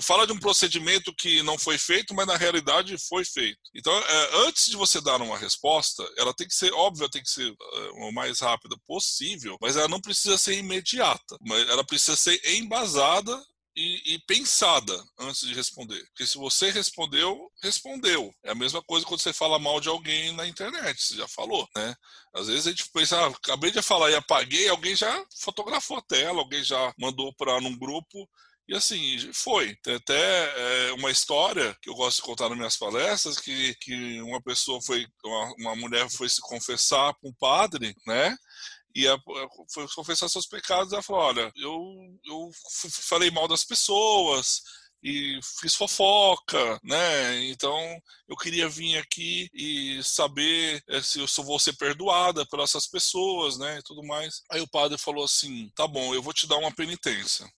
fala 0.00 0.26
de 0.26 0.32
um 0.32 0.40
procedimento 0.40 1.14
que 1.14 1.42
não 1.42 1.58
foi 1.58 1.76
feito, 1.76 2.14
mas 2.14 2.26
na 2.26 2.38
realidade 2.38 2.96
foi 2.96 3.22
feito. 3.22 3.60
Então, 3.74 3.92
é, 3.92 4.46
antes 4.46 4.70
de 4.70 4.76
você 4.76 4.98
dar 4.98 5.20
uma 5.20 5.36
resposta, 5.36 6.10
ela 6.16 6.32
tem 6.32 6.48
que 6.48 6.54
ser 6.54 6.72
óbvia, 6.72 7.10
tem 7.10 7.22
que 7.22 7.30
ser 7.30 7.54
o 7.96 8.10
mais 8.12 8.40
rápida 8.40 8.76
possível, 8.86 9.58
mas 9.60 9.76
ela 9.76 9.88
não 9.88 10.00
precisa 10.00 10.38
ser 10.38 10.56
imediata. 10.56 11.36
Ela 11.68 11.84
precisa 11.84 12.16
ser 12.16 12.40
embasada 12.56 13.38
e, 13.78 14.14
e, 14.14 14.18
pensada 14.26 14.92
antes 15.20 15.46
de 15.46 15.54
responder. 15.54 16.02
Porque 16.08 16.26
se 16.26 16.36
você 16.36 16.68
respondeu, 16.70 17.48
respondeu. 17.62 18.34
É 18.42 18.50
a 18.50 18.54
mesma 18.54 18.82
coisa 18.82 19.06
quando 19.06 19.20
você 19.20 19.32
fala 19.32 19.56
mal 19.56 19.80
de 19.80 19.88
alguém 19.88 20.32
na 20.32 20.48
internet, 20.48 21.00
você 21.00 21.14
já 21.14 21.28
falou, 21.28 21.66
né? 21.76 21.94
Às 22.34 22.48
vezes 22.48 22.66
a 22.66 22.70
gente 22.70 22.90
pensa, 22.92 23.16
ah, 23.16 23.28
acabei 23.28 23.70
de 23.70 23.80
falar 23.80 24.10
e 24.10 24.16
apaguei, 24.16 24.68
alguém 24.68 24.96
já 24.96 25.24
fotografou 25.40 25.96
a 25.96 26.02
tela, 26.02 26.40
alguém 26.40 26.64
já 26.64 26.92
mandou 26.98 27.32
para 27.34 27.60
num 27.60 27.78
grupo. 27.78 28.28
E 28.68 28.74
assim, 28.74 29.16
foi. 29.32 29.76
Tem 29.76 29.94
até 29.94 30.88
é, 30.88 30.92
uma 30.94 31.10
história 31.12 31.74
que 31.80 31.88
eu 31.88 31.94
gosto 31.94 32.16
de 32.16 32.22
contar 32.22 32.48
nas 32.48 32.58
minhas 32.58 32.76
palestras, 32.76 33.38
que, 33.38 33.76
que 33.76 34.20
uma 34.22 34.42
pessoa 34.42 34.80
foi, 34.82 35.06
uma, 35.24 35.54
uma 35.58 35.76
mulher 35.76 36.10
foi 36.10 36.28
se 36.28 36.40
confessar 36.40 37.14
com 37.14 37.28
um 37.28 37.34
padre, 37.34 37.94
né? 38.06 38.36
E 38.98 39.06
foi 39.72 39.86
confessar 39.94 40.28
seus 40.28 40.46
pecados. 40.46 40.92
Ela 40.92 41.02
falou: 41.02 41.22
Olha, 41.22 41.52
eu, 41.54 41.72
eu 42.24 42.50
falei 42.90 43.30
mal 43.30 43.46
das 43.46 43.64
pessoas 43.64 44.62
e 45.00 45.38
fiz 45.60 45.74
fofoca, 45.76 46.80
né? 46.82 47.44
Então 47.44 47.78
eu 48.28 48.36
queria 48.36 48.68
vir 48.68 48.98
aqui 48.98 49.48
e 49.54 50.02
saber 50.02 50.82
eh, 50.88 51.00
se 51.00 51.20
eu 51.20 51.44
vou 51.44 51.58
ser 51.58 51.74
perdoada 51.74 52.44
por 52.46 52.58
essas 52.60 52.88
pessoas, 52.88 53.56
né? 53.56 53.78
E 53.78 53.82
tudo 53.82 54.02
mais. 54.02 54.42
Aí 54.50 54.60
o 54.60 54.68
padre 54.68 54.98
falou 54.98 55.24
assim: 55.24 55.70
Tá 55.76 55.86
bom, 55.86 56.12
eu 56.14 56.22
vou 56.22 56.32
te 56.32 56.48
dar 56.48 56.56
uma 56.56 56.74
penitência 56.74 57.48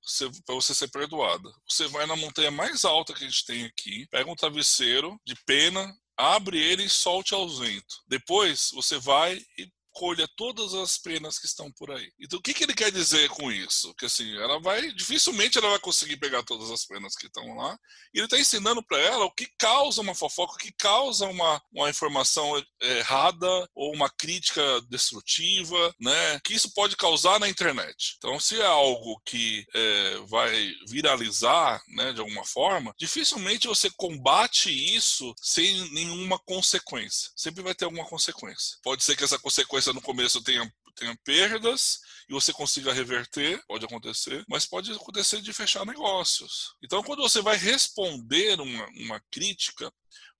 para 0.44 0.54
você 0.54 0.74
ser 0.74 0.88
perdoada. 0.90 1.50
Você 1.68 1.88
vai 1.88 2.06
na 2.06 2.16
montanha 2.16 2.50
mais 2.50 2.84
alta 2.84 3.14
que 3.14 3.24
a 3.24 3.26
gente 3.26 3.46
tem 3.46 3.64
aqui, 3.64 4.06
pega 4.10 4.30
um 4.30 4.36
travesseiro 4.36 5.18
de 5.24 5.34
pena, 5.46 5.90
abre 6.16 6.58
ele 6.58 6.84
e 6.84 6.90
solte 6.90 7.32
ao 7.32 7.48
vento. 7.48 8.02
Depois 8.06 8.68
você 8.74 8.98
vai 8.98 9.40
e 9.56 9.70
escolha 10.00 10.26
todas 10.34 10.72
as 10.72 10.96
penas 10.96 11.38
que 11.38 11.46
estão 11.46 11.70
por 11.70 11.90
aí. 11.90 12.10
Então, 12.18 12.38
o 12.38 12.42
que, 12.42 12.54
que 12.54 12.64
ele 12.64 12.74
quer 12.74 12.90
dizer 12.90 13.28
com 13.28 13.52
isso? 13.52 13.94
Que 13.94 14.06
assim, 14.06 14.34
ela 14.36 14.58
vai, 14.58 14.90
dificilmente 14.92 15.58
ela 15.58 15.68
vai 15.68 15.78
conseguir 15.78 16.16
pegar 16.16 16.42
todas 16.42 16.70
as 16.70 16.86
penas 16.86 17.14
que 17.14 17.26
estão 17.26 17.54
lá. 17.56 17.78
E 18.14 18.18
ele 18.18 18.24
está 18.24 18.38
ensinando 18.38 18.82
para 18.82 18.98
ela 18.98 19.26
o 19.26 19.30
que 19.30 19.46
causa 19.58 20.00
uma 20.00 20.14
fofoca, 20.14 20.54
o 20.54 20.56
que 20.56 20.72
causa 20.72 21.26
uma, 21.26 21.62
uma 21.70 21.90
informação 21.90 22.64
errada 22.80 23.68
ou 23.74 23.92
uma 23.94 24.08
crítica 24.08 24.62
destrutiva, 24.88 25.94
né? 26.00 26.40
Que 26.44 26.54
isso 26.54 26.72
pode 26.72 26.96
causar 26.96 27.38
na 27.38 27.48
internet. 27.48 28.14
Então, 28.16 28.40
se 28.40 28.58
é 28.58 28.66
algo 28.66 29.20
que 29.26 29.66
é, 29.74 30.16
vai 30.26 30.72
viralizar, 30.88 31.82
né, 31.88 32.12
de 32.12 32.20
alguma 32.20 32.44
forma, 32.44 32.94
dificilmente 32.98 33.68
você 33.68 33.90
combate 33.90 34.70
isso 34.70 35.34
sem 35.42 35.92
nenhuma 35.92 36.38
consequência. 36.38 37.30
Sempre 37.36 37.62
vai 37.62 37.74
ter 37.74 37.84
alguma 37.84 38.06
consequência. 38.06 38.78
Pode 38.82 39.04
ser 39.04 39.14
que 39.14 39.24
essa 39.24 39.38
consequência 39.38 39.89
no 39.92 40.00
começo 40.00 40.42
tenha 40.42 40.70
tenha 41.00 41.16
perdas 41.24 42.00
e 42.28 42.32
você 42.32 42.52
consiga 42.52 42.92
reverter, 42.92 43.60
pode 43.66 43.84
acontecer, 43.84 44.44
mas 44.48 44.66
pode 44.66 44.92
acontecer 44.92 45.40
de 45.40 45.52
fechar 45.52 45.84
negócios. 45.86 46.74
Então, 46.82 47.02
quando 47.02 47.22
você 47.22 47.40
vai 47.40 47.56
responder 47.56 48.60
uma, 48.60 48.86
uma 48.96 49.20
crítica, 49.30 49.92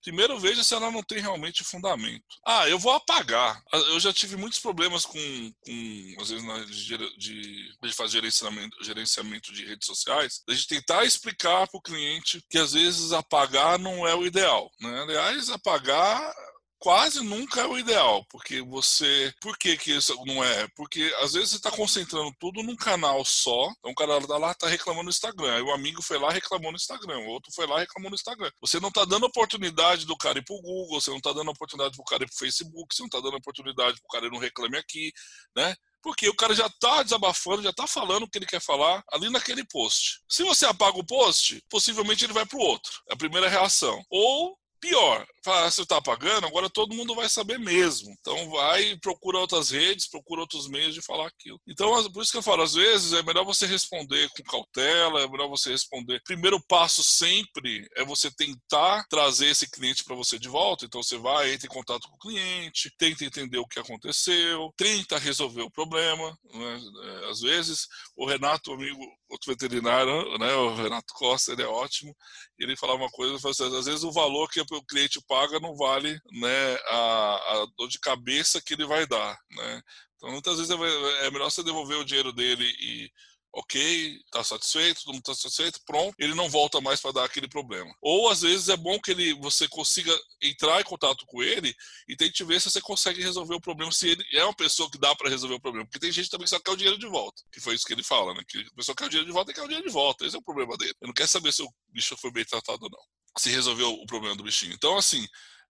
primeiro 0.02 0.38
veja 0.38 0.62
se 0.62 0.74
ela 0.74 0.90
não 0.90 1.02
tem 1.02 1.18
realmente 1.18 1.64
fundamento. 1.64 2.24
Ah, 2.46 2.68
eu 2.68 2.78
vou 2.78 2.92
apagar. 2.92 3.60
Ah, 3.72 3.76
eu 3.76 4.00
já 4.00 4.12
tive 4.12 4.36
muitos 4.36 4.58
problemas 4.58 5.04
com, 5.04 5.18
com 5.60 6.16
às 6.20 6.30
vezes, 6.30 6.46
na, 6.46 6.64
de, 6.64 7.78
de 7.82 7.92
fazer 7.92 8.12
gerenciamento, 8.12 8.84
gerenciamento 8.84 9.52
de 9.52 9.64
redes 9.64 9.86
sociais, 9.86 10.42
a 10.48 10.52
gente 10.52 10.68
tentar 10.68 11.04
explicar 11.04 11.66
para 11.66 11.78
o 11.78 11.82
cliente 11.82 12.44
que 12.48 12.58
às 12.58 12.72
vezes 12.72 13.12
apagar 13.12 13.78
não 13.78 14.06
é 14.06 14.14
o 14.14 14.24
ideal. 14.24 14.70
Né? 14.80 15.02
Aliás, 15.02 15.50
apagar 15.50 16.34
quase 16.80 17.22
nunca 17.22 17.60
é 17.60 17.66
o 17.66 17.78
ideal, 17.78 18.24
porque 18.30 18.62
você. 18.62 19.32
Por 19.40 19.56
que, 19.58 19.76
que 19.76 19.92
isso 19.92 20.16
não 20.24 20.42
é? 20.42 20.66
Porque 20.74 21.14
às 21.20 21.34
vezes 21.34 21.50
você 21.50 21.56
está 21.56 21.70
concentrando 21.70 22.34
tudo 22.40 22.62
num 22.62 22.74
canal 22.74 23.24
só. 23.24 23.70
Então 23.78 23.92
o 23.92 23.94
cara 23.94 24.26
tá 24.26 24.38
lá 24.38 24.54
tá 24.54 24.66
reclamando 24.66 25.04
no 25.04 25.10
Instagram. 25.10 25.54
Aí 25.54 25.62
o 25.62 25.72
amigo 25.72 26.02
foi 26.02 26.18
lá 26.18 26.32
reclamou 26.32 26.72
no 26.72 26.76
Instagram. 26.76 27.18
O 27.18 27.28
outro 27.28 27.52
foi 27.54 27.66
lá 27.66 27.78
reclamou 27.78 28.10
no 28.10 28.16
Instagram. 28.16 28.50
Você 28.60 28.80
não 28.80 28.88
está 28.88 29.04
dando 29.04 29.26
oportunidade 29.26 30.06
do 30.06 30.16
cara 30.16 30.38
ir 30.38 30.44
pro 30.44 30.60
Google, 30.60 31.00
você 31.00 31.10
não 31.10 31.18
está 31.18 31.32
dando 31.32 31.50
oportunidade 31.50 31.94
pro 31.94 32.04
cara 32.04 32.24
ir 32.24 32.26
pro 32.26 32.38
Facebook, 32.38 32.94
você 32.94 33.02
não 33.02 33.08
está 33.08 33.20
dando 33.20 33.36
oportunidade 33.36 34.00
pro 34.00 34.08
cara 34.08 34.26
ir 34.26 34.30
no 34.30 34.38
Reclame 34.38 34.78
Aqui, 34.78 35.12
né? 35.54 35.76
Porque 36.02 36.28
o 36.30 36.34
cara 36.34 36.54
já 36.54 36.66
está 36.66 37.02
desabafando, 37.02 37.62
já 37.62 37.70
está 37.70 37.86
falando 37.86 38.22
o 38.22 38.30
que 38.30 38.38
ele 38.38 38.46
quer 38.46 38.60
falar 38.60 39.04
ali 39.12 39.28
naquele 39.28 39.64
post. 39.66 40.22
Se 40.28 40.42
você 40.42 40.64
apaga 40.64 40.98
o 40.98 41.04
post, 41.04 41.62
possivelmente 41.68 42.24
ele 42.24 42.32
vai 42.32 42.46
para 42.46 42.58
o 42.58 42.62
outro. 42.62 42.90
É 43.10 43.12
a 43.12 43.16
primeira 43.16 43.48
reação. 43.48 44.02
Ou 44.08 44.56
Pior, 44.80 45.26
fala, 45.44 45.70
você 45.70 45.82
está 45.82 46.00
pagando, 46.00 46.46
agora 46.46 46.70
todo 46.70 46.94
mundo 46.94 47.14
vai 47.14 47.28
saber 47.28 47.58
mesmo. 47.58 48.10
Então 48.20 48.50
vai, 48.50 48.96
procura 48.98 49.38
outras 49.38 49.70
redes, 49.70 50.08
procura 50.08 50.40
outros 50.40 50.68
meios 50.68 50.94
de 50.94 51.02
falar 51.02 51.26
aquilo. 51.26 51.60
Então, 51.68 52.10
por 52.10 52.22
isso 52.22 52.32
que 52.32 52.38
eu 52.38 52.42
falo, 52.42 52.62
às 52.62 52.72
vezes 52.72 53.12
é 53.12 53.22
melhor 53.22 53.44
você 53.44 53.66
responder 53.66 54.28
com 54.30 54.42
cautela, 54.42 55.20
é 55.20 55.28
melhor 55.28 55.48
você 55.48 55.70
responder. 55.70 56.22
Primeiro 56.24 56.58
passo 56.66 57.02
sempre 57.02 57.86
é 57.94 58.04
você 58.04 58.30
tentar 58.30 59.04
trazer 59.08 59.48
esse 59.48 59.70
cliente 59.70 60.02
para 60.02 60.16
você 60.16 60.38
de 60.38 60.48
volta. 60.48 60.86
Então 60.86 61.02
você 61.02 61.18
vai, 61.18 61.52
entra 61.52 61.66
em 61.66 61.70
contato 61.70 62.08
com 62.08 62.16
o 62.16 62.18
cliente, 62.18 62.90
tenta 62.98 63.24
entender 63.24 63.58
o 63.58 63.66
que 63.66 63.78
aconteceu, 63.78 64.72
tenta 64.78 65.18
resolver 65.18 65.62
o 65.62 65.70
problema. 65.70 66.36
Né? 66.54 66.80
É, 67.04 67.30
às 67.30 67.40
vezes, 67.40 67.86
o 68.16 68.26
Renato, 68.26 68.72
amigo, 68.72 69.00
outro 69.30 69.52
veterinário, 69.52 70.38
né, 70.38 70.52
o 70.54 70.74
Renato 70.74 71.14
Costa, 71.14 71.52
ele 71.52 71.62
é 71.62 71.66
ótimo, 71.66 72.14
ele 72.58 72.76
falava 72.76 73.00
uma 73.00 73.10
coisa, 73.10 73.34
assim, 73.48 73.78
às 73.78 73.86
vezes 73.86 74.02
o 74.02 74.12
valor 74.12 74.48
que 74.50 74.60
o 74.60 74.82
cliente 74.82 75.22
paga 75.26 75.60
não 75.60 75.74
vale 75.76 76.20
né, 76.32 76.74
a, 76.88 77.34
a 77.34 77.66
dor 77.78 77.88
de 77.88 78.00
cabeça 78.00 78.60
que 78.60 78.74
ele 78.74 78.84
vai 78.84 79.06
dar. 79.06 79.38
Né? 79.50 79.82
Então, 80.16 80.32
muitas 80.32 80.58
vezes 80.58 80.70
é, 80.70 81.26
é 81.26 81.30
melhor 81.30 81.50
você 81.50 81.62
devolver 81.62 81.96
o 81.96 82.04
dinheiro 82.04 82.32
dele 82.32 82.64
e 82.80 83.10
ok, 83.52 84.16
está 84.24 84.44
satisfeito, 84.44 85.02
todo 85.02 85.14
mundo 85.14 85.22
está 85.22 85.34
satisfeito, 85.34 85.80
pronto, 85.84 86.14
ele 86.18 86.34
não 86.34 86.48
volta 86.48 86.80
mais 86.80 87.00
para 87.00 87.12
dar 87.12 87.24
aquele 87.24 87.48
problema. 87.48 87.92
Ou 88.00 88.28
às 88.28 88.42
vezes 88.42 88.68
é 88.68 88.76
bom 88.76 89.00
que 89.00 89.10
ele, 89.10 89.34
você 89.34 89.68
consiga 89.68 90.16
entrar 90.40 90.80
em 90.80 90.84
contato 90.84 91.26
com 91.26 91.42
ele 91.42 91.74
e 92.08 92.16
tente 92.16 92.44
ver 92.44 92.60
se 92.60 92.70
você 92.70 92.80
consegue 92.80 93.20
resolver 93.20 93.54
o 93.54 93.60
problema, 93.60 93.90
se 93.90 94.08
ele 94.08 94.24
é 94.32 94.44
uma 94.44 94.54
pessoa 94.54 94.90
que 94.90 94.98
dá 94.98 95.14
para 95.16 95.28
resolver 95.28 95.54
o 95.56 95.60
problema. 95.60 95.86
Porque 95.86 95.98
tem 95.98 96.12
gente 96.12 96.30
também 96.30 96.44
que 96.44 96.50
só 96.50 96.60
quer 96.60 96.70
o 96.70 96.76
dinheiro 96.76 96.98
de 96.98 97.06
volta, 97.06 97.42
que 97.52 97.60
foi 97.60 97.74
isso 97.74 97.84
que 97.84 97.92
ele 97.92 98.04
fala, 98.04 98.34
né? 98.34 98.42
Que 98.46 98.58
a 98.60 98.74
pessoa 98.76 98.94
quer 98.94 99.06
o 99.06 99.08
dinheiro 99.08 99.26
de 99.26 99.32
volta 99.32 99.50
e 99.50 99.54
quer 99.54 99.62
o 99.62 99.68
dinheiro 99.68 99.86
de 99.86 99.92
volta. 99.92 100.24
Esse 100.24 100.36
é 100.36 100.38
o 100.38 100.42
problema 100.42 100.76
dele. 100.76 100.94
Ele 101.00 101.08
não 101.08 101.14
quer 101.14 101.28
saber 101.28 101.52
se 101.52 101.62
o 101.62 101.68
bicho 101.88 102.16
foi 102.16 102.30
bem 102.30 102.44
tratado 102.44 102.84
ou 102.84 102.90
não. 102.90 103.02
Se 103.38 103.50
resolveu 103.50 103.92
o 103.92 104.06
problema 104.06 104.36
do 104.36 104.44
bichinho. 104.44 104.72
Então, 104.72 104.96
assim, 104.96 105.26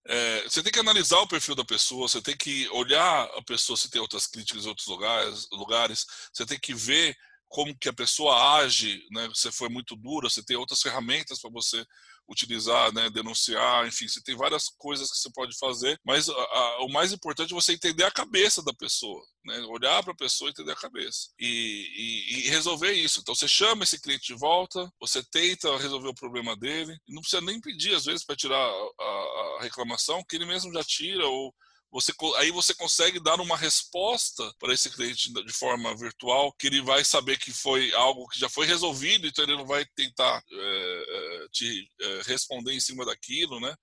é, 0.07 0.43
você 0.43 0.63
tem 0.63 0.73
que 0.73 0.81
analisar 0.81 1.19
o 1.19 1.29
perfil 1.29 1.55
da 1.55 1.65
pessoa, 1.65 2.09
você 2.09 2.23
tem 2.23 2.37
que 2.37 2.69
olhar 2.71 3.25
a 3.37 3.43
pessoa 3.43 3.77
se 3.77 3.91
tem 3.91 4.01
outras 4.01 4.27
críticas 4.27 4.65
em 4.65 4.69
outros 4.69 4.87
lugares, 4.87 5.47
lugares 5.53 6.07
você 6.33 6.47
tem 6.47 6.59
que 6.59 6.75
ver 6.75 7.17
como 7.51 7.77
que 7.77 7.89
a 7.89 7.93
pessoa 7.93 8.59
age, 8.59 9.05
né? 9.11 9.29
Você 9.29 9.51
foi 9.51 9.69
muito 9.69 9.97
dura, 9.97 10.31
você 10.31 10.41
tem 10.41 10.57
outras 10.57 10.81
ferramentas 10.81 11.41
para 11.41 11.51
você 11.51 11.85
utilizar, 12.29 12.95
né? 12.95 13.11
Denunciar, 13.11 13.89
enfim, 13.89 14.07
você 14.07 14.23
tem 14.23 14.37
várias 14.37 14.69
coisas 14.79 15.11
que 15.11 15.19
você 15.19 15.29
pode 15.35 15.59
fazer, 15.59 16.01
mas 16.07 16.29
a, 16.29 16.33
a, 16.33 16.85
o 16.85 16.89
mais 16.89 17.13
importante 17.13 17.53
é 17.53 17.55
você 17.55 17.73
entender 17.73 18.05
a 18.05 18.11
cabeça 18.11 18.63
da 18.63 18.73
pessoa, 18.73 19.21
né? 19.45 19.59
Olhar 19.63 20.01
para 20.05 20.13
a 20.13 20.17
pessoa 20.17 20.49
e 20.49 20.53
entender 20.53 20.71
a 20.71 20.77
cabeça 20.77 21.31
e, 21.41 21.49
e, 21.49 22.47
e, 22.47 22.51
resolver 22.51 22.93
isso. 22.93 23.19
Então 23.21 23.35
você 23.35 23.49
chama 23.49 23.83
esse 23.83 24.01
cliente 24.01 24.29
de 24.29 24.39
volta, 24.39 24.89
você 25.01 25.21
tenta 25.21 25.77
resolver 25.77 26.09
o 26.09 26.15
problema 26.15 26.57
dele, 26.57 26.97
não 27.09 27.21
precisa 27.21 27.43
nem 27.43 27.61
pedir 27.61 27.97
às 27.97 28.05
vezes 28.05 28.25
para 28.25 28.37
tirar 28.37 28.57
a, 28.57 29.03
a 29.03 29.63
reclamação, 29.63 30.23
que 30.23 30.37
ele 30.37 30.47
mesmo 30.47 30.73
já 30.73 30.85
tira 30.85 31.27
ou 31.27 31.53
você, 31.91 32.13
aí 32.37 32.51
você 32.53 32.73
consegue 32.73 33.19
dar 33.19 33.41
uma 33.41 33.57
resposta 33.57 34.53
para 34.59 34.73
esse 34.73 34.89
cliente 34.91 35.33
de 35.33 35.53
forma 35.53 35.97
virtual, 35.97 36.53
que 36.53 36.69
ele 36.69 36.81
vai 36.81 37.05
saber 37.05 37.37
que 37.39 37.53
foi 37.53 37.93
algo 37.95 38.29
que 38.29 38.39
já 38.39 38.49
foi 38.49 38.67
resolvido, 38.67 39.27
então 39.27 39.45
ele 39.45 39.57
não 39.57 39.67
vai 39.67 39.85
tentar 39.97 40.43
é, 40.51 41.47
te 41.51 41.89
é, 42.01 42.23
responder 42.27 42.73
em 42.73 42.81
cima 42.81 43.05
daquilo, 43.05 43.59
né? 43.61 43.75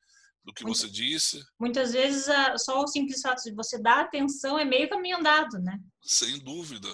Do 0.43 0.53
que 0.53 0.63
você 0.63 0.87
disse. 0.87 1.43
Muitas 1.59 1.91
vezes 1.91 2.25
só 2.59 2.81
o 2.81 2.87
simples 2.87 3.19
fato 3.21 3.43
de 3.43 3.53
você 3.53 3.77
dar 3.77 3.99
atenção 3.99 4.57
é 4.57 4.63
meio 4.63 4.89
caminho 4.89 5.17
andado, 5.17 5.59
né? 5.59 5.77
Sem 6.01 6.39
dúvida. 6.39 6.87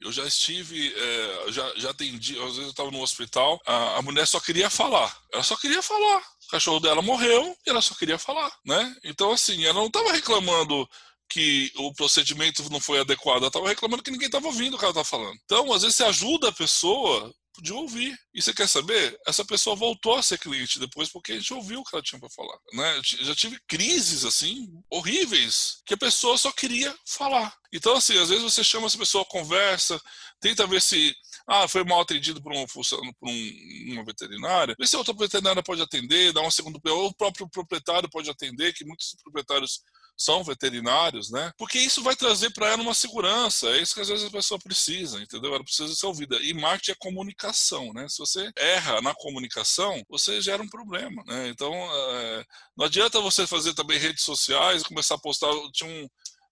Eu 0.00 0.12
já 0.12 0.24
estive, 0.24 0.94
é, 0.94 1.52
já, 1.52 1.74
já 1.76 1.90
atendi, 1.90 2.38
às 2.38 2.44
vezes 2.44 2.58
eu 2.58 2.70
estava 2.70 2.90
no 2.90 3.02
hospital, 3.02 3.60
a, 3.66 3.98
a 3.98 4.02
mulher 4.02 4.26
só 4.26 4.38
queria 4.40 4.70
falar. 4.70 5.14
Ela 5.32 5.42
só 5.42 5.56
queria 5.56 5.82
falar. 5.82 6.22
O 6.50 6.58
cachorro 6.58 6.80
dela 6.80 7.00
morreu 7.00 7.56
e 7.64 7.70
ela 7.70 7.80
só 7.80 7.94
queria 7.94 8.18
falar, 8.18 8.52
né? 8.66 8.96
Então, 9.04 9.30
assim, 9.30 9.64
ela 9.64 9.78
não 9.78 9.86
estava 9.86 10.10
reclamando 10.10 10.88
que 11.28 11.70
o 11.76 11.94
procedimento 11.94 12.68
não 12.72 12.80
foi 12.80 12.98
adequado, 12.98 13.36
ela 13.36 13.46
estava 13.46 13.68
reclamando 13.68 14.02
que 14.02 14.10
ninguém 14.10 14.26
estava 14.26 14.48
ouvindo 14.48 14.74
o 14.74 14.78
que 14.78 14.84
ela 14.84 14.90
estava 14.90 15.04
falando. 15.04 15.38
Então, 15.44 15.72
às 15.72 15.82
vezes, 15.82 15.96
você 15.96 16.02
ajuda 16.02 16.48
a 16.48 16.52
pessoa 16.52 17.32
de 17.62 17.72
ouvir. 17.72 18.18
E 18.34 18.42
você 18.42 18.52
quer 18.52 18.68
saber? 18.68 19.16
Essa 19.26 19.44
pessoa 19.44 19.76
voltou 19.76 20.16
a 20.16 20.22
ser 20.22 20.38
cliente 20.38 20.80
depois 20.80 21.08
porque 21.08 21.32
a 21.32 21.36
gente 21.36 21.54
ouviu 21.54 21.80
o 21.80 21.84
que 21.84 21.94
ela 21.94 22.02
tinha 22.02 22.18
para 22.18 22.30
falar. 22.30 22.58
Né? 22.72 23.00
Já 23.04 23.34
tive 23.34 23.60
crises 23.68 24.24
assim 24.24 24.68
horríveis 24.90 25.82
que 25.86 25.94
a 25.94 25.98
pessoa 25.98 26.36
só 26.36 26.50
queria 26.50 26.92
falar. 27.06 27.54
Então, 27.72 27.96
assim, 27.96 28.18
às 28.18 28.28
vezes 28.28 28.42
você 28.42 28.64
chama 28.64 28.86
essa 28.86 28.98
pessoa, 28.98 29.24
conversa, 29.24 30.00
tenta 30.40 30.66
ver 30.66 30.82
se 30.82 31.14
ah, 31.52 31.66
foi 31.66 31.82
mal 31.82 32.00
atendido 32.00 32.40
por, 32.40 32.52
um, 32.52 32.64
por 32.64 33.28
um, 33.28 33.92
uma 33.92 34.04
veterinária. 34.04 34.76
Vê 34.78 34.86
se 34.86 34.96
outra 34.96 35.12
veterinária 35.12 35.60
pode 35.60 35.82
atender, 35.82 36.32
dar 36.32 36.42
uma 36.42 36.50
segunda 36.50 36.78
ou 36.92 37.08
o 37.08 37.14
próprio 37.14 37.48
proprietário 37.50 38.08
pode 38.08 38.30
atender, 38.30 38.72
que 38.72 38.84
muitos 38.84 39.16
proprietários 39.20 39.82
são 40.16 40.44
veterinários, 40.44 41.28
né? 41.28 41.50
Porque 41.58 41.78
isso 41.78 42.04
vai 42.04 42.14
trazer 42.14 42.50
para 42.50 42.68
ela 42.68 42.82
uma 42.82 42.94
segurança. 42.94 43.66
É 43.70 43.82
isso 43.82 43.94
que 43.94 44.00
às 44.00 44.08
vezes 44.08 44.26
a 44.26 44.30
pessoa 44.30 44.60
precisa, 44.60 45.20
entendeu? 45.20 45.52
Ela 45.52 45.64
precisa 45.64 45.92
ser 45.92 46.06
ouvida. 46.06 46.36
E 46.40 46.54
marketing 46.54 46.92
é 46.92 46.94
comunicação, 47.00 47.92
né? 47.92 48.06
Se 48.08 48.18
você 48.18 48.48
erra 48.56 49.00
na 49.00 49.12
comunicação, 49.12 50.04
você 50.08 50.40
gera 50.40 50.62
um 50.62 50.68
problema, 50.68 51.24
né? 51.26 51.48
Então, 51.48 51.74
é, 51.74 52.44
não 52.76 52.84
adianta 52.84 53.20
você 53.20 53.44
fazer 53.44 53.74
também 53.74 53.98
redes 53.98 54.22
sociais, 54.22 54.84
começar 54.84 55.16
a 55.16 55.20
postar. 55.20 55.50
Tinha 55.72 55.90
um, 55.90 56.08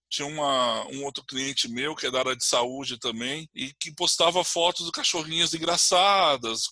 tinha 0.09 0.27
uma, 0.27 0.85
um 0.87 1.03
outro 1.05 1.23
cliente 1.23 1.69
meu 1.69 1.95
que 1.95 2.07
é 2.07 2.11
da 2.11 2.19
área 2.19 2.35
de 2.35 2.43
saúde 2.43 2.97
também 2.97 3.47
e 3.53 3.71
que 3.73 3.93
postava 3.93 4.43
fotos 4.43 4.85
de 4.85 4.91
cachorrinhas 4.91 5.53
engraçadas, 5.53 6.63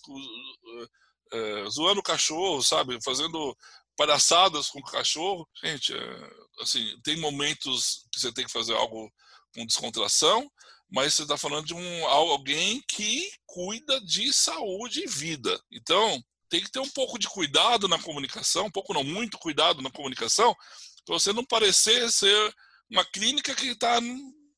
é, 1.32 1.70
zoando 1.70 2.00
o 2.00 2.02
cachorro, 2.02 2.62
sabe? 2.62 2.98
Fazendo 3.02 3.56
palhaçadas 3.96 4.68
com 4.68 4.80
o 4.80 4.84
cachorro. 4.84 5.48
Gente, 5.62 5.94
é, 5.94 6.30
assim, 6.60 6.98
tem 7.02 7.16
momentos 7.18 8.06
que 8.12 8.20
você 8.20 8.32
tem 8.32 8.44
que 8.44 8.52
fazer 8.52 8.74
algo 8.74 9.12
com 9.54 9.66
descontração, 9.66 10.50
mas 10.90 11.14
você 11.14 11.22
está 11.22 11.36
falando 11.36 11.66
de 11.66 11.74
um 11.74 12.06
alguém 12.06 12.82
que 12.88 13.30
cuida 13.46 14.00
de 14.00 14.32
saúde 14.32 15.04
e 15.04 15.06
vida. 15.06 15.60
Então, 15.70 16.22
tem 16.48 16.62
que 16.62 16.70
ter 16.70 16.80
um 16.80 16.88
pouco 16.88 17.18
de 17.18 17.28
cuidado 17.28 17.86
na 17.86 18.00
comunicação, 18.00 18.66
um 18.66 18.70
pouco 18.70 18.94
não 18.94 19.04
muito 19.04 19.38
cuidado 19.38 19.82
na 19.82 19.90
comunicação, 19.90 20.56
para 21.04 21.18
você 21.18 21.32
não 21.32 21.44
parecer 21.44 22.10
ser 22.10 22.54
uma 22.90 23.04
clínica 23.04 23.54
que 23.54 23.68
está 23.68 24.00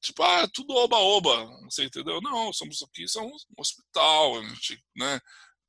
tipo, 0.01 0.23
ah, 0.23 0.49
tudo 0.53 0.75
oba-oba, 0.75 1.47
você 1.65 1.85
entendeu? 1.85 2.21
Não, 2.21 2.53
somos 2.53 2.83
aqui, 2.83 3.07
somos 3.07 3.45
um 3.51 3.61
hospital, 3.61 4.39
a 4.39 4.43
gente, 4.43 4.83
né, 4.97 5.21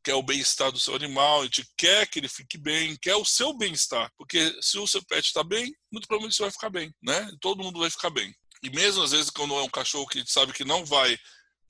quer 0.04 0.16
o 0.16 0.24
bem-estar 0.24 0.72
do 0.72 0.80
seu 0.80 0.96
animal, 0.96 1.42
a 1.42 1.44
gente 1.46 1.68
quer 1.78 2.08
que 2.08 2.20
ele 2.20 2.30
fique 2.30 2.58
bem, 2.58 2.96
quer 3.02 3.16
o 3.16 3.26
seu 3.26 3.54
bem-estar. 3.54 4.12
Porque 4.18 4.58
se 4.62 4.78
o 4.80 4.88
seu 4.88 5.04
pet 5.06 5.26
está 5.26 5.44
bem, 5.44 5.74
muito 5.92 6.08
provavelmente 6.08 6.36
você 6.36 6.44
vai 6.44 6.52
ficar 6.52 6.70
bem, 6.70 6.94
né? 7.02 7.30
Todo 7.40 7.64
mundo 7.64 7.80
vai 7.80 7.90
ficar 7.90 8.10
bem. 8.10 8.34
E 8.64 8.70
mesmo 8.70 9.04
às 9.04 9.12
vezes 9.12 9.30
quando 9.30 9.54
é 9.56 9.64
um 9.64 9.70
cachorro 9.70 10.08
que 10.08 10.24
sabe 10.26 10.54
que 10.54 10.64
não 10.64 10.86
vai 10.86 11.18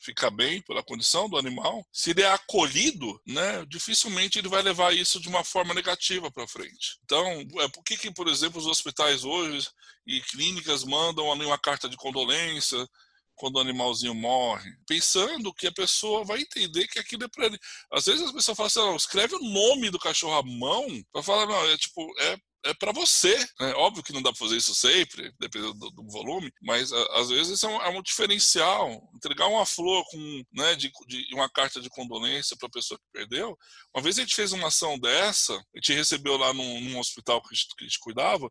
ficar 0.02 0.32
bem 0.32 0.62
pela 0.64 0.84
condição 0.84 1.30
do 1.30 1.38
animal, 1.38 1.86
se 1.92 2.10
ele 2.12 2.24
é 2.24 2.32
acolhido, 2.32 3.22
né, 3.26 3.66
dificilmente 3.68 4.40
ele 4.40 4.50
vai 4.50 4.62
levar 4.62 4.96
isso 4.96 5.20
de 5.20 5.30
uma 5.30 5.44
forma 5.44 5.74
negativa 5.74 6.32
para 6.32 6.48
frente. 6.48 6.98
Então, 7.06 7.26
é 7.60 7.68
por 7.70 7.84
que, 7.84 7.96
que, 7.96 8.12
por 8.12 8.28
exemplo, 8.28 8.60
os 8.60 8.68
hospitais 8.68 9.24
hoje 9.24 9.70
e 10.06 10.20
clínicas 10.22 10.84
mandam 10.84 11.32
ali 11.32 11.46
uma 11.46 11.58
carta 11.58 11.88
de 11.88 11.96
condolência 11.96 12.88
quando 13.36 13.56
o 13.56 13.60
animalzinho 13.60 14.14
morre, 14.14 14.70
pensando 14.88 15.54
que 15.54 15.66
a 15.66 15.72
pessoa 15.72 16.24
vai 16.24 16.42
entender 16.42 16.88
que 16.88 17.00
aquilo 17.00 17.24
é 17.24 17.28
para 17.28 17.46
ele. 17.48 17.60
Às 17.92 18.06
vezes 18.06 18.22
as 18.22 18.32
pessoas 18.32 18.56
falam 18.56 18.68
assim, 18.68 18.80
não, 18.80 18.96
escreve 18.96 19.36
o 19.36 19.40
nome 19.40 19.90
do 19.90 19.98
cachorro 19.98 20.36
à 20.36 20.44
mão 20.44 20.88
para 21.12 21.24
falar, 21.24 21.48
não, 21.48 21.72
é 21.72 21.78
tipo, 21.78 22.02
é 22.20 22.38
é 22.64 22.74
para 22.74 22.92
você. 22.92 23.36
Né? 23.60 23.74
Óbvio 23.76 24.04
que 24.04 24.14
não 24.14 24.22
dá 24.22 24.32
para 24.32 24.40
fazer 24.40 24.58
isso 24.58 24.74
sempre, 24.76 25.34
dependendo 25.40 25.74
do, 25.74 25.90
do 25.92 26.08
volume, 26.10 26.52
mas 26.62 26.92
a, 26.92 27.20
às 27.20 27.30
vezes 27.30 27.64
é 27.64 27.68
um, 27.68 27.82
é 27.82 27.90
um, 27.90 28.02
diferencial. 28.02 29.10
Entregar 29.16 29.48
uma 29.48 29.66
flor 29.66 30.04
com, 30.10 30.44
né, 30.54 30.76
de, 30.76 30.92
de 31.08 31.34
uma 31.34 31.50
carta 31.50 31.82
de 31.82 31.90
condolência 31.90 32.56
para 32.58 32.68
a 32.68 32.72
pessoa 32.72 33.00
que 33.00 33.06
perdeu. 33.12 33.58
Uma 33.96 34.04
vez 34.04 34.18
a 34.18 34.22
gente 34.22 34.36
fez 34.36 34.52
uma 34.52 34.68
ação 34.68 34.98
dessa, 35.00 35.54
a 35.54 35.78
gente 35.78 35.94
recebeu 35.94 36.38
lá 36.38 36.54
num, 36.54 36.82
num 36.82 37.00
hospital 37.00 37.42
que 37.42 37.50
a, 37.54 37.56
gente, 37.56 37.68
que 37.76 37.84
a 37.84 37.88
gente 37.88 38.00
cuidava, 38.00 38.50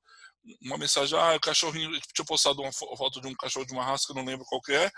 uma 0.63 0.79
mensagem, 0.79 1.19
ah, 1.19 1.37
o 1.37 1.41
cachorrinho, 1.41 1.91
tinha 2.15 2.25
postado 2.25 2.63
uma 2.63 2.73
foto 2.73 3.21
de 3.21 3.29
um 3.29 3.35
cachorro 3.35 3.67
de 3.67 3.73
uma 3.73 3.85
raça 3.85 4.07
que 4.07 4.13
eu 4.13 4.17
não 4.17 4.25
lembro 4.25 4.47
qual 4.47 4.61
é, 4.71 4.91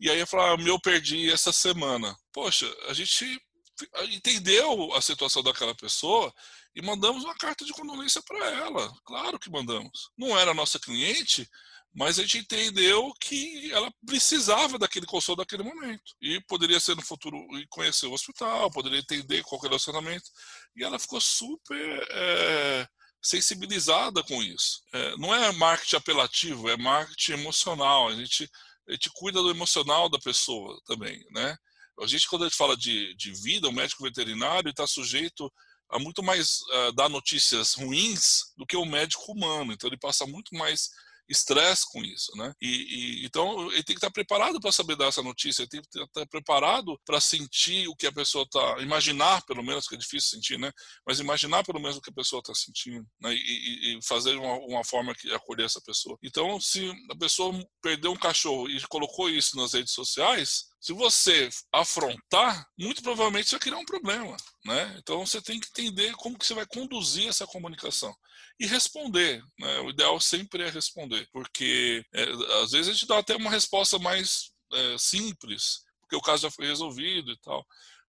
e 0.00 0.08
aí 0.08 0.20
eu 0.20 0.26
falei, 0.26 0.46
ah, 0.46 0.56
meu 0.56 0.80
perdi 0.80 1.30
essa 1.30 1.52
semana. 1.52 2.16
Poxa, 2.32 2.72
a 2.88 2.94
gente 2.94 3.38
entendeu 4.10 4.94
a 4.94 5.00
situação 5.00 5.42
daquela 5.42 5.74
pessoa 5.74 6.32
e 6.74 6.82
mandamos 6.82 7.24
uma 7.24 7.34
carta 7.34 7.64
de 7.64 7.72
condolência 7.72 8.22
para 8.22 8.50
ela. 8.50 8.92
Claro 9.04 9.38
que 9.38 9.50
mandamos. 9.50 10.10
Não 10.16 10.38
era 10.38 10.54
nossa 10.54 10.78
cliente, 10.78 11.48
mas 11.94 12.18
a 12.18 12.22
gente 12.22 12.38
entendeu 12.38 13.12
que 13.20 13.70
ela 13.72 13.92
precisava 14.06 14.78
daquele 14.78 15.06
consolo 15.06 15.38
naquele 15.38 15.62
momento. 15.62 16.14
E 16.20 16.40
poderia 16.42 16.78
ser 16.78 16.94
no 16.94 17.02
futuro 17.02 17.36
conhecer 17.70 18.06
o 18.06 18.12
hospital, 18.12 18.70
poderia 18.70 19.00
entender 19.00 19.42
qual 19.42 19.58
era 19.60 19.66
o 19.66 19.70
relacionamento. 19.70 20.30
E 20.76 20.84
ela 20.84 20.98
ficou 20.98 21.20
super 21.20 22.06
é, 22.10 22.86
sensibilizada 23.20 24.22
com 24.22 24.42
isso. 24.42 24.82
É, 24.92 25.16
não 25.16 25.34
é 25.34 25.50
marketing 25.52 25.96
apelativo, 25.96 26.68
é 26.68 26.76
marketing 26.76 27.32
emocional. 27.32 28.08
A 28.08 28.14
gente, 28.14 28.48
a 28.88 28.92
gente 28.92 29.10
cuida 29.14 29.42
do 29.42 29.50
emocional 29.50 30.08
da 30.08 30.18
pessoa 30.18 30.80
também, 30.86 31.24
né? 31.32 31.56
A 32.00 32.06
gente, 32.06 32.28
quando 32.28 32.42
a 32.42 32.48
gente 32.48 32.56
fala 32.56 32.76
de, 32.76 33.14
de 33.14 33.32
vida, 33.32 33.68
o 33.68 33.72
médico 33.72 34.02
veterinário 34.02 34.70
está 34.70 34.86
sujeito 34.86 35.52
a 35.90 35.98
muito 35.98 36.22
mais 36.22 36.60
uh, 36.60 36.92
dar 36.92 37.08
notícias 37.08 37.74
ruins 37.74 38.52
do 38.56 38.66
que 38.66 38.76
o 38.76 38.84
médico 38.84 39.32
humano. 39.32 39.72
Então, 39.72 39.88
ele 39.88 39.96
passa 39.96 40.26
muito 40.26 40.54
mais 40.54 40.90
estresse 41.28 41.86
com 41.92 42.02
isso, 42.02 42.32
né? 42.36 42.54
E, 42.60 42.68
e, 43.22 43.26
então 43.26 43.70
ele 43.72 43.82
tem 43.82 43.94
que 43.94 43.98
estar 43.98 44.10
preparado 44.10 44.58
para 44.60 44.72
saber 44.72 44.96
dar 44.96 45.06
essa 45.06 45.22
notícia, 45.22 45.62
ele 45.62 45.68
tem 45.68 45.82
que 45.82 46.00
estar 46.00 46.26
preparado 46.26 46.98
para 47.04 47.20
sentir 47.20 47.86
o 47.86 47.94
que 47.94 48.06
a 48.06 48.12
pessoa 48.12 48.44
está, 48.44 48.80
imaginar 48.80 49.44
pelo 49.44 49.62
menos 49.62 49.86
que 49.86 49.94
é 49.94 49.98
difícil 49.98 50.30
sentir, 50.30 50.58
né? 50.58 50.72
Mas 51.06 51.20
imaginar 51.20 51.64
pelo 51.64 51.80
menos 51.80 51.98
o 51.98 52.00
que 52.00 52.10
a 52.10 52.14
pessoa 52.14 52.40
está 52.40 52.54
sentindo, 52.54 53.06
né? 53.20 53.34
E, 53.34 53.98
e 53.98 54.02
fazer 54.02 54.36
uma, 54.36 54.54
uma, 54.54 54.84
forma 54.84 55.14
que 55.14 55.30
acolher 55.34 55.66
essa 55.66 55.80
pessoa. 55.82 56.16
Então, 56.22 56.58
se 56.60 56.90
a 57.10 57.16
pessoa 57.16 57.52
perdeu 57.82 58.12
um 58.12 58.16
cachorro 58.16 58.70
e 58.70 58.80
colocou 58.88 59.28
isso 59.28 59.56
nas 59.56 59.74
redes 59.74 59.92
sociais, 59.92 60.68
se 60.80 60.92
você 60.92 61.48
afrontar, 61.72 62.66
muito 62.78 63.02
provavelmente 63.02 63.48
você 63.48 63.56
vai 63.56 63.60
criar 63.60 63.78
um 63.78 63.84
problema, 63.84 64.36
né? 64.64 64.96
Então 64.98 65.26
você 65.26 65.42
tem 65.42 65.58
que 65.58 65.68
entender 65.68 66.12
como 66.14 66.38
que 66.38 66.46
você 66.46 66.54
vai 66.54 66.66
conduzir 66.66 67.28
essa 67.28 67.46
comunicação 67.46 68.14
e 68.60 68.66
responder. 68.66 69.42
Né? 69.58 69.80
O 69.80 69.90
ideal 69.90 70.20
sempre 70.20 70.62
é 70.62 70.70
responder, 70.70 71.26
porque 71.32 72.04
é, 72.14 72.22
às 72.62 72.72
vezes 72.72 72.88
a 72.88 72.92
gente 72.92 73.06
dá 73.06 73.18
até 73.18 73.34
uma 73.36 73.50
resposta 73.50 73.98
mais 73.98 74.52
é, 74.72 74.96
simples, 74.98 75.80
porque 76.00 76.16
o 76.16 76.22
caso 76.22 76.42
já 76.42 76.50
foi 76.50 76.66
resolvido 76.66 77.32
e 77.32 77.38
tal. 77.40 77.66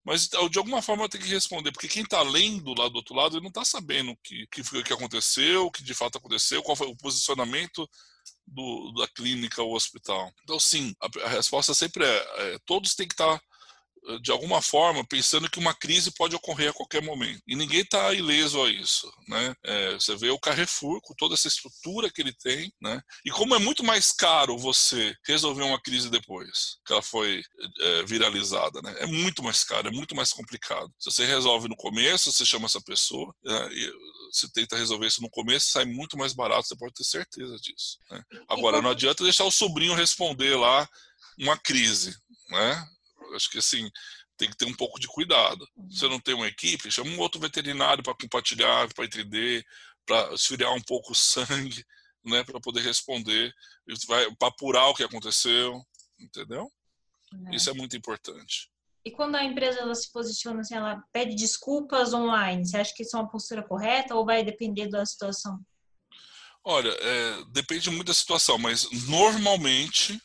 Mas 0.09 0.27
de 0.27 0.59
alguma 0.59 0.81
forma 0.81 1.07
tem 1.07 1.21
que 1.21 1.29
responder, 1.29 1.71
porque 1.71 1.87
quem 1.87 2.03
está 2.03 2.23
lendo 2.23 2.73
lá 2.73 2.89
do 2.89 2.97
outro 2.97 3.15
lado, 3.15 3.37
ele 3.37 3.43
não 3.43 3.51
está 3.51 3.63
sabendo 3.63 4.13
o 4.13 4.17
que, 4.25 4.47
que 4.47 4.83
que 4.83 4.93
aconteceu, 4.95 5.67
o 5.67 5.71
que 5.71 5.85
de 5.85 5.93
fato 5.93 6.17
aconteceu, 6.17 6.63
qual 6.63 6.75
foi 6.75 6.87
o 6.87 6.97
posicionamento 6.97 7.87
do, 8.47 8.91
da 8.93 9.07
clínica 9.09 9.63
ou 9.63 9.77
hospital. 9.77 10.33
Então, 10.43 10.59
sim, 10.59 10.95
a, 10.99 11.27
a 11.27 11.29
resposta 11.29 11.75
sempre 11.75 12.07
é, 12.07 12.55
é 12.55 12.59
todos 12.65 12.95
têm 12.95 13.07
que 13.07 13.13
estar 13.13 13.39
tá 13.39 13.45
de 14.23 14.31
alguma 14.31 14.63
forma, 14.63 15.07
pensando 15.07 15.51
que 15.51 15.59
uma 15.59 15.75
crise 15.75 16.11
pode 16.13 16.35
ocorrer 16.35 16.71
a 16.71 16.73
qualquer 16.73 17.03
momento. 17.03 17.43
E 17.47 17.55
ninguém 17.55 17.81
está 17.81 18.13
ileso 18.15 18.63
a 18.63 18.71
isso. 18.71 19.11
Né? 19.27 19.55
É, 19.65 19.95
você 19.95 20.17
vê 20.17 20.31
o 20.31 20.39
Carrefour, 20.39 21.01
com 21.03 21.15
toda 21.15 21.35
essa 21.35 21.49
estrutura 21.49 22.11
que 22.11 22.21
ele 22.21 22.33
tem, 22.33 22.73
né? 22.81 23.01
e 23.25 23.31
como 23.31 23.55
é 23.55 23.59
muito 23.59 23.85
mais 23.85 24.13
caro 24.13 24.57
você 24.57 25.15
resolver 25.27 25.63
uma 25.63 25.81
crise 25.81 26.11
depois 26.11 26.79
que 26.87 26.93
ela 26.93 27.03
foi 27.03 27.43
é, 27.81 28.03
viralizada. 28.05 28.81
Né? 28.83 28.95
É 29.01 29.07
muito 29.07 29.43
mais 29.43 29.65
caro, 29.65 29.89
é 29.89 29.93
muito 29.93 30.15
mais 30.15 30.33
complicado. 30.33 30.93
Se 30.99 31.11
você 31.11 31.25
resolve 31.27 31.69
no 31.69 31.77
começo, 31.77 32.33
você 32.33 32.45
chama 32.45 32.67
essa 32.67 32.81
pessoa, 32.81 33.35
é, 33.47 33.69
e 33.73 33.93
você 34.33 34.49
tenta 34.53 34.77
resolver 34.77 35.07
isso 35.07 35.23
no 35.23 35.31
começo, 35.31 35.71
sai 35.71 35.85
muito 35.85 36.17
mais 36.17 36.33
barato, 36.33 36.67
você 36.67 36.77
pode 36.77 36.95
ter 36.95 37.05
certeza 37.05 37.57
disso. 37.57 37.99
Né? 38.11 38.23
Agora, 38.49 38.83
não 38.83 38.91
adianta 38.91 39.25
deixar 39.25 39.45
o 39.45 39.51
sobrinho 39.51 39.95
responder 39.95 40.57
lá 40.57 40.89
uma 41.39 41.57
crise. 41.57 42.17
Né? 42.49 42.89
Acho 43.35 43.51
que 43.51 43.59
assim, 43.59 43.89
tem 44.37 44.49
que 44.49 44.57
ter 44.57 44.64
um 44.64 44.74
pouco 44.74 44.99
de 44.99 45.07
cuidado. 45.09 45.66
Se 45.91 46.01
você 46.01 46.09
não 46.09 46.20
tem 46.20 46.35
uma 46.35 46.47
equipe, 46.47 46.91
chama 46.91 47.11
um 47.11 47.18
outro 47.18 47.41
veterinário 47.41 48.03
para 48.03 48.14
compartilhar, 48.14 48.93
para 48.95 49.05
entender, 49.05 49.64
para 50.07 50.33
esfriar 50.35 50.72
um 50.72 50.83
pouco 50.83 51.12
o 51.12 51.16
sangue, 51.16 51.85
né, 52.24 52.45
para 52.45 52.61
poder 52.61 52.81
responder, 52.83 53.53
para 54.39 54.49
apurar 54.49 54.89
o 54.89 54.95
que 54.95 55.03
aconteceu, 55.03 55.83
entendeu? 56.18 56.70
É. 57.53 57.57
Isso 57.57 57.68
é 57.68 57.74
muito 57.74 57.97
importante. 57.97 58.70
E 59.05 59.11
quando 59.11 59.37
a 59.37 59.45
empresa 59.45 59.81
ela 59.81 59.95
se 59.95 60.11
posiciona 60.12 60.61
assim, 60.61 60.74
ela 60.74 61.03
pede 61.12 61.35
desculpas 61.35 62.12
online, 62.12 62.66
você 62.66 62.76
acha 62.76 62.93
que 62.95 63.03
isso 63.03 63.16
é 63.16 63.20
uma 63.20 63.31
postura 63.31 63.62
correta 63.62 64.14
ou 64.14 64.24
vai 64.24 64.45
depender 64.45 64.89
da 64.89 65.05
situação? 65.07 65.59
Olha, 66.64 66.91
é, 66.91 67.45
depende 67.51 67.89
muito 67.91 68.09
da 68.09 68.14
situação, 68.14 68.59
mas 68.59 68.87
normalmente, 69.09 70.20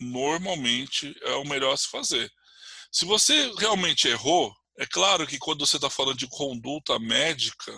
normalmente 0.00 1.14
é 1.22 1.34
o 1.34 1.44
melhor 1.44 1.74
a 1.74 1.76
se 1.76 1.88
fazer. 1.88 2.32
Se 2.92 3.06
você 3.06 3.50
realmente 3.56 4.06
errou, 4.06 4.54
é 4.78 4.84
claro 4.84 5.26
que 5.26 5.38
quando 5.38 5.66
você 5.66 5.76
está 5.76 5.88
falando 5.88 6.18
de 6.18 6.28
conduta 6.28 6.98
médica, 6.98 7.72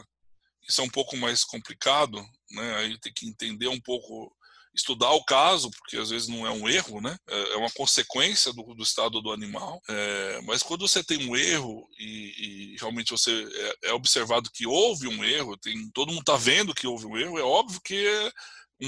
isso 0.69 0.81
é 0.81 0.85
um 0.85 0.91
pouco 0.91 1.17
mais 1.17 1.45
complicado, 1.45 2.21
né? 2.51 2.77
Aí 2.79 2.99
tem 2.99 3.13
que 3.13 3.29
entender 3.29 3.69
um 3.69 3.81
pouco, 3.81 4.35
estudar 4.75 5.13
o 5.13 5.25
caso, 5.25 5.71
porque 5.71 5.97
às 5.97 6.11
vezes 6.11 6.27
não 6.27 6.45
é 6.45 6.51
um 6.51 6.69
erro, 6.69 7.01
né? 7.01 7.17
É, 7.29 7.53
é 7.53 7.57
uma 7.57 7.71
consequência 7.71 8.53
do, 8.53 8.75
do 8.75 8.83
estado 8.83 9.21
do 9.21 9.31
animal. 9.31 9.81
É, 9.89 10.41
mas 10.43 10.65
quando 10.65 10.89
você 10.89 11.05
tem 11.05 11.29
um 11.29 11.37
erro 11.37 11.89
e, 11.97 12.73
e 12.75 12.77
realmente 12.81 13.13
você 13.13 13.47
é, 13.83 13.91
é, 13.91 13.93
observado 13.93 14.51
que 14.51 14.67
houve 14.67 15.07
um 15.07 15.23
erro, 15.23 15.57
tem, 15.57 15.89
todo 15.91 16.09
mundo 16.09 16.21
está 16.21 16.37
vendo 16.37 16.75
que 16.75 16.89
houve 16.89 17.07
um 17.07 17.17
erro, 17.17 17.39
é 17.39 17.43
óbvio 17.43 17.81
que 17.85 18.33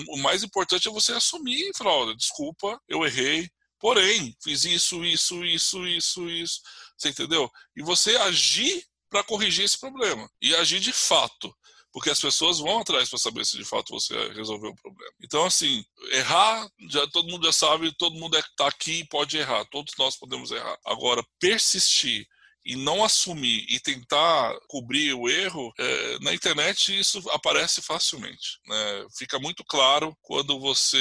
o 0.09 0.17
mais 0.19 0.43
importante 0.43 0.89
é 0.89 0.91
você 0.91 1.13
assumir 1.13 1.71
e 1.71 1.77
falar, 1.77 1.93
olha, 1.93 2.17
desculpa, 2.17 2.81
eu 2.89 3.07
errei, 3.07 3.49
Porém, 3.87 4.37
fiz 4.43 4.65
isso, 4.65 5.05
isso, 5.05 5.45
isso, 5.45 5.87
isso, 5.87 6.29
isso. 6.29 6.61
Você 6.99 7.11
entendeu? 7.11 7.49
E 7.77 7.85
você 7.85 8.17
agir 8.17 8.85
para 9.09 9.23
corrigir 9.23 9.65
esse 9.65 9.79
problema. 9.79 10.29
E 10.43 10.57
agir 10.57 10.81
de 10.81 10.93
fato. 10.93 11.55
Porque 11.93 12.11
as 12.11 12.21
pessoas 12.21 12.59
vão 12.59 12.81
atrás 12.81 13.09
para 13.09 13.21
saber 13.21 13.47
se 13.47 13.57
de 13.57 13.65
fato 13.65 13.93
você 13.93 14.13
resolveu 14.33 14.71
o 14.71 14.83
problema. 14.83 15.13
Então, 15.23 15.45
assim, 15.45 15.85
errar, 16.11 16.69
já, 16.91 17.07
todo 17.07 17.31
mundo 17.31 17.47
já 17.47 17.53
sabe, 17.53 17.95
todo 17.97 18.19
mundo 18.19 18.37
está 18.37 18.65
é, 18.65 18.69
aqui 18.69 18.93
e 18.99 19.09
pode 19.09 19.39
errar. 19.39 19.65
Todos 19.67 19.95
nós 19.97 20.17
podemos 20.17 20.51
errar. 20.51 20.77
Agora, 20.85 21.25
persistir 21.39 22.27
e 22.67 22.75
não 22.75 23.05
assumir 23.05 23.65
e 23.69 23.79
tentar 23.79 24.53
cobrir 24.67 25.15
o 25.15 25.29
erro, 25.29 25.73
é, 25.79 26.19
na 26.19 26.35
internet 26.35 26.99
isso 26.99 27.23
aparece 27.31 27.81
facilmente. 27.81 28.59
Né? 28.67 29.07
Fica 29.17 29.39
muito 29.39 29.65
claro 29.65 30.17
quando 30.21 30.59
você 30.59 30.99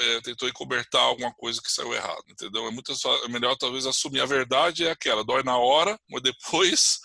é, 0.00 0.20
tentou 0.22 0.48
encobertar 0.48 1.02
alguma 1.02 1.32
coisa 1.34 1.60
que 1.62 1.70
saiu 1.70 1.92
errado, 1.92 2.24
entendeu? 2.30 2.66
É, 2.66 2.70
muito, 2.70 2.92
é 3.24 3.28
melhor 3.28 3.54
talvez 3.56 3.84
assumir 3.84 4.20
a 4.20 4.26
verdade 4.26 4.86
é 4.86 4.90
aquela, 4.90 5.22
dói 5.22 5.42
na 5.42 5.58
hora, 5.58 6.00
mas 6.08 6.22
depois 6.22 7.00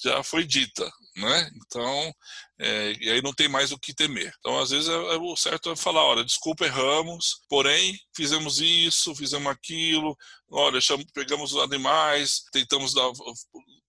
já 0.00 0.22
foi 0.22 0.44
dita, 0.44 0.90
né? 1.16 1.50
Então, 1.56 2.14
é, 2.60 2.92
e 3.00 3.10
aí 3.10 3.22
não 3.22 3.32
tem 3.32 3.48
mais 3.48 3.72
o 3.72 3.78
que 3.78 3.94
temer. 3.94 4.32
Então, 4.38 4.58
às 4.58 4.70
vezes, 4.70 4.88
é, 4.88 4.92
é, 4.92 5.16
o 5.16 5.36
certo 5.36 5.70
é 5.70 5.76
falar, 5.76 6.04
olha, 6.04 6.24
desculpa, 6.24 6.64
erramos, 6.64 7.44
porém, 7.48 7.98
fizemos 8.14 8.60
isso, 8.60 9.14
fizemos 9.14 9.50
aquilo, 9.50 10.16
olha, 10.50 10.78
pegamos 11.14 11.52
os 11.52 11.62
animais, 11.62 12.42
tentamos 12.52 12.94
dar, 12.94 13.10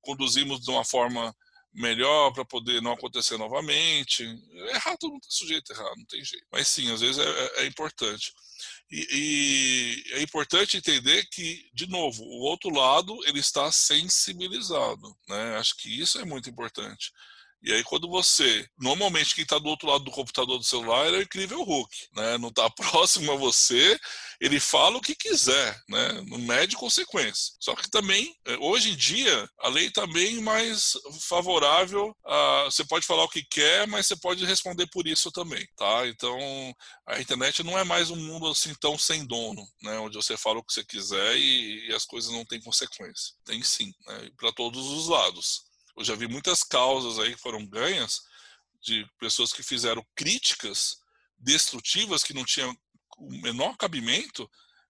conduzimos 0.01 0.61
de 0.61 0.71
uma 0.71 0.85
forma 0.85 1.33
melhor 1.73 2.31
para 2.31 2.45
poder 2.45 2.81
não 2.81 2.91
acontecer 2.93 3.37
novamente. 3.37 4.23
Errar, 4.69 4.97
todo 4.97 5.11
mundo 5.11 5.23
está 5.23 5.35
sujeito 5.35 5.71
a 5.71 5.75
errar, 5.75 5.95
não 5.95 6.05
tem 6.05 6.23
jeito. 6.23 6.45
Mas 6.51 6.67
sim, 6.67 6.91
às 6.91 7.01
vezes 7.01 7.17
é, 7.17 7.29
é, 7.29 7.63
é 7.63 7.65
importante. 7.65 8.33
E, 8.91 9.07
e, 9.11 10.13
é 10.13 10.21
importante 10.21 10.77
entender 10.77 11.25
que, 11.29 11.67
de 11.73 11.87
novo, 11.87 12.23
o 12.23 12.41
outro 12.41 12.69
lado 12.69 13.17
ele 13.25 13.39
está 13.39 13.71
sensibilizado. 13.71 15.15
Né? 15.27 15.57
Acho 15.57 15.75
que 15.77 15.89
isso 15.89 16.19
é 16.19 16.25
muito 16.25 16.49
importante. 16.49 17.11
E 17.63 17.71
aí, 17.71 17.83
quando 17.83 18.09
você. 18.09 18.67
Normalmente, 18.77 19.33
quem 19.33 19.43
está 19.43 19.57
do 19.57 19.69
outro 19.69 19.87
lado 19.87 20.03
do 20.03 20.11
computador 20.11 20.57
do 20.57 20.65
celular 20.65 21.07
é 21.07 21.17
o 21.17 21.21
incrível 21.21 21.63
Hulk. 21.63 22.09
Né? 22.13 22.37
Não 22.37 22.49
está 22.49 22.69
próximo 22.75 23.31
a 23.31 23.35
você, 23.37 23.97
ele 24.41 24.59
fala 24.59 24.97
o 24.97 25.01
que 25.01 25.15
quiser, 25.15 25.81
né? 25.87 26.21
não 26.27 26.37
mede 26.39 26.75
consequência. 26.75 27.53
Só 27.61 27.73
que 27.73 27.89
também, 27.89 28.35
é, 28.45 28.57
hoje 28.57 28.91
em 28.91 28.95
dia, 28.97 29.49
a 29.59 29.69
lei 29.69 29.87
está 29.87 30.05
bem 30.05 30.41
mais 30.41 30.93
favorável. 31.21 32.13
A, 32.25 32.65
você 32.65 32.83
pode 32.83 33.05
falar 33.05 33.23
o 33.23 33.29
que 33.29 33.43
quer, 33.43 33.87
mas 33.87 34.07
você 34.07 34.17
pode 34.17 34.45
responder 34.45 34.87
por 34.87 35.07
isso 35.07 35.31
também. 35.31 35.65
tá? 35.77 36.05
Então, 36.07 36.37
a 37.07 37.21
internet 37.21 37.63
não 37.63 37.79
é 37.79 37.85
mais 37.85 38.11
um 38.11 38.17
mundo 38.17 38.47
assim 38.47 38.73
tão 38.75 38.97
sem 38.97 39.25
dono, 39.25 39.65
né? 39.81 39.97
onde 39.99 40.17
você 40.17 40.35
fala 40.35 40.59
o 40.59 40.63
que 40.63 40.73
você 40.73 40.83
quiser 40.83 41.37
e, 41.37 41.87
e 41.87 41.93
as 41.93 42.03
coisas 42.03 42.29
não 42.29 42.43
têm 42.43 42.61
consequência. 42.61 43.33
Tem 43.45 43.63
sim, 43.63 43.93
né? 44.05 44.29
para 44.37 44.51
todos 44.51 44.85
os 44.85 45.07
lados. 45.07 45.72
Eu 45.97 46.03
já 46.03 46.15
vi 46.15 46.27
muitas 46.27 46.63
causas 46.63 47.19
aí 47.19 47.35
que 47.35 47.41
foram 47.41 47.65
ganhas 47.65 48.21
de 48.81 49.05
pessoas 49.19 49.53
que 49.53 49.63
fizeram 49.63 50.05
críticas 50.15 50.97
destrutivas 51.37 52.23
que 52.23 52.33
não 52.33 52.43
tinham 52.43 52.75
o 53.17 53.29
menor 53.41 53.77
cabimento 53.77 54.49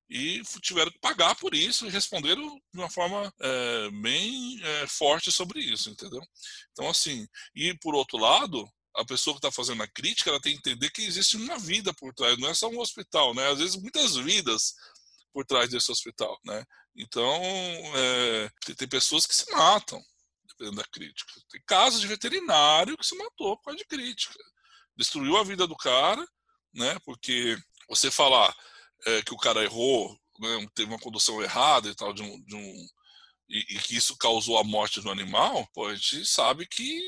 e 0.09 0.41
tiveram 0.61 0.91
que 0.91 0.99
pagar 0.99 1.35
por 1.35 1.53
isso 1.53 1.85
e 1.85 1.89
responderam 1.89 2.55
de 2.71 2.79
uma 2.79 2.89
forma 2.89 3.33
é, 3.39 3.89
bem 3.91 4.59
é, 4.63 4.87
forte 4.87 5.31
sobre 5.31 5.59
isso, 5.59 5.89
entendeu? 5.89 6.21
Então, 6.71 6.89
assim, 6.89 7.27
e 7.55 7.73
por 7.79 7.95
outro 7.95 8.17
lado, 8.17 8.69
a 8.95 9.03
pessoa 9.05 9.33
que 9.33 9.39
está 9.39 9.51
fazendo 9.51 9.81
a 9.81 9.87
crítica, 9.87 10.29
ela 10.29 10.41
tem 10.41 10.53
que 10.53 10.59
entender 10.59 10.91
que 10.91 11.03
existe 11.03 11.35
uma 11.37 11.57
vida 11.57 11.93
por 11.93 12.13
trás, 12.13 12.37
não 12.37 12.49
é 12.49 12.53
só 12.53 12.69
um 12.69 12.79
hospital, 12.79 13.33
né? 13.33 13.49
Às 13.49 13.59
vezes 13.59 13.75
muitas 13.75 14.15
vidas 14.15 14.75
por 15.33 15.45
trás 15.45 15.69
desse 15.69 15.91
hospital, 15.91 16.39
né? 16.45 16.63
Então, 16.95 17.41
é, 17.95 18.49
tem 18.75 18.87
pessoas 18.87 19.25
que 19.25 19.35
se 19.35 19.49
matam, 19.51 20.03
da 20.71 20.83
crítica. 20.85 21.33
Tem 21.49 21.61
casos 21.65 22.01
de 22.01 22.07
veterinário 22.07 22.97
que 22.97 23.05
se 23.05 23.15
matou 23.17 23.57
por 23.57 23.63
causa 23.63 23.77
de 23.77 23.85
crítica. 23.85 24.37
Destruiu 24.95 25.37
a 25.37 25.43
vida 25.43 25.67
do 25.67 25.75
cara, 25.75 26.25
né? 26.73 26.97
Porque 27.05 27.57
você 27.87 28.11
falar 28.11 28.55
é, 29.05 29.21
que 29.21 29.33
o 29.33 29.37
cara 29.37 29.63
errou, 29.63 30.17
né, 30.39 30.67
teve 30.73 30.91
uma 30.91 30.99
condução 30.99 31.41
errada 31.41 31.89
e 31.89 31.95
tal, 31.95 32.13
de 32.13 32.23
um, 32.23 32.43
de 32.43 32.55
um 32.55 32.87
e, 33.49 33.59
e, 33.75 33.79
que 33.79 33.95
isso 33.95 34.17
causou 34.17 34.57
a 34.57 34.63
morte 34.63 35.01
do 35.01 35.11
animal, 35.11 35.67
pô, 35.73 35.87
a 35.87 35.95
gente 35.95 36.25
sabe 36.25 36.65
que 36.65 37.01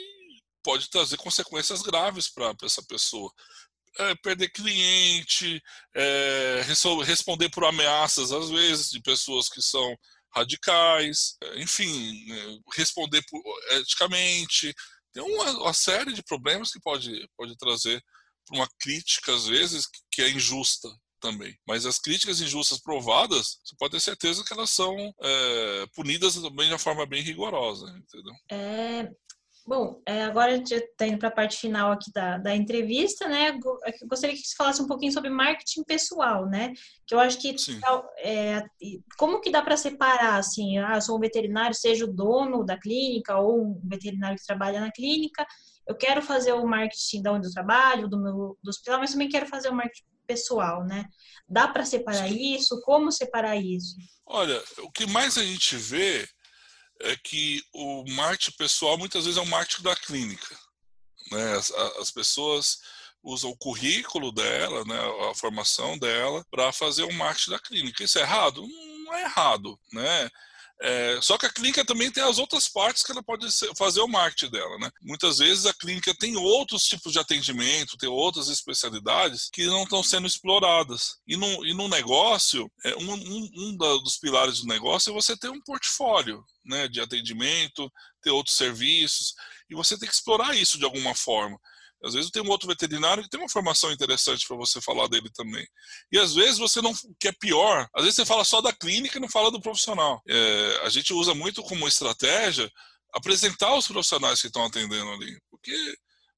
pode 0.61 0.89
trazer 0.89 1.17
consequências 1.17 1.81
graves 1.81 2.29
para 2.29 2.53
essa 2.63 2.83
pessoa. 2.83 3.31
É, 3.97 4.13
perder 4.15 4.49
cliente, 4.49 5.63
é, 5.95 6.61
responder 7.05 7.47
por 7.49 7.63
ameaças, 7.63 8.33
às 8.33 8.49
vezes, 8.49 8.89
de 8.89 9.01
pessoas 9.01 9.47
que 9.47 9.61
são 9.61 9.97
radicais, 10.35 11.37
é, 11.41 11.61
enfim, 11.61 12.25
né, 12.27 12.59
responder 12.75 13.21
eticamente. 13.71 14.73
Tem 15.13 15.23
uma, 15.23 15.51
uma, 15.51 15.73
série 15.73 16.13
de 16.13 16.23
problemas 16.23 16.71
que 16.71 16.79
pode, 16.79 17.27
pode 17.37 17.55
trazer 17.57 18.03
uma 18.51 18.67
crítica, 18.79 19.33
às 19.33 19.47
vezes, 19.47 19.87
que 20.11 20.21
é 20.21 20.29
injusta 20.29 20.89
também. 21.19 21.57
Mas 21.67 21.85
as 21.85 21.97
críticas 21.97 22.41
injustas 22.41 22.79
provadas, 22.79 23.59
você 23.63 23.75
pode 23.79 23.91
ter 23.93 23.99
certeza 23.99 24.43
que 24.43 24.53
elas 24.53 24.69
são 24.69 24.95
é, 25.21 25.85
punidas 25.95 26.35
também 26.35 26.67
de 26.67 26.73
uma 26.73 26.79
forma 26.79 27.05
bem 27.05 27.23
rigorosa, 27.23 27.87
entendeu? 27.97 28.33
É, 28.51 29.09
Bom, 29.67 29.99
é, 30.05 30.23
agora 30.25 30.51
a 30.51 30.55
gente 30.57 30.75
está 30.75 31.07
indo 31.07 31.17
para 31.17 31.29
a 31.29 31.31
parte 31.31 31.57
final 31.57 31.91
aqui 31.91 32.11
da, 32.11 32.37
da 32.37 32.55
entrevista, 32.55 33.27
né? 33.27 33.49
É 33.49 33.49
eu 33.49 34.07
gostaria 34.07 34.35
que 34.35 34.43
você 34.43 34.55
falasse 34.55 34.79
um 34.79 34.85
pouquinho 34.85 35.11
sobre 35.11 35.31
marketing 35.31 35.83
pessoal, 35.83 36.45
né? 36.45 36.71
Que 37.07 37.15
eu 37.15 37.19
acho 37.19 37.39
que 37.39 37.55
é, 38.19 38.63
como 39.17 39.41
que 39.41 39.49
dá 39.49 39.63
para 39.63 39.75
separar, 39.75 40.37
assim, 40.37 40.77
ah, 40.77 41.01
sou 41.01 41.17
um 41.17 41.19
veterinário, 41.19 41.75
seja 41.75 42.05
o 42.05 42.13
dono 42.13 42.63
da 42.63 42.79
clínica 42.79 43.39
ou 43.39 43.59
um 43.59 43.81
veterinário 43.83 44.37
que 44.37 44.45
trabalha 44.45 44.79
na 44.79 44.91
clínica, 44.91 45.43
eu 45.87 45.95
quero 45.95 46.21
fazer 46.21 46.53
o 46.53 46.67
marketing 46.67 47.23
da 47.23 47.31
onde 47.31 47.47
eu 47.47 47.51
trabalho, 47.51 48.07
do 48.07 48.21
meu 48.21 48.57
do 48.61 48.69
hospital, 48.69 48.99
mas 48.99 49.13
também 49.13 49.29
quero 49.29 49.47
fazer 49.47 49.69
o 49.69 49.75
marketing 49.75 50.03
pessoal, 50.27 50.85
né? 50.85 51.05
Dá 51.49 51.67
para 51.67 51.85
separar 51.85 52.27
Sim. 52.29 52.55
isso? 52.55 52.79
Como 52.81 53.11
separar 53.11 53.55
isso? 53.55 53.95
Olha, 54.27 54.61
o 54.79 54.91
que 54.91 55.07
mais 55.07 55.39
a 55.39 55.43
gente 55.43 55.75
vê 55.75 56.27
é 57.01 57.15
que 57.15 57.63
o 57.73 58.03
marketing 58.11 58.57
pessoal 58.57 58.97
muitas 58.97 59.25
vezes 59.25 59.37
é 59.37 59.41
o 59.41 59.47
marketing 59.47 59.83
da 59.83 59.95
clínica. 59.95 60.59
Né? 61.31 61.53
As, 61.53 61.71
as 61.71 62.11
pessoas 62.11 62.79
usam 63.23 63.49
o 63.49 63.57
currículo 63.57 64.31
dela, 64.31 64.85
né, 64.85 64.99
a 65.29 65.35
formação 65.35 65.97
dela, 65.97 66.45
para 66.51 66.71
fazer 66.71 67.03
o 67.03 67.13
marketing 67.13 67.51
da 67.51 67.59
clínica. 67.59 68.03
Isso 68.03 68.19
é 68.19 68.21
errado? 68.21 68.61
Não 69.05 69.13
é 69.15 69.23
errado, 69.23 69.79
né? 69.91 70.29
É, 70.87 71.19
só 71.19 71.35
que 71.35 71.47
a 71.47 71.51
clínica 71.51 71.83
também 71.83 72.11
tem 72.11 72.23
as 72.23 72.37
outras 72.37 72.69
partes 72.69 73.01
que 73.01 73.11
ela 73.11 73.23
pode 73.23 73.47
fazer 73.75 74.01
o 74.01 74.07
marketing 74.07 74.51
dela, 74.51 74.77
né? 74.77 74.91
Muitas 75.01 75.39
vezes 75.39 75.65
a 75.65 75.73
clínica 75.73 76.13
tem 76.13 76.37
outros 76.37 76.83
tipos 76.83 77.11
de 77.11 77.17
atendimento, 77.17 77.97
tem 77.97 78.07
outras 78.07 78.49
especialidades 78.49 79.49
que 79.51 79.65
não 79.65 79.81
estão 79.81 80.03
sendo 80.03 80.27
exploradas. 80.27 81.17
E 81.27 81.35
no, 81.35 81.65
e 81.65 81.73
no 81.73 81.87
negócio, 81.87 82.71
é, 82.85 82.95
um, 82.97 83.13
um, 83.13 83.49
um 83.55 83.77
dos 83.77 84.17
pilares 84.17 84.59
do 84.59 84.67
negócio 84.67 85.09
é 85.09 85.13
você 85.13 85.35
ter 85.35 85.49
um 85.49 85.61
portfólio 85.61 86.43
né, 86.63 86.87
de 86.87 87.01
atendimento, 87.01 87.91
ter 88.21 88.29
outros 88.29 88.55
serviços, 88.55 89.33
e 89.67 89.73
você 89.73 89.97
tem 89.97 90.07
que 90.07 90.13
explorar 90.13 90.55
isso 90.55 90.77
de 90.77 90.85
alguma 90.85 91.15
forma. 91.15 91.59
Às 92.05 92.13
vezes 92.13 92.29
tem 92.29 92.41
um 92.41 92.49
outro 92.49 92.67
veterinário 92.67 93.23
que 93.23 93.29
tem 93.29 93.39
uma 93.39 93.49
formação 93.49 93.91
interessante 93.91 94.47
para 94.47 94.55
você 94.55 94.79
falar 94.79 95.07
dele 95.07 95.29
também. 95.33 95.67
E 96.11 96.19
às 96.19 96.35
vezes 96.35 96.59
você 96.59 96.81
não, 96.81 96.93
que 97.19 97.27
é 97.27 97.31
pior, 97.31 97.87
às 97.95 98.03
vezes 98.03 98.15
você 98.15 98.25
fala 98.25 98.43
só 98.43 98.61
da 98.61 98.71
clínica 98.71 99.17
e 99.17 99.21
não 99.21 99.29
fala 99.29 99.49
do 99.49 99.59
profissional. 99.59 100.21
É, 100.27 100.81
a 100.83 100.89
gente 100.89 101.13
usa 101.13 101.33
muito 101.33 101.63
como 101.63 101.87
estratégia 101.87 102.71
apresentar 103.13 103.73
os 103.75 103.87
profissionais 103.87 104.39
que 104.39 104.47
estão 104.47 104.65
atendendo 104.65 105.09
ali, 105.11 105.39
porque 105.49 105.75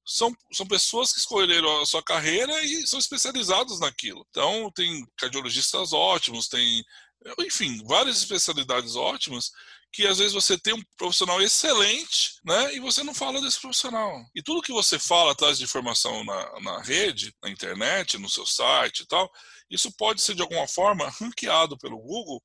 são, 0.06 0.34
são 0.52 0.66
pessoas 0.66 1.12
que 1.12 1.18
escolheram 1.18 1.82
a 1.82 1.86
sua 1.86 2.02
carreira 2.02 2.64
e 2.64 2.86
são 2.86 2.98
especializados 2.98 3.78
naquilo. 3.78 4.24
Então, 4.30 4.70
tem 4.74 5.06
cardiologistas 5.18 5.92
ótimos, 5.92 6.48
tem, 6.48 6.82
enfim, 7.40 7.82
várias 7.84 8.16
especialidades 8.16 8.96
ótimas 8.96 9.50
que 9.92 10.06
às 10.06 10.18
vezes 10.18 10.32
você 10.32 10.58
tem 10.58 10.74
um 10.74 10.82
profissional 10.96 11.40
excelente, 11.40 12.34
né, 12.44 12.74
e 12.74 12.80
você 12.80 13.02
não 13.02 13.14
fala 13.14 13.40
desse 13.40 13.60
profissional. 13.60 14.22
E 14.34 14.42
tudo 14.42 14.62
que 14.62 14.72
você 14.72 14.98
fala 14.98 15.32
atrás 15.32 15.58
de 15.58 15.64
informação 15.64 16.24
na, 16.24 16.60
na 16.60 16.82
rede, 16.82 17.34
na 17.42 17.50
internet, 17.50 18.18
no 18.18 18.28
seu 18.28 18.46
site 18.46 19.00
e 19.00 19.06
tal, 19.06 19.30
isso 19.70 19.90
pode 19.96 20.20
ser 20.20 20.34
de 20.34 20.42
alguma 20.42 20.66
forma 20.68 21.08
ranqueado 21.20 21.76
pelo 21.78 21.98
Google 21.98 22.42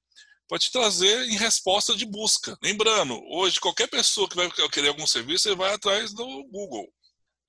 para 0.47 0.59
te 0.59 0.71
trazer 0.71 1.27
em 1.29 1.37
resposta 1.37 1.95
de 1.95 2.05
busca. 2.05 2.57
Lembrando, 2.61 3.19
hoje 3.31 3.59
qualquer 3.59 3.87
pessoa 3.87 4.27
que 4.27 4.35
vai 4.35 4.49
querer 4.69 4.89
algum 4.89 5.07
serviço, 5.07 5.47
ele 5.47 5.55
vai 5.55 5.73
atrás 5.73 6.13
do 6.13 6.25
Google. 6.45 6.87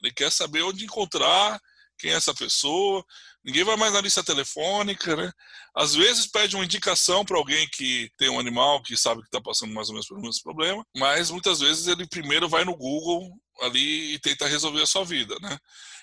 Ele 0.02 0.12
quer 0.12 0.30
saber 0.30 0.62
onde 0.62 0.84
encontrar, 0.84 1.60
quem 1.98 2.10
é 2.10 2.14
essa 2.14 2.34
pessoa, 2.34 3.04
Ninguém 3.44 3.62
vai 3.62 3.76
mais 3.76 3.92
na 3.92 4.00
lista 4.00 4.24
telefônica, 4.24 5.14
né? 5.14 5.30
Às 5.76 5.94
vezes 5.94 6.26
pede 6.26 6.56
uma 6.56 6.64
indicação 6.64 7.26
para 7.26 7.36
alguém 7.36 7.68
que 7.68 8.10
tem 8.16 8.30
um 8.30 8.40
animal 8.40 8.82
que 8.82 8.96
sabe 8.96 9.20
que 9.20 9.28
está 9.28 9.40
passando 9.40 9.74
mais 9.74 9.88
ou 9.88 9.94
menos 9.94 10.08
pelo 10.08 10.22
mesmo 10.22 10.42
problema, 10.42 10.84
mas 10.96 11.30
muitas 11.30 11.60
vezes 11.60 11.86
ele 11.86 12.08
primeiro 12.08 12.48
vai 12.48 12.64
no 12.64 12.74
Google 12.74 13.30
ali 13.60 14.14
e 14.14 14.18
tenta 14.18 14.48
resolver 14.48 14.80
a 14.80 14.86
sua 14.86 15.04
vida, 15.04 15.36
né? 15.42 15.58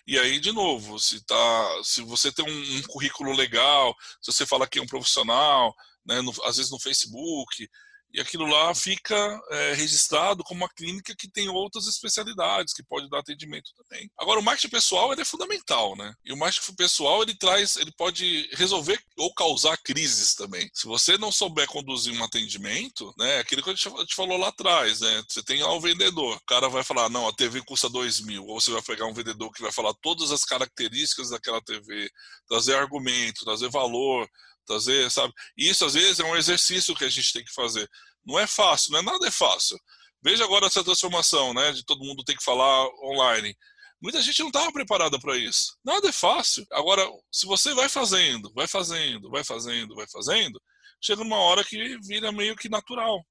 E 0.05 0.19
aí, 0.19 0.39
de 0.39 0.51
novo, 0.51 0.99
se, 0.99 1.25
tá, 1.25 1.81
se 1.83 2.03
você 2.03 2.31
tem 2.31 2.45
um, 2.45 2.77
um 2.77 2.81
currículo 2.83 3.33
legal, 3.33 3.95
se 4.21 4.31
você 4.31 4.45
fala 4.45 4.67
que 4.67 4.77
é 4.77 4.81
um 4.81 4.87
profissional, 4.87 5.73
né, 6.05 6.21
no, 6.21 6.31
às 6.45 6.57
vezes 6.57 6.71
no 6.71 6.79
Facebook, 6.79 7.67
e 8.13 8.19
aquilo 8.19 8.45
lá 8.45 8.73
fica 8.75 9.41
é, 9.49 9.73
registrado 9.73 10.43
como 10.43 10.61
uma 10.61 10.69
clínica 10.69 11.15
que 11.15 11.29
tem 11.29 11.49
outras 11.49 11.87
especialidades, 11.87 12.73
que 12.73 12.83
pode 12.83 13.09
dar 13.09 13.19
atendimento 13.19 13.71
também. 13.75 14.09
Agora, 14.17 14.39
o 14.39 14.43
marketing 14.43 14.69
pessoal 14.69 15.13
é 15.13 15.25
fundamental, 15.25 15.95
né? 15.95 16.13
E 16.25 16.33
o 16.33 16.37
marketing 16.37 16.75
pessoal, 16.75 17.23
ele 17.23 17.35
traz, 17.35 17.75
ele 17.77 17.91
pode 17.97 18.49
resolver 18.53 18.99
ou 19.17 19.33
causar 19.33 19.77
crises 19.77 20.35
também. 20.35 20.69
Se 20.73 20.87
você 20.87 21.17
não 21.17 21.31
souber 21.31 21.67
conduzir 21.67 22.13
um 22.13 22.23
atendimento, 22.23 23.13
né? 23.17 23.39
Aquilo 23.39 23.63
que 23.63 23.69
a 23.69 23.73
gente 23.73 24.15
falou 24.15 24.37
lá 24.37 24.49
atrás, 24.49 25.01
né? 25.01 25.23
Você 25.29 25.41
tem 25.43 25.61
lá 25.61 25.73
o 25.73 25.81
vendedor. 25.81 26.35
O 26.35 26.45
cara 26.45 26.67
vai 26.67 26.83
falar, 26.83 27.09
não, 27.09 27.27
a 27.27 27.33
TV 27.33 27.61
custa 27.61 27.89
dois 27.89 28.19
mil. 28.19 28.45
Ou 28.45 28.59
você 28.59 28.71
vai 28.71 28.81
pegar 28.81 29.05
um 29.05 29.13
vendedor 29.13 29.51
que 29.51 29.61
vai 29.61 29.71
falar 29.71 29.93
todas 30.01 30.31
as 30.31 30.43
características 30.43 31.29
daquela 31.29 31.61
TV, 31.61 32.09
trazer 32.47 32.75
argumento, 32.75 33.45
trazer 33.45 33.69
valor, 33.69 34.27
trazer, 34.65 35.09
sabe? 35.11 35.33
E 35.57 35.69
isso 35.69 35.85
às 35.85 35.93
vezes 35.93 36.19
é 36.19 36.23
um 36.23 36.35
exercício 36.35 36.95
que 36.95 37.05
a 37.05 37.09
gente 37.09 37.33
tem 37.33 37.43
que 37.43 37.53
fazer. 37.53 37.89
Não 38.25 38.39
é 38.39 38.47
fácil, 38.47 38.91
não 38.91 38.99
é 38.99 39.01
nada 39.01 39.27
é 39.27 39.31
fácil. 39.31 39.79
Veja 40.23 40.43
agora 40.43 40.67
essa 40.67 40.83
transformação, 40.83 41.53
né, 41.53 41.71
de 41.71 41.83
todo 41.83 42.03
mundo 42.03 42.23
ter 42.23 42.35
que 42.35 42.43
falar 42.43 42.87
online. 43.03 43.55
Muita 44.01 44.21
gente 44.21 44.39
não 44.39 44.47
estava 44.47 44.71
preparada 44.71 45.19
para 45.19 45.37
isso. 45.37 45.77
Nada 45.83 46.09
é 46.09 46.11
fácil. 46.11 46.65
Agora, 46.71 47.07
se 47.31 47.45
você 47.45 47.73
vai 47.73 47.89
fazendo, 47.89 48.51
vai 48.53 48.67
fazendo, 48.67 49.29
vai 49.29 49.43
fazendo, 49.43 49.95
vai 49.95 50.07
fazendo, 50.07 50.61
chega 51.01 51.21
uma 51.21 51.37
hora 51.37 51.63
que 51.63 51.97
vira 51.99 52.31
meio 52.31 52.55
que 52.55 52.69
natural 52.69 53.23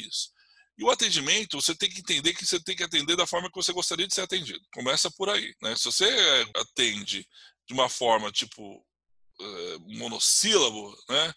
isso. 0.00 0.30
E 0.78 0.84
o 0.84 0.90
atendimento, 0.90 1.60
você 1.60 1.74
tem 1.74 1.90
que 1.90 2.00
entender 2.00 2.32
que 2.34 2.46
você 2.46 2.62
tem 2.62 2.74
que 2.74 2.82
atender 2.82 3.16
da 3.16 3.26
forma 3.26 3.48
que 3.48 3.56
você 3.56 3.72
gostaria 3.72 4.06
de 4.06 4.14
ser 4.14 4.22
atendido. 4.22 4.60
Começa 4.72 5.10
por 5.10 5.28
aí. 5.28 5.54
Né? 5.60 5.76
Se 5.76 5.84
você 5.84 6.08
atende 6.56 7.26
de 7.66 7.74
uma 7.74 7.88
forma 7.88 8.32
tipo 8.32 8.84
monossílabo, 9.96 10.96
né? 11.08 11.34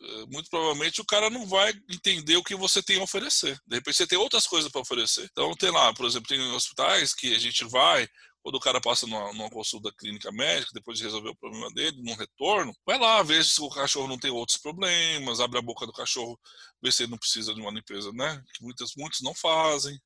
eh, 0.00 0.26
muito 0.26 0.50
provavelmente 0.50 1.00
o 1.00 1.04
cara 1.04 1.30
não 1.30 1.46
vai 1.46 1.72
entender 1.90 2.36
o 2.36 2.44
que 2.44 2.54
você 2.54 2.82
tem 2.82 3.00
a 3.00 3.02
oferecer. 3.02 3.58
De 3.66 3.76
repente 3.76 3.96
você 3.96 4.06
tem 4.06 4.18
outras 4.18 4.46
coisas 4.46 4.70
para 4.70 4.80
oferecer. 4.80 5.28
Então 5.32 5.54
tem 5.54 5.70
lá, 5.70 5.92
por 5.94 6.06
exemplo, 6.06 6.28
tem 6.28 6.40
hospitais 6.52 7.14
que 7.14 7.34
a 7.34 7.38
gente 7.38 7.64
vai, 7.64 8.08
quando 8.42 8.56
o 8.56 8.60
cara 8.60 8.80
passa 8.80 9.06
numa, 9.06 9.32
numa, 9.32 9.50
consulta 9.50 9.92
clínica 9.98 10.30
médica, 10.30 10.70
depois 10.72 10.98
de 10.98 11.04
resolver 11.04 11.30
o 11.30 11.36
problema 11.36 11.68
dele, 11.72 12.00
num 12.02 12.14
retorno, 12.14 12.72
vai 12.86 12.98
lá, 12.98 13.22
vê 13.22 13.42
se 13.42 13.60
o 13.60 13.68
cachorro 13.68 14.06
não 14.06 14.18
tem 14.18 14.30
outros 14.30 14.58
problemas, 14.58 15.40
abre 15.40 15.58
a 15.58 15.62
boca 15.62 15.84
do 15.86 15.92
cachorro, 15.92 16.38
vê 16.80 16.92
se 16.92 17.02
ele 17.02 17.10
não 17.10 17.18
precisa 17.18 17.52
de 17.54 17.60
uma 17.60 17.72
limpeza, 17.72 18.12
né? 18.12 18.40
Que 18.54 18.62
muitos, 18.62 18.94
muitos 18.96 19.20
não 19.20 19.34
fazem, 19.34 19.98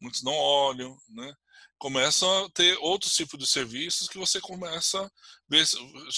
muitos 0.00 0.22
não 0.22 0.34
olham, 0.34 0.96
né? 1.08 1.32
Começam 1.78 2.44
a 2.44 2.50
ter 2.50 2.76
outros 2.80 3.14
tipos 3.14 3.38
de 3.38 3.46
serviços 3.46 4.08
que 4.08 4.18
você 4.18 4.40
começa 4.40 5.00
a 5.00 5.10
ver, 5.48 5.64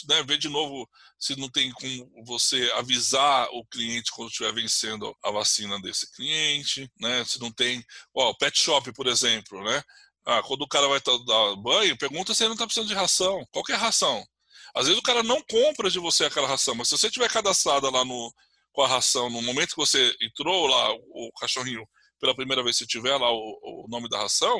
né, 0.09 0.23
ver 0.23 0.39
de 0.39 0.49
novo 0.49 0.89
se 1.19 1.37
não 1.37 1.51
tem 1.51 1.71
como 1.73 2.25
você 2.25 2.71
avisar 2.77 3.47
o 3.53 3.65
cliente 3.67 4.11
quando 4.11 4.31
estiver 4.31 4.55
vencendo 4.55 5.15
a 5.23 5.31
vacina 5.31 5.81
desse 5.81 6.11
cliente, 6.13 6.91
né? 6.99 7.25
Se 7.25 7.39
não 7.41 7.53
tem, 7.53 7.85
ó, 8.15 8.33
pet 8.35 8.59
shop, 8.59 8.93
por 8.93 9.07
exemplo, 9.07 9.63
né? 9.63 9.83
Ah, 10.27 10.43
quando 10.43 10.63
o 10.63 10.69
cara 10.69 10.89
vai 10.89 11.01
dar 11.01 11.57
banho, 11.57 11.97
pergunta 11.99 12.35
se 12.35 12.43
ele 12.43 12.49
não 12.49 12.55
está 12.55 12.67
precisando 12.67 12.89
de 12.89 12.95
ração. 12.95 13.47
Qual 13.51 13.65
é 13.69 13.73
a 13.75 13.79
ração? 13.79 14.25
Às 14.75 14.87
vezes 14.87 14.99
o 14.99 15.03
cara 15.03 15.23
não 15.23 15.43
compra 15.43 15.91
de 15.91 15.99
você 15.99 16.25
aquela 16.25 16.49
ração, 16.49 16.75
mas 16.75 16.89
se 16.89 16.97
você 16.97 17.11
tiver 17.11 17.31
cadastrada 17.31 17.91
lá 17.91 18.05
no, 18.05 18.33
com 18.73 18.83
a 18.83 18.89
ração 18.89 19.29
no 19.29 19.43
momento 19.43 19.71
que 19.71 19.77
você 19.77 20.15
entrou 20.21 20.67
lá, 20.67 20.93
o 20.93 21.31
cachorrinho 21.39 21.87
pela 22.21 22.35
primeira 22.35 22.63
vez, 22.63 22.77
se 22.77 22.87
tiver 22.87 23.17
lá 23.17 23.33
o, 23.33 23.85
o 23.85 23.87
nome 23.89 24.09
da 24.09 24.19
ração, 24.19 24.59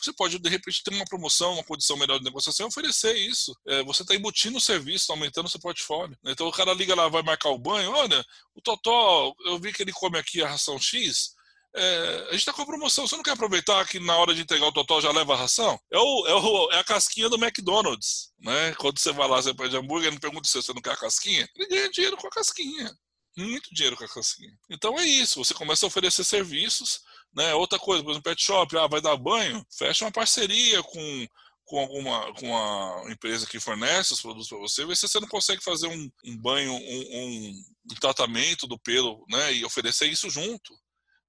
você 0.00 0.12
pode, 0.12 0.38
de 0.38 0.48
repente, 0.48 0.82
ter 0.82 0.94
uma 0.94 1.04
promoção, 1.04 1.54
uma 1.54 1.64
condição 1.64 1.96
melhor 1.96 2.18
de 2.18 2.24
negociação 2.24 2.66
e 2.66 2.68
oferecer 2.68 3.14
isso. 3.16 3.56
É, 3.66 3.82
você 3.82 4.02
está 4.02 4.14
embutindo 4.14 4.58
o 4.58 4.60
serviço, 4.60 5.10
aumentando 5.12 5.46
o 5.46 5.48
seu 5.48 5.60
portfólio. 5.60 6.16
Então 6.24 6.46
o 6.46 6.52
cara 6.52 6.74
liga 6.74 6.94
lá, 6.94 7.08
vai 7.08 7.22
marcar 7.22 7.50
o 7.50 7.58
banho, 7.58 7.90
olha, 7.90 8.24
o 8.54 8.60
Totó, 8.60 9.34
eu 9.46 9.58
vi 9.58 9.72
que 9.72 9.82
ele 9.82 9.92
come 9.92 10.18
aqui 10.18 10.42
a 10.42 10.48
ração 10.48 10.78
X, 10.78 11.34
é, 11.76 12.26
a 12.28 12.30
gente 12.30 12.40
está 12.40 12.52
com 12.52 12.64
promoção, 12.64 13.06
você 13.06 13.16
não 13.16 13.22
quer 13.22 13.32
aproveitar 13.32 13.84
que 13.86 13.98
na 13.98 14.16
hora 14.16 14.32
de 14.32 14.42
entregar 14.42 14.66
o 14.66 14.72
Totó 14.72 15.00
já 15.00 15.10
leva 15.10 15.34
a 15.34 15.36
ração? 15.36 15.78
É, 15.92 15.98
o, 15.98 16.26
é, 16.26 16.34
o, 16.34 16.72
é 16.72 16.78
a 16.78 16.84
casquinha 16.84 17.28
do 17.28 17.36
McDonald's, 17.36 18.30
né? 18.38 18.72
Quando 18.78 18.98
você 18.98 19.12
vai 19.12 19.26
lá, 19.28 19.42
você 19.42 19.52
pede 19.52 19.76
hambúrguer, 19.76 20.08
ele 20.08 20.20
pergunta 20.20 20.46
se 20.46 20.62
você 20.62 20.72
não 20.72 20.80
quer 20.80 20.92
a 20.92 20.96
casquinha, 20.96 21.48
ele 21.56 21.68
ganha 21.68 21.90
dinheiro 21.90 22.16
com 22.16 22.28
a 22.28 22.30
casquinha 22.30 22.96
muito 23.36 23.74
dinheiro 23.74 23.96
com 23.96 24.04
a 24.04 24.08
casquinha. 24.08 24.52
Então 24.70 24.98
é 24.98 25.04
isso, 25.04 25.42
você 25.42 25.54
começa 25.54 25.84
a 25.84 25.88
oferecer 25.88 26.24
serviços 26.24 27.00
né? 27.34 27.52
Outra 27.54 27.78
coisa, 27.78 28.02
por 28.02 28.10
exemplo, 28.10 28.30
pet 28.30 28.42
shop, 28.42 28.78
ah, 28.78 28.86
vai 28.86 29.00
dar 29.00 29.16
banho, 29.16 29.64
fecha 29.76 30.04
uma 30.04 30.12
parceria 30.12 30.82
com, 30.82 31.26
com 31.64 31.80
alguma 31.80 32.32
com 32.34 32.56
a 32.56 33.10
empresa 33.10 33.46
que 33.46 33.58
fornece 33.58 34.12
os 34.12 34.22
produtos 34.22 34.48
para 34.48 34.58
você, 34.58 34.86
vê 34.86 34.94
se 34.94 35.08
você 35.08 35.18
não 35.18 35.28
consegue 35.28 35.62
fazer 35.62 35.88
um, 35.88 36.10
um 36.24 36.36
banho, 36.36 36.72
um, 36.72 36.76
um, 36.78 37.64
um, 37.90 37.94
tratamento 38.00 38.66
do 38.66 38.78
pelo, 38.78 39.24
né? 39.28 39.52
E 39.52 39.64
oferecer 39.64 40.06
isso 40.06 40.30
junto. 40.30 40.72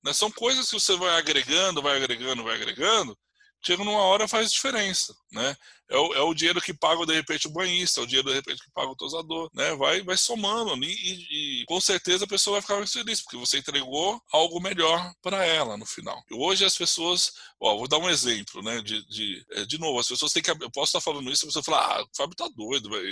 Né? 0.03 0.14
São 0.14 0.32
coisas 0.32 0.70
que 0.70 0.80
você 0.80 0.95
vai 0.95 1.18
agregando, 1.18 1.82
vai 1.82 1.97
agregando, 1.97 2.43
vai 2.43 2.56
agregando, 2.56 3.18
chega 3.66 3.84
numa 3.84 3.99
hora 3.99 4.28
faz 4.28 4.51
diferença, 4.51 5.16
né? 5.32 5.55
É 5.88 5.97
o, 5.97 6.13
é 6.16 6.22
o 6.22 6.34
dinheiro 6.34 6.61
que 6.61 6.74
paga 6.74 7.05
de 7.05 7.13
repente 7.13 7.47
o 7.47 7.51
banhista, 7.51 7.99
é 7.99 8.03
o 8.03 8.07
dinheiro 8.07 8.30
de 8.30 8.36
repente 8.36 8.63
que 8.63 8.72
paga 8.72 8.89
o 8.89 8.95
tosador, 8.95 9.49
né? 9.53 9.76
Vai, 9.76 10.01
vai 10.01 10.18
somando 10.18 10.74
ali 10.74 10.91
e, 10.91 11.61
e, 11.61 11.66
com 11.66 11.80
certeza 11.80 12.26
a 12.26 12.28
pessoa 12.28 12.55
vai 12.55 12.61
ficar 12.61 12.78
mais 12.78 12.91
feliz 12.91 13.22
porque 13.22 13.38
você 13.38 13.59
entregou 13.59 14.20
algo 14.32 14.59
melhor 14.59 15.13
para 15.22 15.45
ela 15.45 15.78
no 15.78 15.86
final. 15.86 16.24
E 16.30 16.34
hoje 16.34 16.66
as 16.66 16.76
pessoas, 16.76 17.34
ó, 17.59 17.78
vou 17.78 17.88
dar 17.88 17.99
um 17.99 18.09
exemplo, 18.09 18.63
né? 18.63 18.82
De, 18.82 19.05
de, 19.07 19.45
é, 19.51 19.66
de 19.66 19.78
novo, 19.78 19.99
as 19.99 20.07
pessoas 20.07 20.32
têm 20.32 20.41
que, 20.41 20.51
eu 20.51 20.72
posso 20.72 20.97
estar 20.97 21.01
falando 21.01 21.32
isso, 21.32 21.45
e 21.45 21.51
você 21.51 21.61
fala, 21.61 21.99
ah, 21.99 22.03
o 22.03 22.09
Fábio 22.16 22.36
tá 22.36 22.49
doido, 22.55 22.89
vai, 22.89 23.03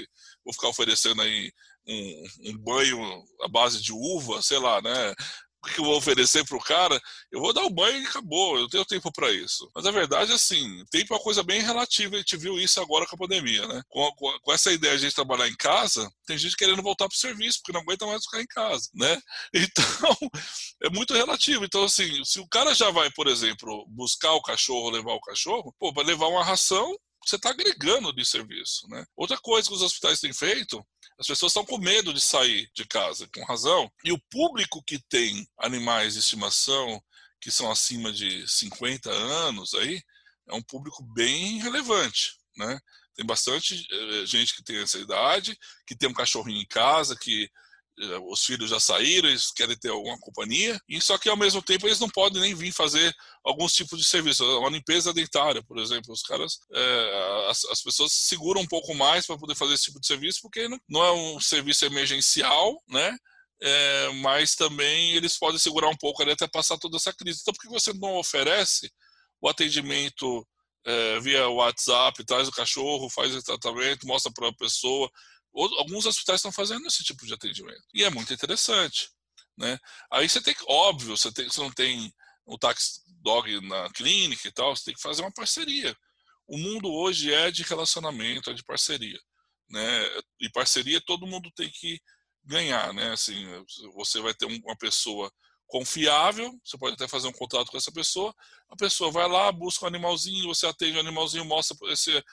vou 0.44 0.54
ficar 0.54 0.70
oferecendo 0.70 1.22
aí 1.22 1.52
um, 1.88 2.24
um, 2.46 2.58
banho 2.58 3.24
à 3.42 3.48
base 3.48 3.82
de 3.82 3.92
uva, 3.92 4.42
sei 4.42 4.58
lá, 4.58 4.82
né? 4.82 5.14
Que 5.72 5.80
eu 5.80 5.86
vou 5.86 5.98
oferecer 5.98 6.46
para 6.46 6.58
o 6.58 6.64
cara, 6.64 7.00
eu 7.32 7.40
vou 7.40 7.54
dar 7.54 7.64
o 7.64 7.70
banho 7.70 8.02
e 8.02 8.06
acabou, 8.06 8.58
eu 8.58 8.68
tenho 8.68 8.86
tempo 8.86 9.12
para 9.12 9.32
isso. 9.32 9.70
Mas 9.76 9.86
a 9.86 9.92
verdade 9.92 10.32
é 10.32 10.36
assim, 10.36 10.84
tempo 10.92 11.14
é 11.14 11.18
uma 11.18 11.24
coisa 11.24 11.44
bem 11.44 11.62
relativa, 11.62 12.16
a 12.16 12.20
gente 12.20 12.38
viu 12.38 12.60
isso 12.60 12.82
agora 12.82 13.06
com 13.06 13.16
a 13.16 13.20
pandemia, 13.20 13.66
né? 13.68 13.82
Com, 13.90 14.12
com, 14.14 14.40
com 14.42 14.54
essa 14.54 14.72
ideia 14.72 14.94
de 14.98 15.06
a 15.06 15.08
gente 15.08 15.16
trabalhar 15.16 15.48
em 15.48 15.56
casa, 15.56 16.10
tem 16.26 16.38
gente 16.38 16.58
querendo 16.58 16.82
voltar 16.82 17.08
para 17.08 17.16
o 17.16 17.20
serviço, 17.20 17.60
porque 17.60 17.72
não 17.74 17.82
aguenta 17.82 18.06
mais 18.06 18.24
ficar 18.24 18.42
em 18.42 18.48
casa, 18.48 18.90
né? 18.94 19.20
Então, 19.74 20.18
é 20.84 20.90
muito 20.90 21.14
relativo. 21.14 21.64
Então, 21.64 21.84
assim, 21.84 22.24
se 22.26 22.40
o 22.40 22.48
cara 22.48 22.76
já 22.76 22.92
vai, 22.92 23.10
por 23.12 23.28
exemplo, 23.28 23.86
buscar 23.88 24.34
o 24.34 24.42
cachorro, 24.42 24.90
levar 24.90 25.14
o 25.14 25.22
cachorro, 25.22 25.74
pô, 25.80 25.92
vai 25.94 26.04
levar 26.04 26.28
uma 26.28 26.44
ração, 26.44 26.96
você 27.30 27.36
está 27.36 27.50
agregando 27.50 28.14
de 28.14 28.26
serviço, 28.26 28.88
né? 28.90 29.06
Outra 29.16 29.38
coisa 29.38 29.68
que 29.68 29.76
os 29.76 29.82
hospitais 29.82 30.20
têm 30.20 30.34
feito 30.34 30.86
as 31.20 31.28
pessoas 31.28 31.52
estão 31.52 31.66
com 31.66 31.78
medo 31.78 32.14
de 32.14 32.20
sair 32.20 32.70
de 32.74 32.86
casa, 32.86 33.30
com 33.34 33.44
razão. 33.46 33.92
E 34.04 34.12
o 34.12 34.20
público 34.30 34.84
que 34.84 35.00
tem 35.10 35.48
animais 35.60 36.14
de 36.14 36.20
estimação 36.20 37.02
que 37.40 37.52
são 37.52 37.70
acima 37.70 38.12
de 38.12 38.48
50 38.48 39.12
anos 39.12 39.74
aí, 39.74 40.02
é 40.48 40.56
um 40.56 40.62
público 40.62 41.04
bem 41.04 41.60
relevante, 41.60 42.38
né? 42.56 42.80
Tem 43.16 43.26
bastante 43.26 43.86
eh, 43.92 44.26
gente 44.26 44.56
que 44.56 44.64
tem 44.64 44.78
essa 44.78 44.98
idade, 44.98 45.58
que 45.86 45.96
tem 45.96 46.08
um 46.08 46.14
cachorrinho 46.14 46.62
em 46.62 46.66
casa, 46.66 47.18
que 47.18 47.50
os 48.30 48.44
filhos 48.44 48.70
já 48.70 48.80
saíram, 48.80 49.30
eles 49.30 49.52
querem 49.52 49.78
ter 49.78 49.90
alguma 49.90 50.18
companhia, 50.20 50.80
e 50.90 51.00
só 51.00 51.18
que 51.18 51.30
ao 51.30 51.38
mesmo 51.38 51.62
tempo 51.62 51.88
eles 51.88 52.00
não 52.00 52.10
podem 52.10 52.42
nem 52.42 52.56
vir 52.56 52.72
fazer 52.72 53.16
alguns 53.44 53.74
tipos 53.74 54.00
de 54.00 54.06
serviço, 54.06 54.44
uma 54.60 54.70
limpeza 54.70 55.14
dentária, 55.14 55.62
por 55.64 55.78
exemplo, 55.78 56.12
os 56.12 56.24
caras, 56.24 56.60
é, 56.74 57.48
as, 57.50 57.64
as, 57.66 57.82
pessoas 57.82 58.12
se 58.12 58.24
seguram 58.30 58.62
um 58.62 58.68
pouco 58.68 58.96
mais 58.96 59.28
para 59.28 59.38
poder 59.38 59.56
fazer 59.56 59.76
esse 59.76 59.84
tipo 59.84 60.00
de 60.00 60.08
serviço, 60.08 60.40
porque 60.42 60.68
não, 60.68 60.80
não 60.90 61.04
é 61.04 61.12
um 61.12 61.40
serviço 61.40 61.86
emergencial, 61.86 62.82
né? 62.88 63.16
É, 63.62 64.10
mas 64.22 64.56
também 64.56 65.12
eles 65.14 65.38
podem 65.38 65.60
segurar 65.60 65.88
um 65.88 65.96
pouco 65.96 66.22
até 66.24 66.48
passar 66.48 66.78
toda 66.78 66.98
essa 66.98 67.14
crise. 67.14 67.40
Então, 67.42 67.54
por 67.54 67.62
que 67.62 67.70
você 67.70 67.94
não 67.94 68.18
oferece 68.18 68.92
o 69.40 69.48
atendimento 69.48 70.46
é, 70.86 71.20
via 71.22 71.48
WhatsApp, 71.48 72.26
traz 72.26 72.48
o 72.48 72.52
cachorro, 72.52 73.10
faz 73.10 73.34
o 73.34 73.42
tratamento, 73.42 74.08
mostra 74.08 74.32
para 74.34 74.50
a 74.50 74.56
pessoa, 74.56 75.10
alguns 75.54 76.06
hospitais 76.06 76.40
estão 76.40 76.52
fazendo 76.52 76.86
esse 76.88 77.04
tipo 77.04 77.26
de 77.26 77.34
atendimento. 77.34 77.84
E 77.94 78.04
é 78.04 78.10
muito 78.10 78.34
interessante. 78.34 79.10
Né? 79.58 79.78
Aí 80.12 80.28
você 80.28 80.42
tem 80.42 80.54
que, 80.54 80.64
óbvio, 80.68 81.16
você, 81.16 81.32
tem, 81.32 81.48
você 81.48 81.62
não 81.62 81.72
tem 81.72 82.12
o 82.46 82.58
taxi 82.58 83.02
dog 83.22 83.62
na 83.68 83.90
clínica 83.92 84.48
e 84.48 84.52
tal, 84.52 84.76
você 84.76 84.86
tem 84.86 84.94
que 84.94 85.02
fazer 85.02 85.22
uma 85.22 85.32
parceria. 85.32 85.96
O 86.48 86.58
mundo 86.58 86.92
hoje 86.92 87.34
é 87.34 87.52
de 87.52 87.64
relacionamento, 87.64 88.50
é 88.50 88.54
de 88.54 88.64
parceria. 88.64 89.20
Né? 89.70 90.10
E 90.40 90.50
parceria 90.50 91.00
todo 91.02 91.28
mundo 91.28 91.52
tem 91.56 91.70
que 91.70 92.02
ganhar. 92.44 92.94
Né? 92.94 93.12
Assim, 93.12 93.46
você 93.94 94.20
vai 94.20 94.34
ter 94.34 94.46
uma 94.46 94.76
pessoa 94.76 95.32
confiável, 95.68 96.54
você 96.64 96.78
pode 96.78 96.96
até 96.96 97.08
fazer 97.08 97.28
um 97.28 97.34
contrato 97.34 97.72
com 97.72 97.78
essa 97.78 97.92
pessoa, 97.92 98.34
a 98.70 98.76
pessoa 98.76 99.10
vai 99.10 99.28
lá, 99.28 99.52
busca 99.52 99.86
um 99.86 99.88
animalzinho, 99.88 100.48
você 100.48 100.68
atende 100.68 100.98
o 100.98 101.00
animalzinho, 101.00 101.46
mostra 101.46 101.76
esse 101.92 102.24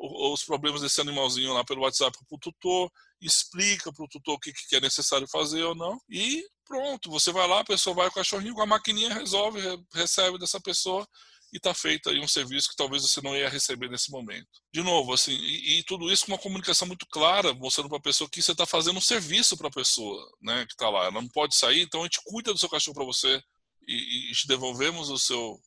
os 0.00 0.42
problemas 0.44 0.80
desse 0.80 1.00
animalzinho 1.00 1.52
lá 1.52 1.64
pelo 1.64 1.82
WhatsApp 1.82 2.16
para 2.26 2.36
o 2.36 2.38
tutor, 2.38 2.90
explica 3.20 3.92
para 3.92 4.04
o 4.04 4.08
tutor 4.08 4.34
o 4.34 4.38
que, 4.40 4.52
que 4.52 4.76
é 4.76 4.80
necessário 4.80 5.28
fazer 5.28 5.62
ou 5.62 5.74
não, 5.74 6.00
e 6.08 6.42
pronto, 6.64 7.10
você 7.10 7.30
vai 7.30 7.46
lá, 7.46 7.60
a 7.60 7.64
pessoa 7.64 7.94
vai 7.94 8.06
com 8.06 8.12
o 8.12 8.14
cachorrinho, 8.14 8.54
com 8.54 8.62
a 8.62 8.66
maquininha 8.66 9.12
resolve, 9.12 9.60
recebe 9.92 10.38
dessa 10.38 10.60
pessoa 10.60 11.06
e 11.52 11.56
está 11.56 11.74
feito 11.74 12.08
aí 12.08 12.20
um 12.20 12.28
serviço 12.28 12.68
que 12.68 12.76
talvez 12.76 13.02
você 13.02 13.20
não 13.20 13.36
ia 13.36 13.48
receber 13.48 13.90
nesse 13.90 14.10
momento. 14.10 14.48
De 14.72 14.82
novo, 14.82 15.12
assim, 15.12 15.32
e, 15.32 15.78
e 15.78 15.82
tudo 15.82 16.10
isso 16.10 16.24
com 16.24 16.32
uma 16.32 16.38
comunicação 16.38 16.86
muito 16.86 17.06
clara, 17.06 17.52
mostrando 17.52 17.88
para 17.88 17.98
a 17.98 18.02
pessoa 18.02 18.30
que 18.30 18.40
você 18.40 18.52
está 18.52 18.64
fazendo 18.64 18.98
um 18.98 19.02
serviço 19.02 19.56
para 19.56 19.66
a 19.66 19.72
pessoa, 19.72 20.24
né, 20.40 20.64
que 20.64 20.74
está 20.74 20.88
lá. 20.88 21.06
Ela 21.06 21.20
não 21.20 21.28
pode 21.28 21.56
sair, 21.56 21.82
então 21.82 22.00
a 22.00 22.04
gente 22.04 22.20
cuida 22.24 22.52
do 22.52 22.58
seu 22.58 22.68
cachorro 22.68 22.94
para 22.94 23.04
você 23.04 23.42
e, 23.86 24.30
e 24.30 24.32
te 24.32 24.46
devolvemos 24.46 25.10
o 25.10 25.18
seu 25.18 25.60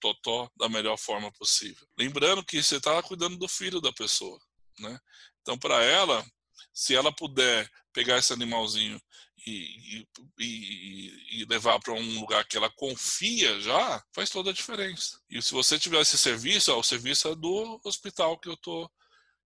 totó 0.00 0.50
da 0.56 0.68
melhor 0.68 0.96
forma 0.96 1.30
possível. 1.32 1.86
Lembrando 1.98 2.44
que 2.44 2.62
você 2.62 2.76
está 2.76 3.02
cuidando 3.02 3.36
do 3.36 3.48
filho 3.48 3.80
da 3.80 3.92
pessoa, 3.92 4.40
né? 4.78 4.98
Então, 5.42 5.58
para 5.58 5.82
ela, 5.82 6.24
se 6.72 6.94
ela 6.94 7.12
puder 7.12 7.70
pegar 7.92 8.18
esse 8.18 8.32
animalzinho 8.32 9.00
e, 9.46 10.06
e, 10.38 11.40
e 11.40 11.44
levar 11.48 11.78
para 11.80 11.94
um 11.94 12.20
lugar 12.20 12.46
que 12.46 12.56
ela 12.56 12.70
confia 12.70 13.60
já, 13.60 14.04
faz 14.12 14.30
toda 14.30 14.50
a 14.50 14.54
diferença. 14.54 15.20
E 15.30 15.40
se 15.40 15.52
você 15.52 15.78
tiver 15.78 16.00
esse 16.00 16.18
serviço, 16.18 16.72
ó, 16.72 16.78
o 16.78 16.84
serviço 16.84 17.28
é 17.28 17.34
do 17.34 17.80
hospital 17.84 18.38
que 18.38 18.48
eu 18.48 18.56
tô 18.56 18.90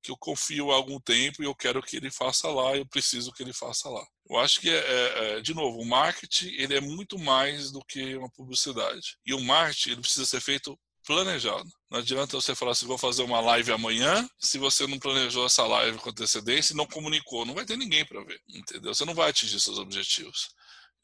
que 0.05 0.11
eu 0.11 0.17
confio 0.19 0.71
há 0.71 0.75
algum 0.75 1.01
tempo 1.01 1.43
e 1.43 1.47
eu 1.47 1.55
quero 1.55 1.83
que 1.83 1.97
ele 1.97 2.11
faça 2.11 2.47
lá, 2.49 2.77
eu 2.77 2.85
preciso 2.85 3.33
que 3.33 3.43
ele 3.43 3.55
faça 3.55 3.89
lá. 3.89 4.07
Eu 4.29 4.37
acho 4.39 4.61
que, 4.61 4.69
é, 4.69 4.77
é, 4.77 5.39
é, 5.39 5.41
de 5.41 5.55
novo, 5.55 5.79
o 5.79 5.87
marketing 5.87 6.49
ele 6.59 6.77
é 6.77 6.81
muito 6.81 7.19
mais 7.19 7.73
do 7.73 7.81
que 7.81 8.15
uma 8.15 8.31
publicidade. 8.31 9.17
E 9.25 9.33
o 9.33 9.41
marketing 9.41 9.93
ele 9.93 10.01
precisa 10.03 10.27
ser 10.27 10.43
feito 10.43 10.79
planejado. 11.07 11.69
Não 11.91 12.01
adianta 12.01 12.39
você 12.39 12.55
falar 12.55 12.73
assim, 12.73 12.87
vou 12.87 12.99
fazer 12.99 13.23
uma 13.23 13.41
live 13.41 13.73
amanhã, 13.73 14.29
se 14.39 14.59
você 14.59 14.87
não 14.87 14.99
planejou 14.99 15.47
essa 15.47 15.67
live 15.67 15.99
com 15.99 16.11
antecedência 16.11 16.75
e 16.75 16.77
não 16.77 16.87
comunicou, 16.87 17.47
não 17.47 17.55
vai 17.55 17.65
ter 17.65 17.79
ninguém 17.79 18.05
para 18.05 18.23
ver, 18.23 18.41
entendeu? 18.47 18.95
Você 18.95 19.07
não 19.07 19.15
vai 19.15 19.31
atingir 19.31 19.59
seus 19.59 19.79
objetivos. 19.79 20.51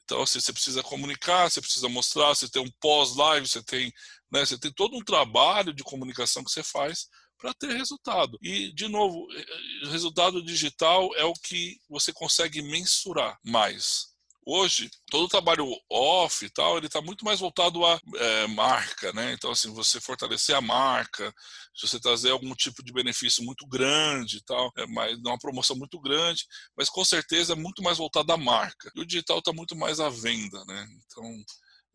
Então, 0.04 0.22
assim, 0.22 0.40
você 0.40 0.52
precisa 0.52 0.82
comunicar, 0.82 1.50
você 1.50 1.60
precisa 1.60 1.88
mostrar, 1.88 2.28
você 2.28 2.50
tem 2.50 2.62
um 2.62 2.70
pós-live, 2.80 3.48
você 3.48 3.62
tem, 3.62 3.90
né, 4.30 4.44
você 4.44 4.58
tem 4.58 4.72
todo 4.72 4.94
um 4.94 5.04
trabalho 5.04 5.72
de 5.72 5.82
comunicação 5.82 6.44
que 6.44 6.50
você 6.50 6.62
faz 6.62 7.06
para 7.40 7.54
ter 7.54 7.72
resultado. 7.72 8.38
E, 8.42 8.72
de 8.74 8.86
novo, 8.88 9.26
eh, 9.32 9.40
eh, 9.40 9.88
resultado 9.88 10.42
digital 10.42 11.10
é 11.16 11.24
o 11.24 11.32
que 11.32 11.78
você 11.88 12.12
consegue 12.12 12.62
mensurar 12.62 13.38
mais. 13.44 14.10
Hoje, 14.46 14.90
todo 15.10 15.24
o 15.24 15.28
trabalho 15.28 15.66
off 15.88 16.44
e 16.44 16.50
tal, 16.50 16.76
ele 16.76 16.86
está 16.86 17.00
muito 17.00 17.24
mais 17.24 17.40
voltado 17.40 17.84
à 17.84 18.00
é, 18.16 18.46
marca, 18.48 19.12
né? 19.12 19.32
Então, 19.32 19.50
assim, 19.50 19.72
você 19.72 20.00
fortalecer 20.00 20.56
a 20.56 20.62
marca, 20.62 21.32
se 21.74 21.86
você 21.86 22.00
trazer 22.00 22.30
algum 22.30 22.54
tipo 22.54 22.82
de 22.82 22.92
benefício 22.92 23.44
muito 23.44 23.66
grande 23.66 24.38
e 24.38 24.42
tal, 24.42 24.72
é 24.78 24.86
mais, 24.86 25.16
uma 25.18 25.38
promoção 25.38 25.76
muito 25.76 26.00
grande, 26.00 26.46
mas 26.76 26.88
com 26.88 27.04
certeza 27.04 27.52
é 27.52 27.56
muito 27.56 27.82
mais 27.82 27.98
voltado 27.98 28.32
à 28.32 28.36
marca. 28.36 28.90
E 28.96 29.00
o 29.00 29.06
digital 29.06 29.38
está 29.38 29.52
muito 29.52 29.76
mais 29.76 30.00
à 30.00 30.08
venda, 30.08 30.64
né? 30.64 30.86
Então, 31.06 31.44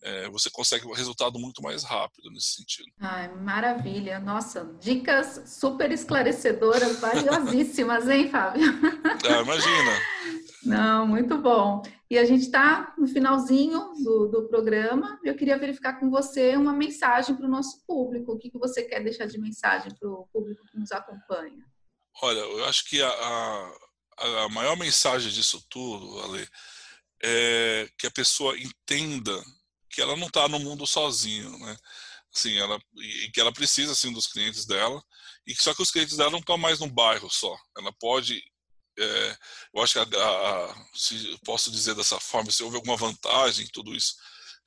é, 0.04 0.30
você 0.30 0.50
consegue 0.50 0.86
um 0.86 0.94
resultado 0.94 1.40
muito 1.40 1.62
mais 1.62 1.84
rápido 1.84 2.30
nesse 2.30 2.56
sentido. 2.56 2.92
Ai, 3.00 3.28
maravilha. 3.36 4.20
Nossa, 4.20 4.66
dicas 4.80 5.44
super 5.48 5.92
esclarecedoras, 5.92 7.00
valiosíssimas, 7.00 8.08
hein, 8.08 8.30
Fábio? 8.30 8.66
Ah, 9.28 9.42
imagina. 9.42 9.92
Não, 10.64 11.08
muito 11.08 11.36
bom. 11.38 11.82
E 12.10 12.18
a 12.18 12.26
gente 12.26 12.44
está 12.44 12.94
no 12.98 13.08
finalzinho 13.08 13.94
do, 14.04 14.28
do 14.28 14.48
programa. 14.48 15.20
Eu 15.24 15.36
queria 15.36 15.58
verificar 15.58 16.00
com 16.00 16.12
você 16.12 16.56
uma 16.56 16.74
mensagem 16.74 17.36
para 17.36 17.46
o 17.46 17.50
nosso 17.50 17.84
público. 17.88 18.34
O 18.34 18.38
que, 18.38 18.52
que 18.52 18.58
você 18.60 18.84
quer 18.84 19.04
deixar 19.04 19.26
de 19.26 19.40
mensagem 19.40 19.92
para 19.96 20.08
o 20.08 20.28
público 20.32 20.66
que 20.68 20.78
nos 20.78 20.92
acompanha? 20.92 21.66
Olha, 22.22 22.40
eu 22.40 22.66
acho 22.66 22.86
que 22.88 23.02
a, 23.02 23.10
a, 23.10 24.44
a 24.46 24.50
maior 24.50 24.78
mensagem 24.78 25.32
disso 25.32 25.66
tudo, 25.70 26.20
Ale, 26.22 26.48
é 27.24 27.90
que 27.98 28.08
a 28.08 28.12
pessoa 28.12 28.56
entenda 28.58 29.44
que 29.96 30.02
ela 30.02 30.16
não 30.18 30.28
está 30.28 30.48
no 30.50 30.60
mundo 30.60 30.86
sozinho, 30.86 31.58
né? 31.60 31.78
Assim, 32.36 32.58
ela 32.58 32.78
e 32.98 33.32
que 33.32 33.40
ela 33.40 33.54
precisa 33.54 33.94
assim 33.94 34.12
dos 34.12 34.28
clientes 34.28 34.66
dela 34.66 35.02
e 35.48 35.56
que 35.56 35.64
só 35.64 35.74
que 35.74 35.82
os 35.82 35.90
clientes 35.90 36.18
dela 36.18 36.32
não 36.32 36.40
estão 36.40 36.58
mais 36.58 36.80
no 36.80 36.88
bairro 36.88 37.30
só. 37.32 37.56
Ela 37.78 37.94
pode 37.94 38.44
é, 38.98 39.38
eu 39.74 39.82
acho 39.82 39.94
que 39.94 40.00
a, 40.00 40.04
a, 40.04 40.88
se 40.94 41.38
posso 41.46 41.72
dizer 41.72 41.96
dessa 41.96 42.20
forma, 42.20 42.52
se 42.52 42.64
houve 42.64 42.76
alguma 42.76 42.98
vantagem 42.98 43.66
em 43.66 43.70
tudo 43.70 43.94
isso 43.96 44.16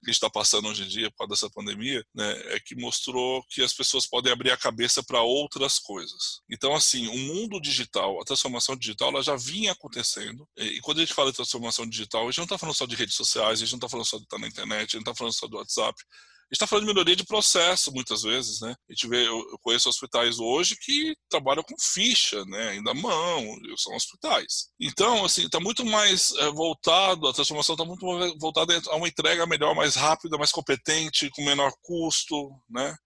que 0.04 0.10
está 0.10 0.30
passando 0.30 0.68
hoje 0.68 0.84
em 0.84 0.88
dia 0.88 1.10
por 1.10 1.18
causa 1.18 1.30
dessa 1.30 1.50
pandemia, 1.50 2.04
né, 2.14 2.54
é 2.54 2.60
que 2.60 2.76
mostrou 2.76 3.42
que 3.50 3.62
as 3.62 3.72
pessoas 3.72 4.06
podem 4.06 4.32
abrir 4.32 4.50
a 4.50 4.56
cabeça 4.56 5.02
para 5.02 5.22
outras 5.22 5.78
coisas. 5.78 6.40
Então, 6.50 6.74
assim, 6.74 7.08
o 7.08 7.18
mundo 7.18 7.60
digital, 7.60 8.20
a 8.20 8.24
transformação 8.24 8.76
digital, 8.76 9.08
ela 9.08 9.22
já 9.22 9.36
vinha 9.36 9.72
acontecendo. 9.72 10.48
E 10.56 10.80
quando 10.80 10.98
a 10.98 11.00
gente 11.00 11.14
fala 11.14 11.30
de 11.30 11.36
transformação 11.36 11.86
digital, 11.86 12.22
a 12.22 12.26
gente 12.26 12.38
não 12.38 12.44
está 12.44 12.58
falando 12.58 12.76
só 12.76 12.86
de 12.86 12.96
redes 12.96 13.14
sociais, 13.14 13.60
a 13.60 13.64
gente 13.64 13.72
não 13.72 13.78
está 13.78 13.88
falando 13.88 14.06
só 14.06 14.18
de 14.18 14.24
estar 14.24 14.38
na 14.38 14.46
internet, 14.46 14.78
a 14.78 14.82
gente 14.82 14.94
não 14.94 15.00
está 15.00 15.14
falando 15.14 15.34
só 15.34 15.46
do 15.46 15.56
WhatsApp, 15.56 15.98
a 15.98 16.37
gente 16.48 16.56
está 16.56 16.66
falando 16.66 16.86
de 16.86 16.92
melhoria 16.92 17.14
de 17.14 17.26
processo 17.26 17.92
muitas 17.92 18.22
vezes, 18.22 18.60
né? 18.60 18.74
A 18.88 18.92
gente 18.92 19.06
vê, 19.06 19.28
eu 19.28 19.58
conheço 19.60 19.88
hospitais 19.88 20.38
hoje 20.38 20.76
que 20.80 21.14
trabalham 21.28 21.62
com 21.62 21.74
ficha, 21.78 22.42
né? 22.46 22.70
Ainda 22.70 22.94
mão, 22.94 23.44
são 23.76 23.94
hospitais. 23.94 24.68
Então, 24.80 25.26
assim, 25.26 25.44
está 25.44 25.60
muito 25.60 25.84
mais 25.84 26.32
é, 26.36 26.50
voltado, 26.50 27.28
a 27.28 27.34
transformação 27.34 27.74
está 27.74 27.84
muito 27.84 28.04
voltada 28.38 28.80
a 28.88 28.96
uma 28.96 29.08
entrega 29.08 29.46
melhor, 29.46 29.74
mais 29.74 29.94
rápida, 29.94 30.38
mais 30.38 30.50
competente, 30.50 31.28
com 31.30 31.44
menor 31.44 31.70
custo, 31.82 32.50
né? 32.68 32.96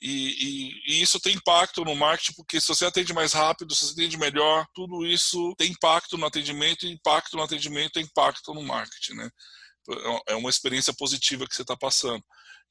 E, 0.00 0.10
e, 0.10 0.82
e, 0.86 1.02
isso 1.02 1.18
tem 1.18 1.34
impacto 1.34 1.84
no 1.84 1.96
marketing, 1.96 2.34
porque 2.34 2.60
se 2.60 2.68
você 2.68 2.84
atende 2.84 3.12
mais 3.12 3.32
rápido, 3.32 3.74
se 3.74 3.86
você 3.86 3.92
atende 3.92 4.18
melhor, 4.18 4.66
tudo 4.74 5.04
isso 5.06 5.54
tem 5.56 5.72
impacto 5.72 6.16
no 6.16 6.26
atendimento, 6.26 6.86
impacto 6.86 7.36
no 7.36 7.42
atendimento 7.42 7.98
impacto 7.98 8.52
no 8.54 8.62
marketing, 8.62 9.14
né? 9.14 9.30
É, 10.28 10.32
é 10.32 10.36
uma 10.36 10.50
experiência 10.50 10.92
positiva 10.94 11.46
que 11.46 11.56
você 11.56 11.62
está 11.62 11.76
passando. 11.76 12.22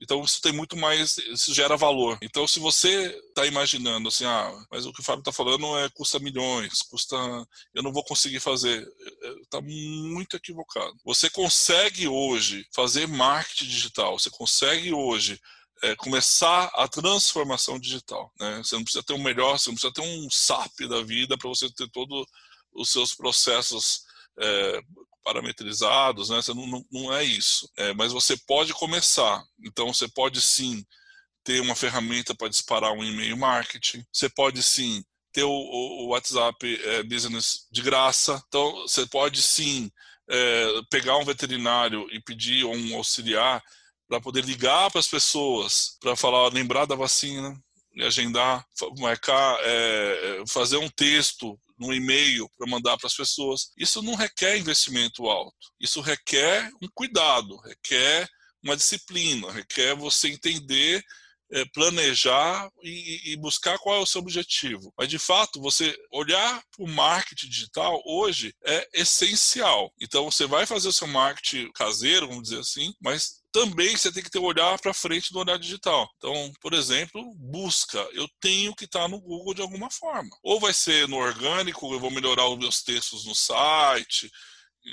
Então 0.04 0.22
isso 0.22 0.42
tem 0.42 0.52
muito 0.52 0.76
mais, 0.76 1.18
isso 1.18 1.54
gera 1.54 1.78
valor. 1.78 2.18
Então 2.22 2.46
se 2.46 2.60
você 2.60 3.06
está 3.30 3.46
imaginando 3.46 4.10
assim, 4.10 4.26
ah, 4.26 4.52
mas 4.70 4.86
o 4.86 4.92
que 4.92 5.00
o 5.00 5.04
Fábio 5.04 5.22
está 5.22 5.32
falando 5.32 5.78
é 5.80 5.90
custa 5.90 6.20
milhões, 6.20 6.82
custa, 6.82 7.16
eu 7.74 7.82
não 7.82 7.94
vou 7.94 8.04
conseguir 8.04 8.42
fazer, 8.42 8.86
está 9.42 9.60
é, 9.60 9.62
muito 9.62 10.36
equivocado. 10.36 10.94
Você 11.06 11.30
consegue 11.30 12.08
hoje 12.08 12.68
fazer 12.76 13.08
marketing 13.08 13.66
digital, 13.66 14.20
você 14.20 14.30
consegue 14.30 14.94
hoje 14.94 15.40
é, 15.82 15.96
começar 15.96 16.66
a 16.76 16.88
transformação 16.88 17.80
digital. 17.80 18.32
Né? 18.40 18.58
Você 18.64 18.76
não 18.76 18.84
precisa 18.84 19.04
ter 19.04 19.14
um 19.14 19.24
melhor, 19.24 19.58
você 19.58 19.70
não 19.70 19.76
precisa 19.76 19.94
ter 19.94 20.02
um 20.02 20.30
SAP 20.30 20.82
da 20.90 21.02
vida 21.02 21.38
para 21.38 21.50
você 21.50 21.70
ter 21.72 21.90
todos 21.90 22.26
os 22.74 22.92
seus 22.92 23.14
processos 23.14 24.04
é, 24.38 24.82
parametrizados, 25.24 26.30
né? 26.30 26.38
Você 26.42 26.54
não, 26.54 26.68
não, 26.68 26.86
não 26.92 27.14
é 27.14 27.24
isso. 27.24 27.70
É, 27.78 27.94
mas 27.94 28.12
você 28.12 28.38
pode 28.38 28.74
começar. 28.74 29.44
Então 29.64 29.94
você 29.94 30.08
pode 30.08 30.42
sim 30.42 30.86
ter 31.44 31.62
uma 31.62 31.76
ferramenta 31.76 32.34
para 32.36 32.50
disparar 32.50 32.92
um 32.94 33.04
e-mail 33.04 33.38
marketing. 33.38 34.06
Você 34.12 34.30
pode 34.30 34.62
sim 34.64 35.04
ter 35.32 35.44
o, 35.44 35.52
o 35.52 36.08
WhatsApp 36.10 36.82
é, 36.84 37.04
Business 37.04 37.68
de 37.72 37.82
graça. 37.82 38.42
Então 38.48 38.72
você 38.82 39.06
pode 39.06 39.42
sim 39.42 39.92
é, 40.30 40.82
pegar 40.90 41.18
um 41.18 41.26
veterinário 41.26 42.08
e 42.12 42.22
pedir 42.22 42.66
um 42.66 42.96
auxiliar 42.96 43.62
para 44.08 44.22
poder 44.22 44.46
ligar 44.46 44.92
para 44.92 45.00
as 45.00 45.08
pessoas, 45.08 45.98
para 46.00 46.16
falar, 46.16 46.54
lembrar 46.54 46.86
da 46.86 46.96
vacina, 46.96 47.60
agendar, 48.02 48.66
marcar, 49.00 49.58
é, 49.62 50.44
fazer 50.48 50.78
um 50.78 50.90
texto 50.90 51.60
no 51.84 51.94
e-mail 51.94 52.50
para 52.58 52.70
mandar 52.70 52.98
para 52.98 53.08
as 53.08 53.16
pessoas. 53.16 53.72
Isso 53.78 54.02
não 54.02 54.16
requer 54.16 54.58
investimento 54.58 55.28
alto. 55.28 55.56
Isso 55.80 56.02
requer 56.02 56.70
um 56.82 56.88
cuidado, 56.94 57.58
requer 57.58 58.28
uma 58.64 58.78
disciplina, 58.78 59.52
requer 59.52 59.96
você 59.96 60.30
entender, 60.30 61.04
é, 61.52 61.66
planejar 61.66 62.70
e, 62.82 63.36
buscar 63.38 63.78
qual 63.78 63.98
é 63.98 64.00
o 64.00 64.06
seu 64.06 64.22
objetivo. 64.22 64.92
Mas, 64.98 65.10
de 65.10 65.20
fato, 65.20 65.62
você 65.62 65.96
olhar 66.12 66.64
para 66.72 66.86
o 66.86 66.90
marketing 66.90 67.50
digital 67.50 68.02
hoje 68.06 68.56
é 68.66 68.88
essencial. 68.94 69.94
Então, 70.02 70.32
você 70.32 70.48
vai 70.48 70.66
fazer 70.66 70.88
o 70.88 70.94
seu 70.94 71.08
marketing 71.08 71.72
caseiro, 71.74 72.28
vamos 72.28 72.44
dizer 72.44 72.60
assim, 72.60 72.94
mas 73.00 73.43
também 73.54 73.96
você 73.96 74.12
tem 74.12 74.24
que 74.24 74.32
ter 74.32 74.40
um 74.40 74.46
olhar 74.46 74.80
para 74.80 74.94
frente 74.96 75.32
do 75.32 75.38
olhar 75.38 75.60
digital. 75.60 76.10
Então, 76.18 76.52
por 76.60 76.74
exemplo, 76.74 77.34
busca. 77.36 78.00
Eu 78.12 78.28
tenho 78.42 78.76
que 78.76 78.86
estar 78.86 79.08
no 79.08 79.22
Google 79.22 79.54
de 79.54 79.62
alguma 79.62 79.92
forma. 79.92 80.36
Ou 80.42 80.60
vai 80.60 80.74
ser 80.74 81.08
no 81.08 81.18
orgânico, 81.18 81.94
eu 81.94 82.00
vou 82.00 82.10
melhorar 82.10 82.50
os 82.50 82.58
meus 82.58 82.82
textos 82.82 83.26
no 83.26 83.36
site, 83.36 84.30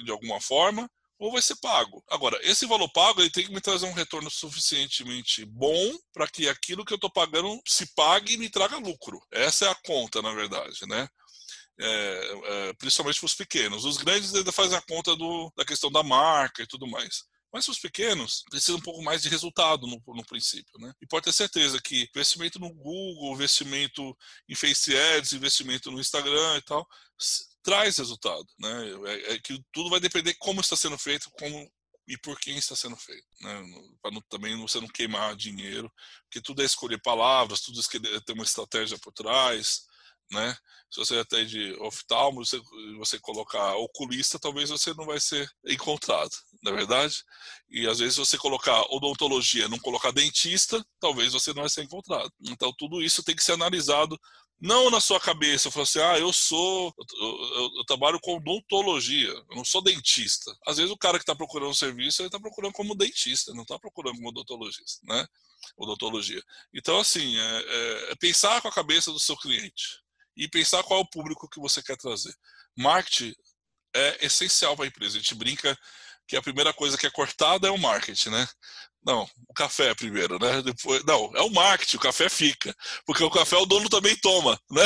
de 0.05 0.11
alguma 0.11 0.41
forma, 0.43 0.89
ou 1.19 1.33
vai 1.33 1.41
ser 1.41 1.57
pago. 1.57 2.05
Agora, 2.11 2.39
esse 2.43 2.67
valor 2.67 2.91
pago 2.93 3.23
ele 3.23 3.31
tem 3.31 3.45
que 3.45 3.53
me 3.53 3.63
trazer 3.63 3.87
um 3.87 3.95
retorno 3.95 4.31
suficientemente 4.31 5.45
bom 5.47 5.99
para 6.13 6.29
que 6.29 6.47
aquilo 6.47 6.85
que 6.85 6.93
eu 6.93 6.97
estou 6.97 7.11
pagando 7.11 7.59
se 7.67 7.87
pague 7.95 8.35
e 8.35 8.37
me 8.37 8.51
traga 8.51 8.77
lucro. 8.77 9.19
Essa 9.33 9.65
é 9.67 9.69
a 9.71 9.75
conta, 9.87 10.21
na 10.21 10.35
verdade, 10.35 10.87
né? 10.87 11.09
É, 11.81 12.41
é, 12.45 12.73
principalmente 12.75 13.19
para 13.19 13.27
os 13.27 13.35
pequenos. 13.35 13.87
Os 13.87 13.97
grandes 13.97 14.35
ainda 14.35 14.53
fazem 14.53 14.77
a 14.77 14.83
conta 14.83 15.17
do, 15.17 15.51
da 15.57 15.65
questão 15.65 15.91
da 15.91 16.03
marca 16.03 16.63
e 16.63 16.67
tudo 16.67 16.87
mais. 16.87 17.25
Mas 17.53 17.67
os 17.69 17.79
pequenos 17.79 18.45
precisam 18.49 18.77
um 18.77 18.83
pouco 18.83 19.03
mais 19.03 19.23
de 19.23 19.29
resultado 19.29 19.87
no, 19.87 20.01
no 20.07 20.25
princípio, 20.25 20.79
né? 20.79 20.93
E 21.01 21.07
pode 21.07 21.25
ter 21.25 21.33
certeza 21.33 21.81
que 21.83 22.09
investimento 22.15 22.59
no 22.59 22.73
Google, 22.73 23.35
investimento 23.35 24.17
em 24.49 24.55
Face 24.55 24.97
Ads, 24.97 25.33
investimento 25.33 25.91
no 25.91 26.01
Instagram 26.01 26.57
e 26.57 26.63
tal, 26.63 26.87
traz 27.63 27.99
resultado, 27.99 28.47
né? 28.59 28.85
É, 29.07 29.35
é 29.35 29.39
que 29.39 29.61
tudo 29.73 29.91
vai 29.91 30.01
depender 30.01 30.35
como 30.35 30.61
está 30.61 30.77
sendo 30.77 30.97
feito, 30.97 31.31
como 31.33 31.71
e 32.07 32.17
por 32.19 32.39
quem 32.41 32.57
está 32.57 32.75
sendo 32.75 32.97
feito, 32.97 33.27
né? 33.41 33.63
Para 34.03 34.21
também 34.29 34.57
você 34.57 34.81
não 34.81 34.89
queimar 34.89 35.37
dinheiro, 35.37 35.91
porque 36.25 36.41
tudo 36.41 36.63
é 36.63 36.65
escolher 36.65 37.01
palavras, 37.03 37.61
tudo 37.61 37.81
é 37.81 38.21
ter 38.21 38.33
uma 38.33 38.45
estratégia 38.45 38.99
por 38.99 39.13
trás, 39.13 39.83
né? 40.31 40.57
Se 40.91 40.99
você 40.99 41.19
atende 41.19 41.73
oftalmo, 41.81 42.45
você, 42.45 42.61
você 42.99 43.19
colocar 43.21 43.77
oculista, 43.77 44.41
talvez 44.41 44.71
você 44.71 44.93
não 44.95 45.07
vai 45.07 45.21
ser 45.21 45.49
encontrado, 45.67 46.31
na 46.63 46.73
é 46.73 46.75
verdade? 46.75 47.23
E 47.71 47.87
às 47.87 48.01
vezes 48.01 48.17
você 48.17 48.37
colocar 48.37 48.83
odontologia, 48.93 49.69
não 49.69 49.79
colocar 49.79 50.11
dentista, 50.11 50.85
talvez 50.99 51.33
você 51.33 51.53
não 51.53 51.63
vai 51.63 51.71
ser 51.71 51.85
encontrado. 51.85 52.33
Então 52.43 52.73
tudo 52.77 53.01
isso 53.01 53.23
tem 53.23 53.37
que 53.37 53.45
ser 53.45 53.53
analisado 53.53 54.19
não 54.61 54.91
na 54.91 55.01
sua 55.01 55.19
cabeça, 55.19 55.71
falo 55.71 55.85
assim, 55.85 56.01
ah, 56.01 56.19
eu 56.19 56.33
sou, 56.35 56.93
eu, 57.19 57.29
eu, 57.29 57.71
eu, 57.79 57.85
trabalho 57.87 58.21
com 58.21 58.37
odontologia, 58.37 59.29
eu 59.29 59.57
não 59.57 59.65
sou 59.65 59.83
dentista. 59.83 60.55
Às 60.67 60.77
vezes 60.77 60.93
o 60.93 60.99
cara 60.99 61.19
que 61.19 61.23
está 61.23 61.35
procurando 61.35 61.71
um 61.71 61.75
serviço, 61.75 62.21
ele 62.21 62.29
está 62.29 62.39
procurando 62.39 62.73
como 62.75 62.95
dentista, 62.95 63.55
não 63.55 63.63
está 63.63 63.79
procurando 63.79 64.17
como 64.17 64.29
odontologista, 64.29 65.01
né? 65.05 65.27
Odontologia. 65.79 66.43
Então, 66.75 66.99
assim, 66.99 67.39
é, 67.39 67.65
é, 67.67 68.13
é 68.13 68.15
pensar 68.17 68.61
com 68.61 68.69
a 68.69 68.73
cabeça 68.73 69.11
do 69.11 69.19
seu 69.19 69.37
cliente 69.37 70.01
e 70.37 70.49
pensar 70.49 70.83
qual 70.83 71.01
é 71.01 71.03
o 71.03 71.11
público 71.11 71.49
que 71.49 71.61
você 71.61 71.83
quer 71.83 71.97
trazer. 71.97 72.35
Marketing 72.77 73.35
é 73.95 74.25
essencial 74.25 74.77
para 74.77 74.85
a 74.85 74.89
empresa. 74.89 75.17
A 75.17 75.21
gente 75.21 75.35
brinca 75.35 75.77
que 76.27 76.37
a 76.37 76.43
primeira 76.43 76.73
coisa 76.73 76.97
que 76.97 77.07
é 77.07 77.11
cortada 77.11 77.67
é 77.67 77.71
o 77.71 77.79
marketing, 77.79 78.31
né? 78.31 78.49
Não, 79.05 79.29
o 79.49 79.55
café 79.55 79.91
é 79.91 79.95
primeiro, 79.95 80.39
né? 80.39 80.63
Depois, 80.63 81.03
não, 81.05 81.31
é 81.35 81.41
o 81.41 81.51
marketing, 81.51 81.97
o 81.97 82.01
café 82.01 82.29
fica. 82.29 82.75
Porque 83.07 83.25
o 83.25 83.31
café 83.31 83.57
o 83.57 83.67
dono 83.67 83.89
também 83.89 84.17
toma, 84.17 84.59
né? 84.71 84.85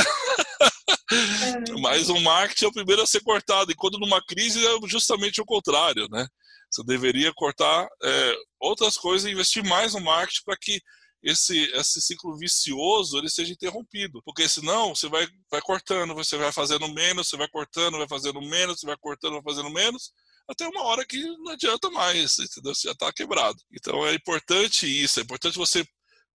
É. 1.12 1.80
Mas 1.80 2.08
o 2.08 2.18
marketing 2.20 2.64
é 2.64 2.68
o 2.68 2.72
primeiro 2.72 3.02
a 3.02 3.06
ser 3.06 3.20
cortado. 3.20 3.70
E 3.70 3.74
quando 3.74 3.98
numa 3.98 4.24
crise 4.24 4.64
é 4.66 4.78
justamente 4.86 5.40
o 5.40 5.44
contrário, 5.44 6.08
né? 6.10 6.26
Você 6.70 6.82
deveria 6.84 7.32
cortar 7.34 7.86
é, 8.02 8.36
outras 8.58 8.96
coisas 8.96 9.28
e 9.28 9.32
investir 9.32 9.62
mais 9.64 9.94
no 9.94 10.00
marketing 10.00 10.42
para 10.44 10.56
que 10.56 10.80
esse, 11.24 11.64
esse 11.72 12.00
ciclo 12.00 12.36
vicioso 12.36 13.18
ele 13.18 13.30
seja 13.30 13.52
interrompido. 13.52 14.22
Porque 14.22 14.48
senão 14.48 14.94
você 14.94 15.08
vai, 15.08 15.26
vai 15.50 15.62
cortando, 15.62 16.14
você 16.14 16.36
vai 16.36 16.52
fazendo 16.52 16.86
menos, 16.88 17.28
você 17.28 17.36
vai 17.36 17.48
cortando, 17.48 17.98
vai 17.98 18.06
fazendo 18.06 18.40
menos, 18.42 18.78
você 18.78 18.86
vai 18.86 18.96
cortando, 18.96 19.32
vai 19.32 19.42
fazendo 19.42 19.70
menos, 19.70 20.12
até 20.46 20.68
uma 20.68 20.82
hora 20.82 21.04
que 21.06 21.18
não 21.38 21.52
adianta 21.52 21.90
mais, 21.90 22.38
entendeu? 22.38 22.74
Você 22.74 22.88
já 22.88 22.92
está 22.92 23.12
quebrado. 23.12 23.58
Então 23.72 24.06
é 24.06 24.14
importante 24.14 24.86
isso, 24.86 25.18
é 25.18 25.22
importante 25.22 25.56
você 25.56 25.86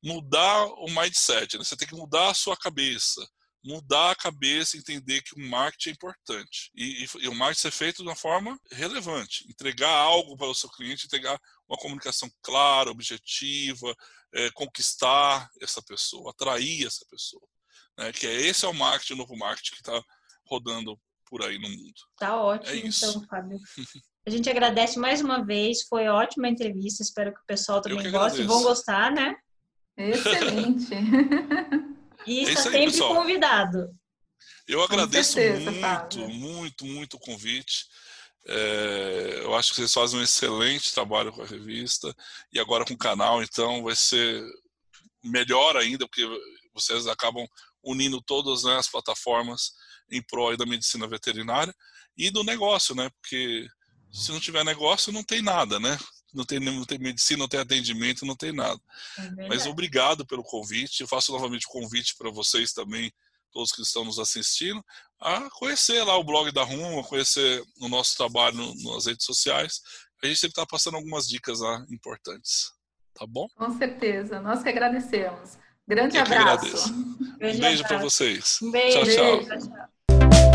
mudar 0.03 0.65
o 0.65 0.87
mindset, 0.89 1.57
né? 1.57 1.63
você 1.63 1.75
tem 1.77 1.87
que 1.87 1.95
mudar 1.95 2.29
a 2.29 2.33
sua 2.33 2.57
cabeça 2.57 3.21
mudar 3.63 4.11
a 4.11 4.15
cabeça, 4.15 4.77
entender 4.77 5.21
que 5.21 5.35
o 5.35 5.49
marketing 5.49 5.89
é 5.89 5.93
importante. 5.93 6.71
E, 6.75 7.03
e, 7.03 7.07
e, 7.23 7.27
o 7.27 7.35
marketing 7.35 7.61
ser 7.61 7.71
feito 7.71 7.97
de 7.97 8.07
uma 8.07 8.15
forma 8.15 8.57
relevante. 8.71 9.45
Entregar 9.49 9.89
algo 9.89 10.37
para 10.37 10.47
o 10.47 10.55
seu 10.55 10.69
cliente, 10.69 11.05
entregar 11.05 11.39
uma 11.69 11.77
comunicação 11.77 12.29
clara, 12.41 12.89
objetiva, 12.89 13.95
é, 14.33 14.49
conquistar 14.51 15.47
essa 15.61 15.81
pessoa, 15.81 16.31
atrair 16.31 16.87
essa 16.87 17.05
pessoa. 17.09 17.47
Né? 17.97 18.11
Que 18.11 18.25
é 18.27 18.41
esse 18.41 18.65
é 18.65 18.67
o 18.67 18.73
marketing, 18.73 19.13
o 19.13 19.17
novo 19.17 19.37
marketing 19.37 19.71
que 19.71 19.81
está 19.81 20.03
rodando 20.45 20.99
por 21.29 21.43
aí 21.43 21.59
no 21.59 21.69
mundo. 21.69 22.01
Tá 22.17 22.41
ótimo, 22.41 22.73
é 22.73 22.77
então, 22.77 23.23
Fábio. 23.27 23.59
A 24.25 24.29
gente 24.29 24.49
agradece 24.49 24.99
mais 24.99 25.21
uma 25.21 25.43
vez, 25.43 25.83
foi 25.87 26.07
ótima 26.07 26.47
a 26.47 26.51
entrevista, 26.51 27.01
espero 27.01 27.33
que 27.33 27.39
o 27.39 27.45
pessoal 27.47 27.81
também 27.81 28.11
goste, 28.11 28.43
vão 28.43 28.61
gostar, 28.61 29.11
né? 29.11 29.35
Excelente. 29.97 30.89
E 32.27 32.39
é 32.39 32.43
está 32.43 32.63
sempre 32.63 32.85
pessoal. 32.85 33.15
convidado. 33.15 33.95
Eu 34.67 34.83
agradeço 34.83 35.33
certeza, 35.33 35.71
muito, 35.71 35.81
Fábio. 35.81 36.29
muito, 36.29 36.85
muito 36.85 37.13
o 37.15 37.19
convite. 37.19 37.85
É, 38.47 39.41
eu 39.43 39.55
acho 39.55 39.69
que 39.69 39.75
vocês 39.75 39.93
fazem 39.93 40.19
um 40.19 40.23
excelente 40.23 40.93
trabalho 40.93 41.31
com 41.31 41.41
a 41.41 41.45
revista 41.45 42.15
e 42.51 42.59
agora 42.59 42.85
com 42.85 42.93
o 42.93 42.97
canal, 42.97 43.43
então 43.43 43.83
vai 43.83 43.95
ser 43.95 44.43
melhor 45.23 45.75
ainda, 45.75 46.07
porque 46.07 46.25
vocês 46.73 47.05
acabam 47.07 47.45
unindo 47.83 48.21
todas 48.21 48.63
né, 48.63 48.77
as 48.77 48.87
plataformas 48.87 49.73
em 50.11 50.21
prol 50.21 50.55
da 50.57 50.65
medicina 50.65 51.07
veterinária 51.07 51.73
e 52.17 52.31
do 52.31 52.43
negócio, 52.43 52.95
né? 52.95 53.09
Porque 53.21 53.67
se 54.11 54.31
não 54.31 54.39
tiver 54.39 54.63
negócio, 54.63 55.13
não 55.13 55.23
tem 55.23 55.41
nada, 55.41 55.79
né? 55.79 55.97
Não 56.33 56.43
tem, 56.43 56.59
não 56.59 56.85
tem 56.85 56.99
medicina, 56.99 57.39
não 57.39 57.47
tem 57.47 57.59
atendimento, 57.59 58.25
não 58.25 58.35
tem 58.35 58.51
nada. 58.51 58.79
É 59.17 59.47
Mas 59.47 59.65
obrigado 59.65 60.25
pelo 60.25 60.43
convite. 60.43 61.01
Eu 61.01 61.07
faço 61.07 61.31
novamente 61.31 61.65
o 61.65 61.69
convite 61.69 62.15
para 62.17 62.29
vocês 62.29 62.71
também, 62.73 63.11
todos 63.51 63.71
que 63.71 63.81
estão 63.81 64.05
nos 64.05 64.19
assistindo, 64.19 64.83
a 65.19 65.49
conhecer 65.51 66.03
lá 66.03 66.17
o 66.17 66.23
blog 66.23 66.51
da 66.51 66.63
Rumo, 66.63 66.99
a 66.99 67.03
conhecer 67.03 67.63
o 67.81 67.89
nosso 67.89 68.15
trabalho 68.15 68.57
nas 68.83 69.05
redes 69.05 69.25
sociais. 69.25 69.81
A 70.23 70.27
gente 70.27 70.39
sempre 70.39 70.51
está 70.51 70.65
passando 70.65 70.95
algumas 70.95 71.27
dicas 71.27 71.59
lá 71.61 71.85
importantes. 71.89 72.71
Tá 73.13 73.25
bom? 73.27 73.47
Com 73.55 73.77
certeza. 73.77 74.39
Nós 74.39 74.63
que 74.63 74.69
agradecemos. 74.69 75.57
Grande 75.87 76.17
Eu 76.17 76.21
abraço. 76.23 76.93
um 76.93 77.59
beijo 77.59 77.83
para 77.83 77.97
vocês. 77.97 78.59
Um 78.61 78.71
beijo. 78.71 78.99
Tchau, 78.99 79.05
tchau. 79.05 79.45
tchau, 79.45 79.57
tchau. 79.57 80.48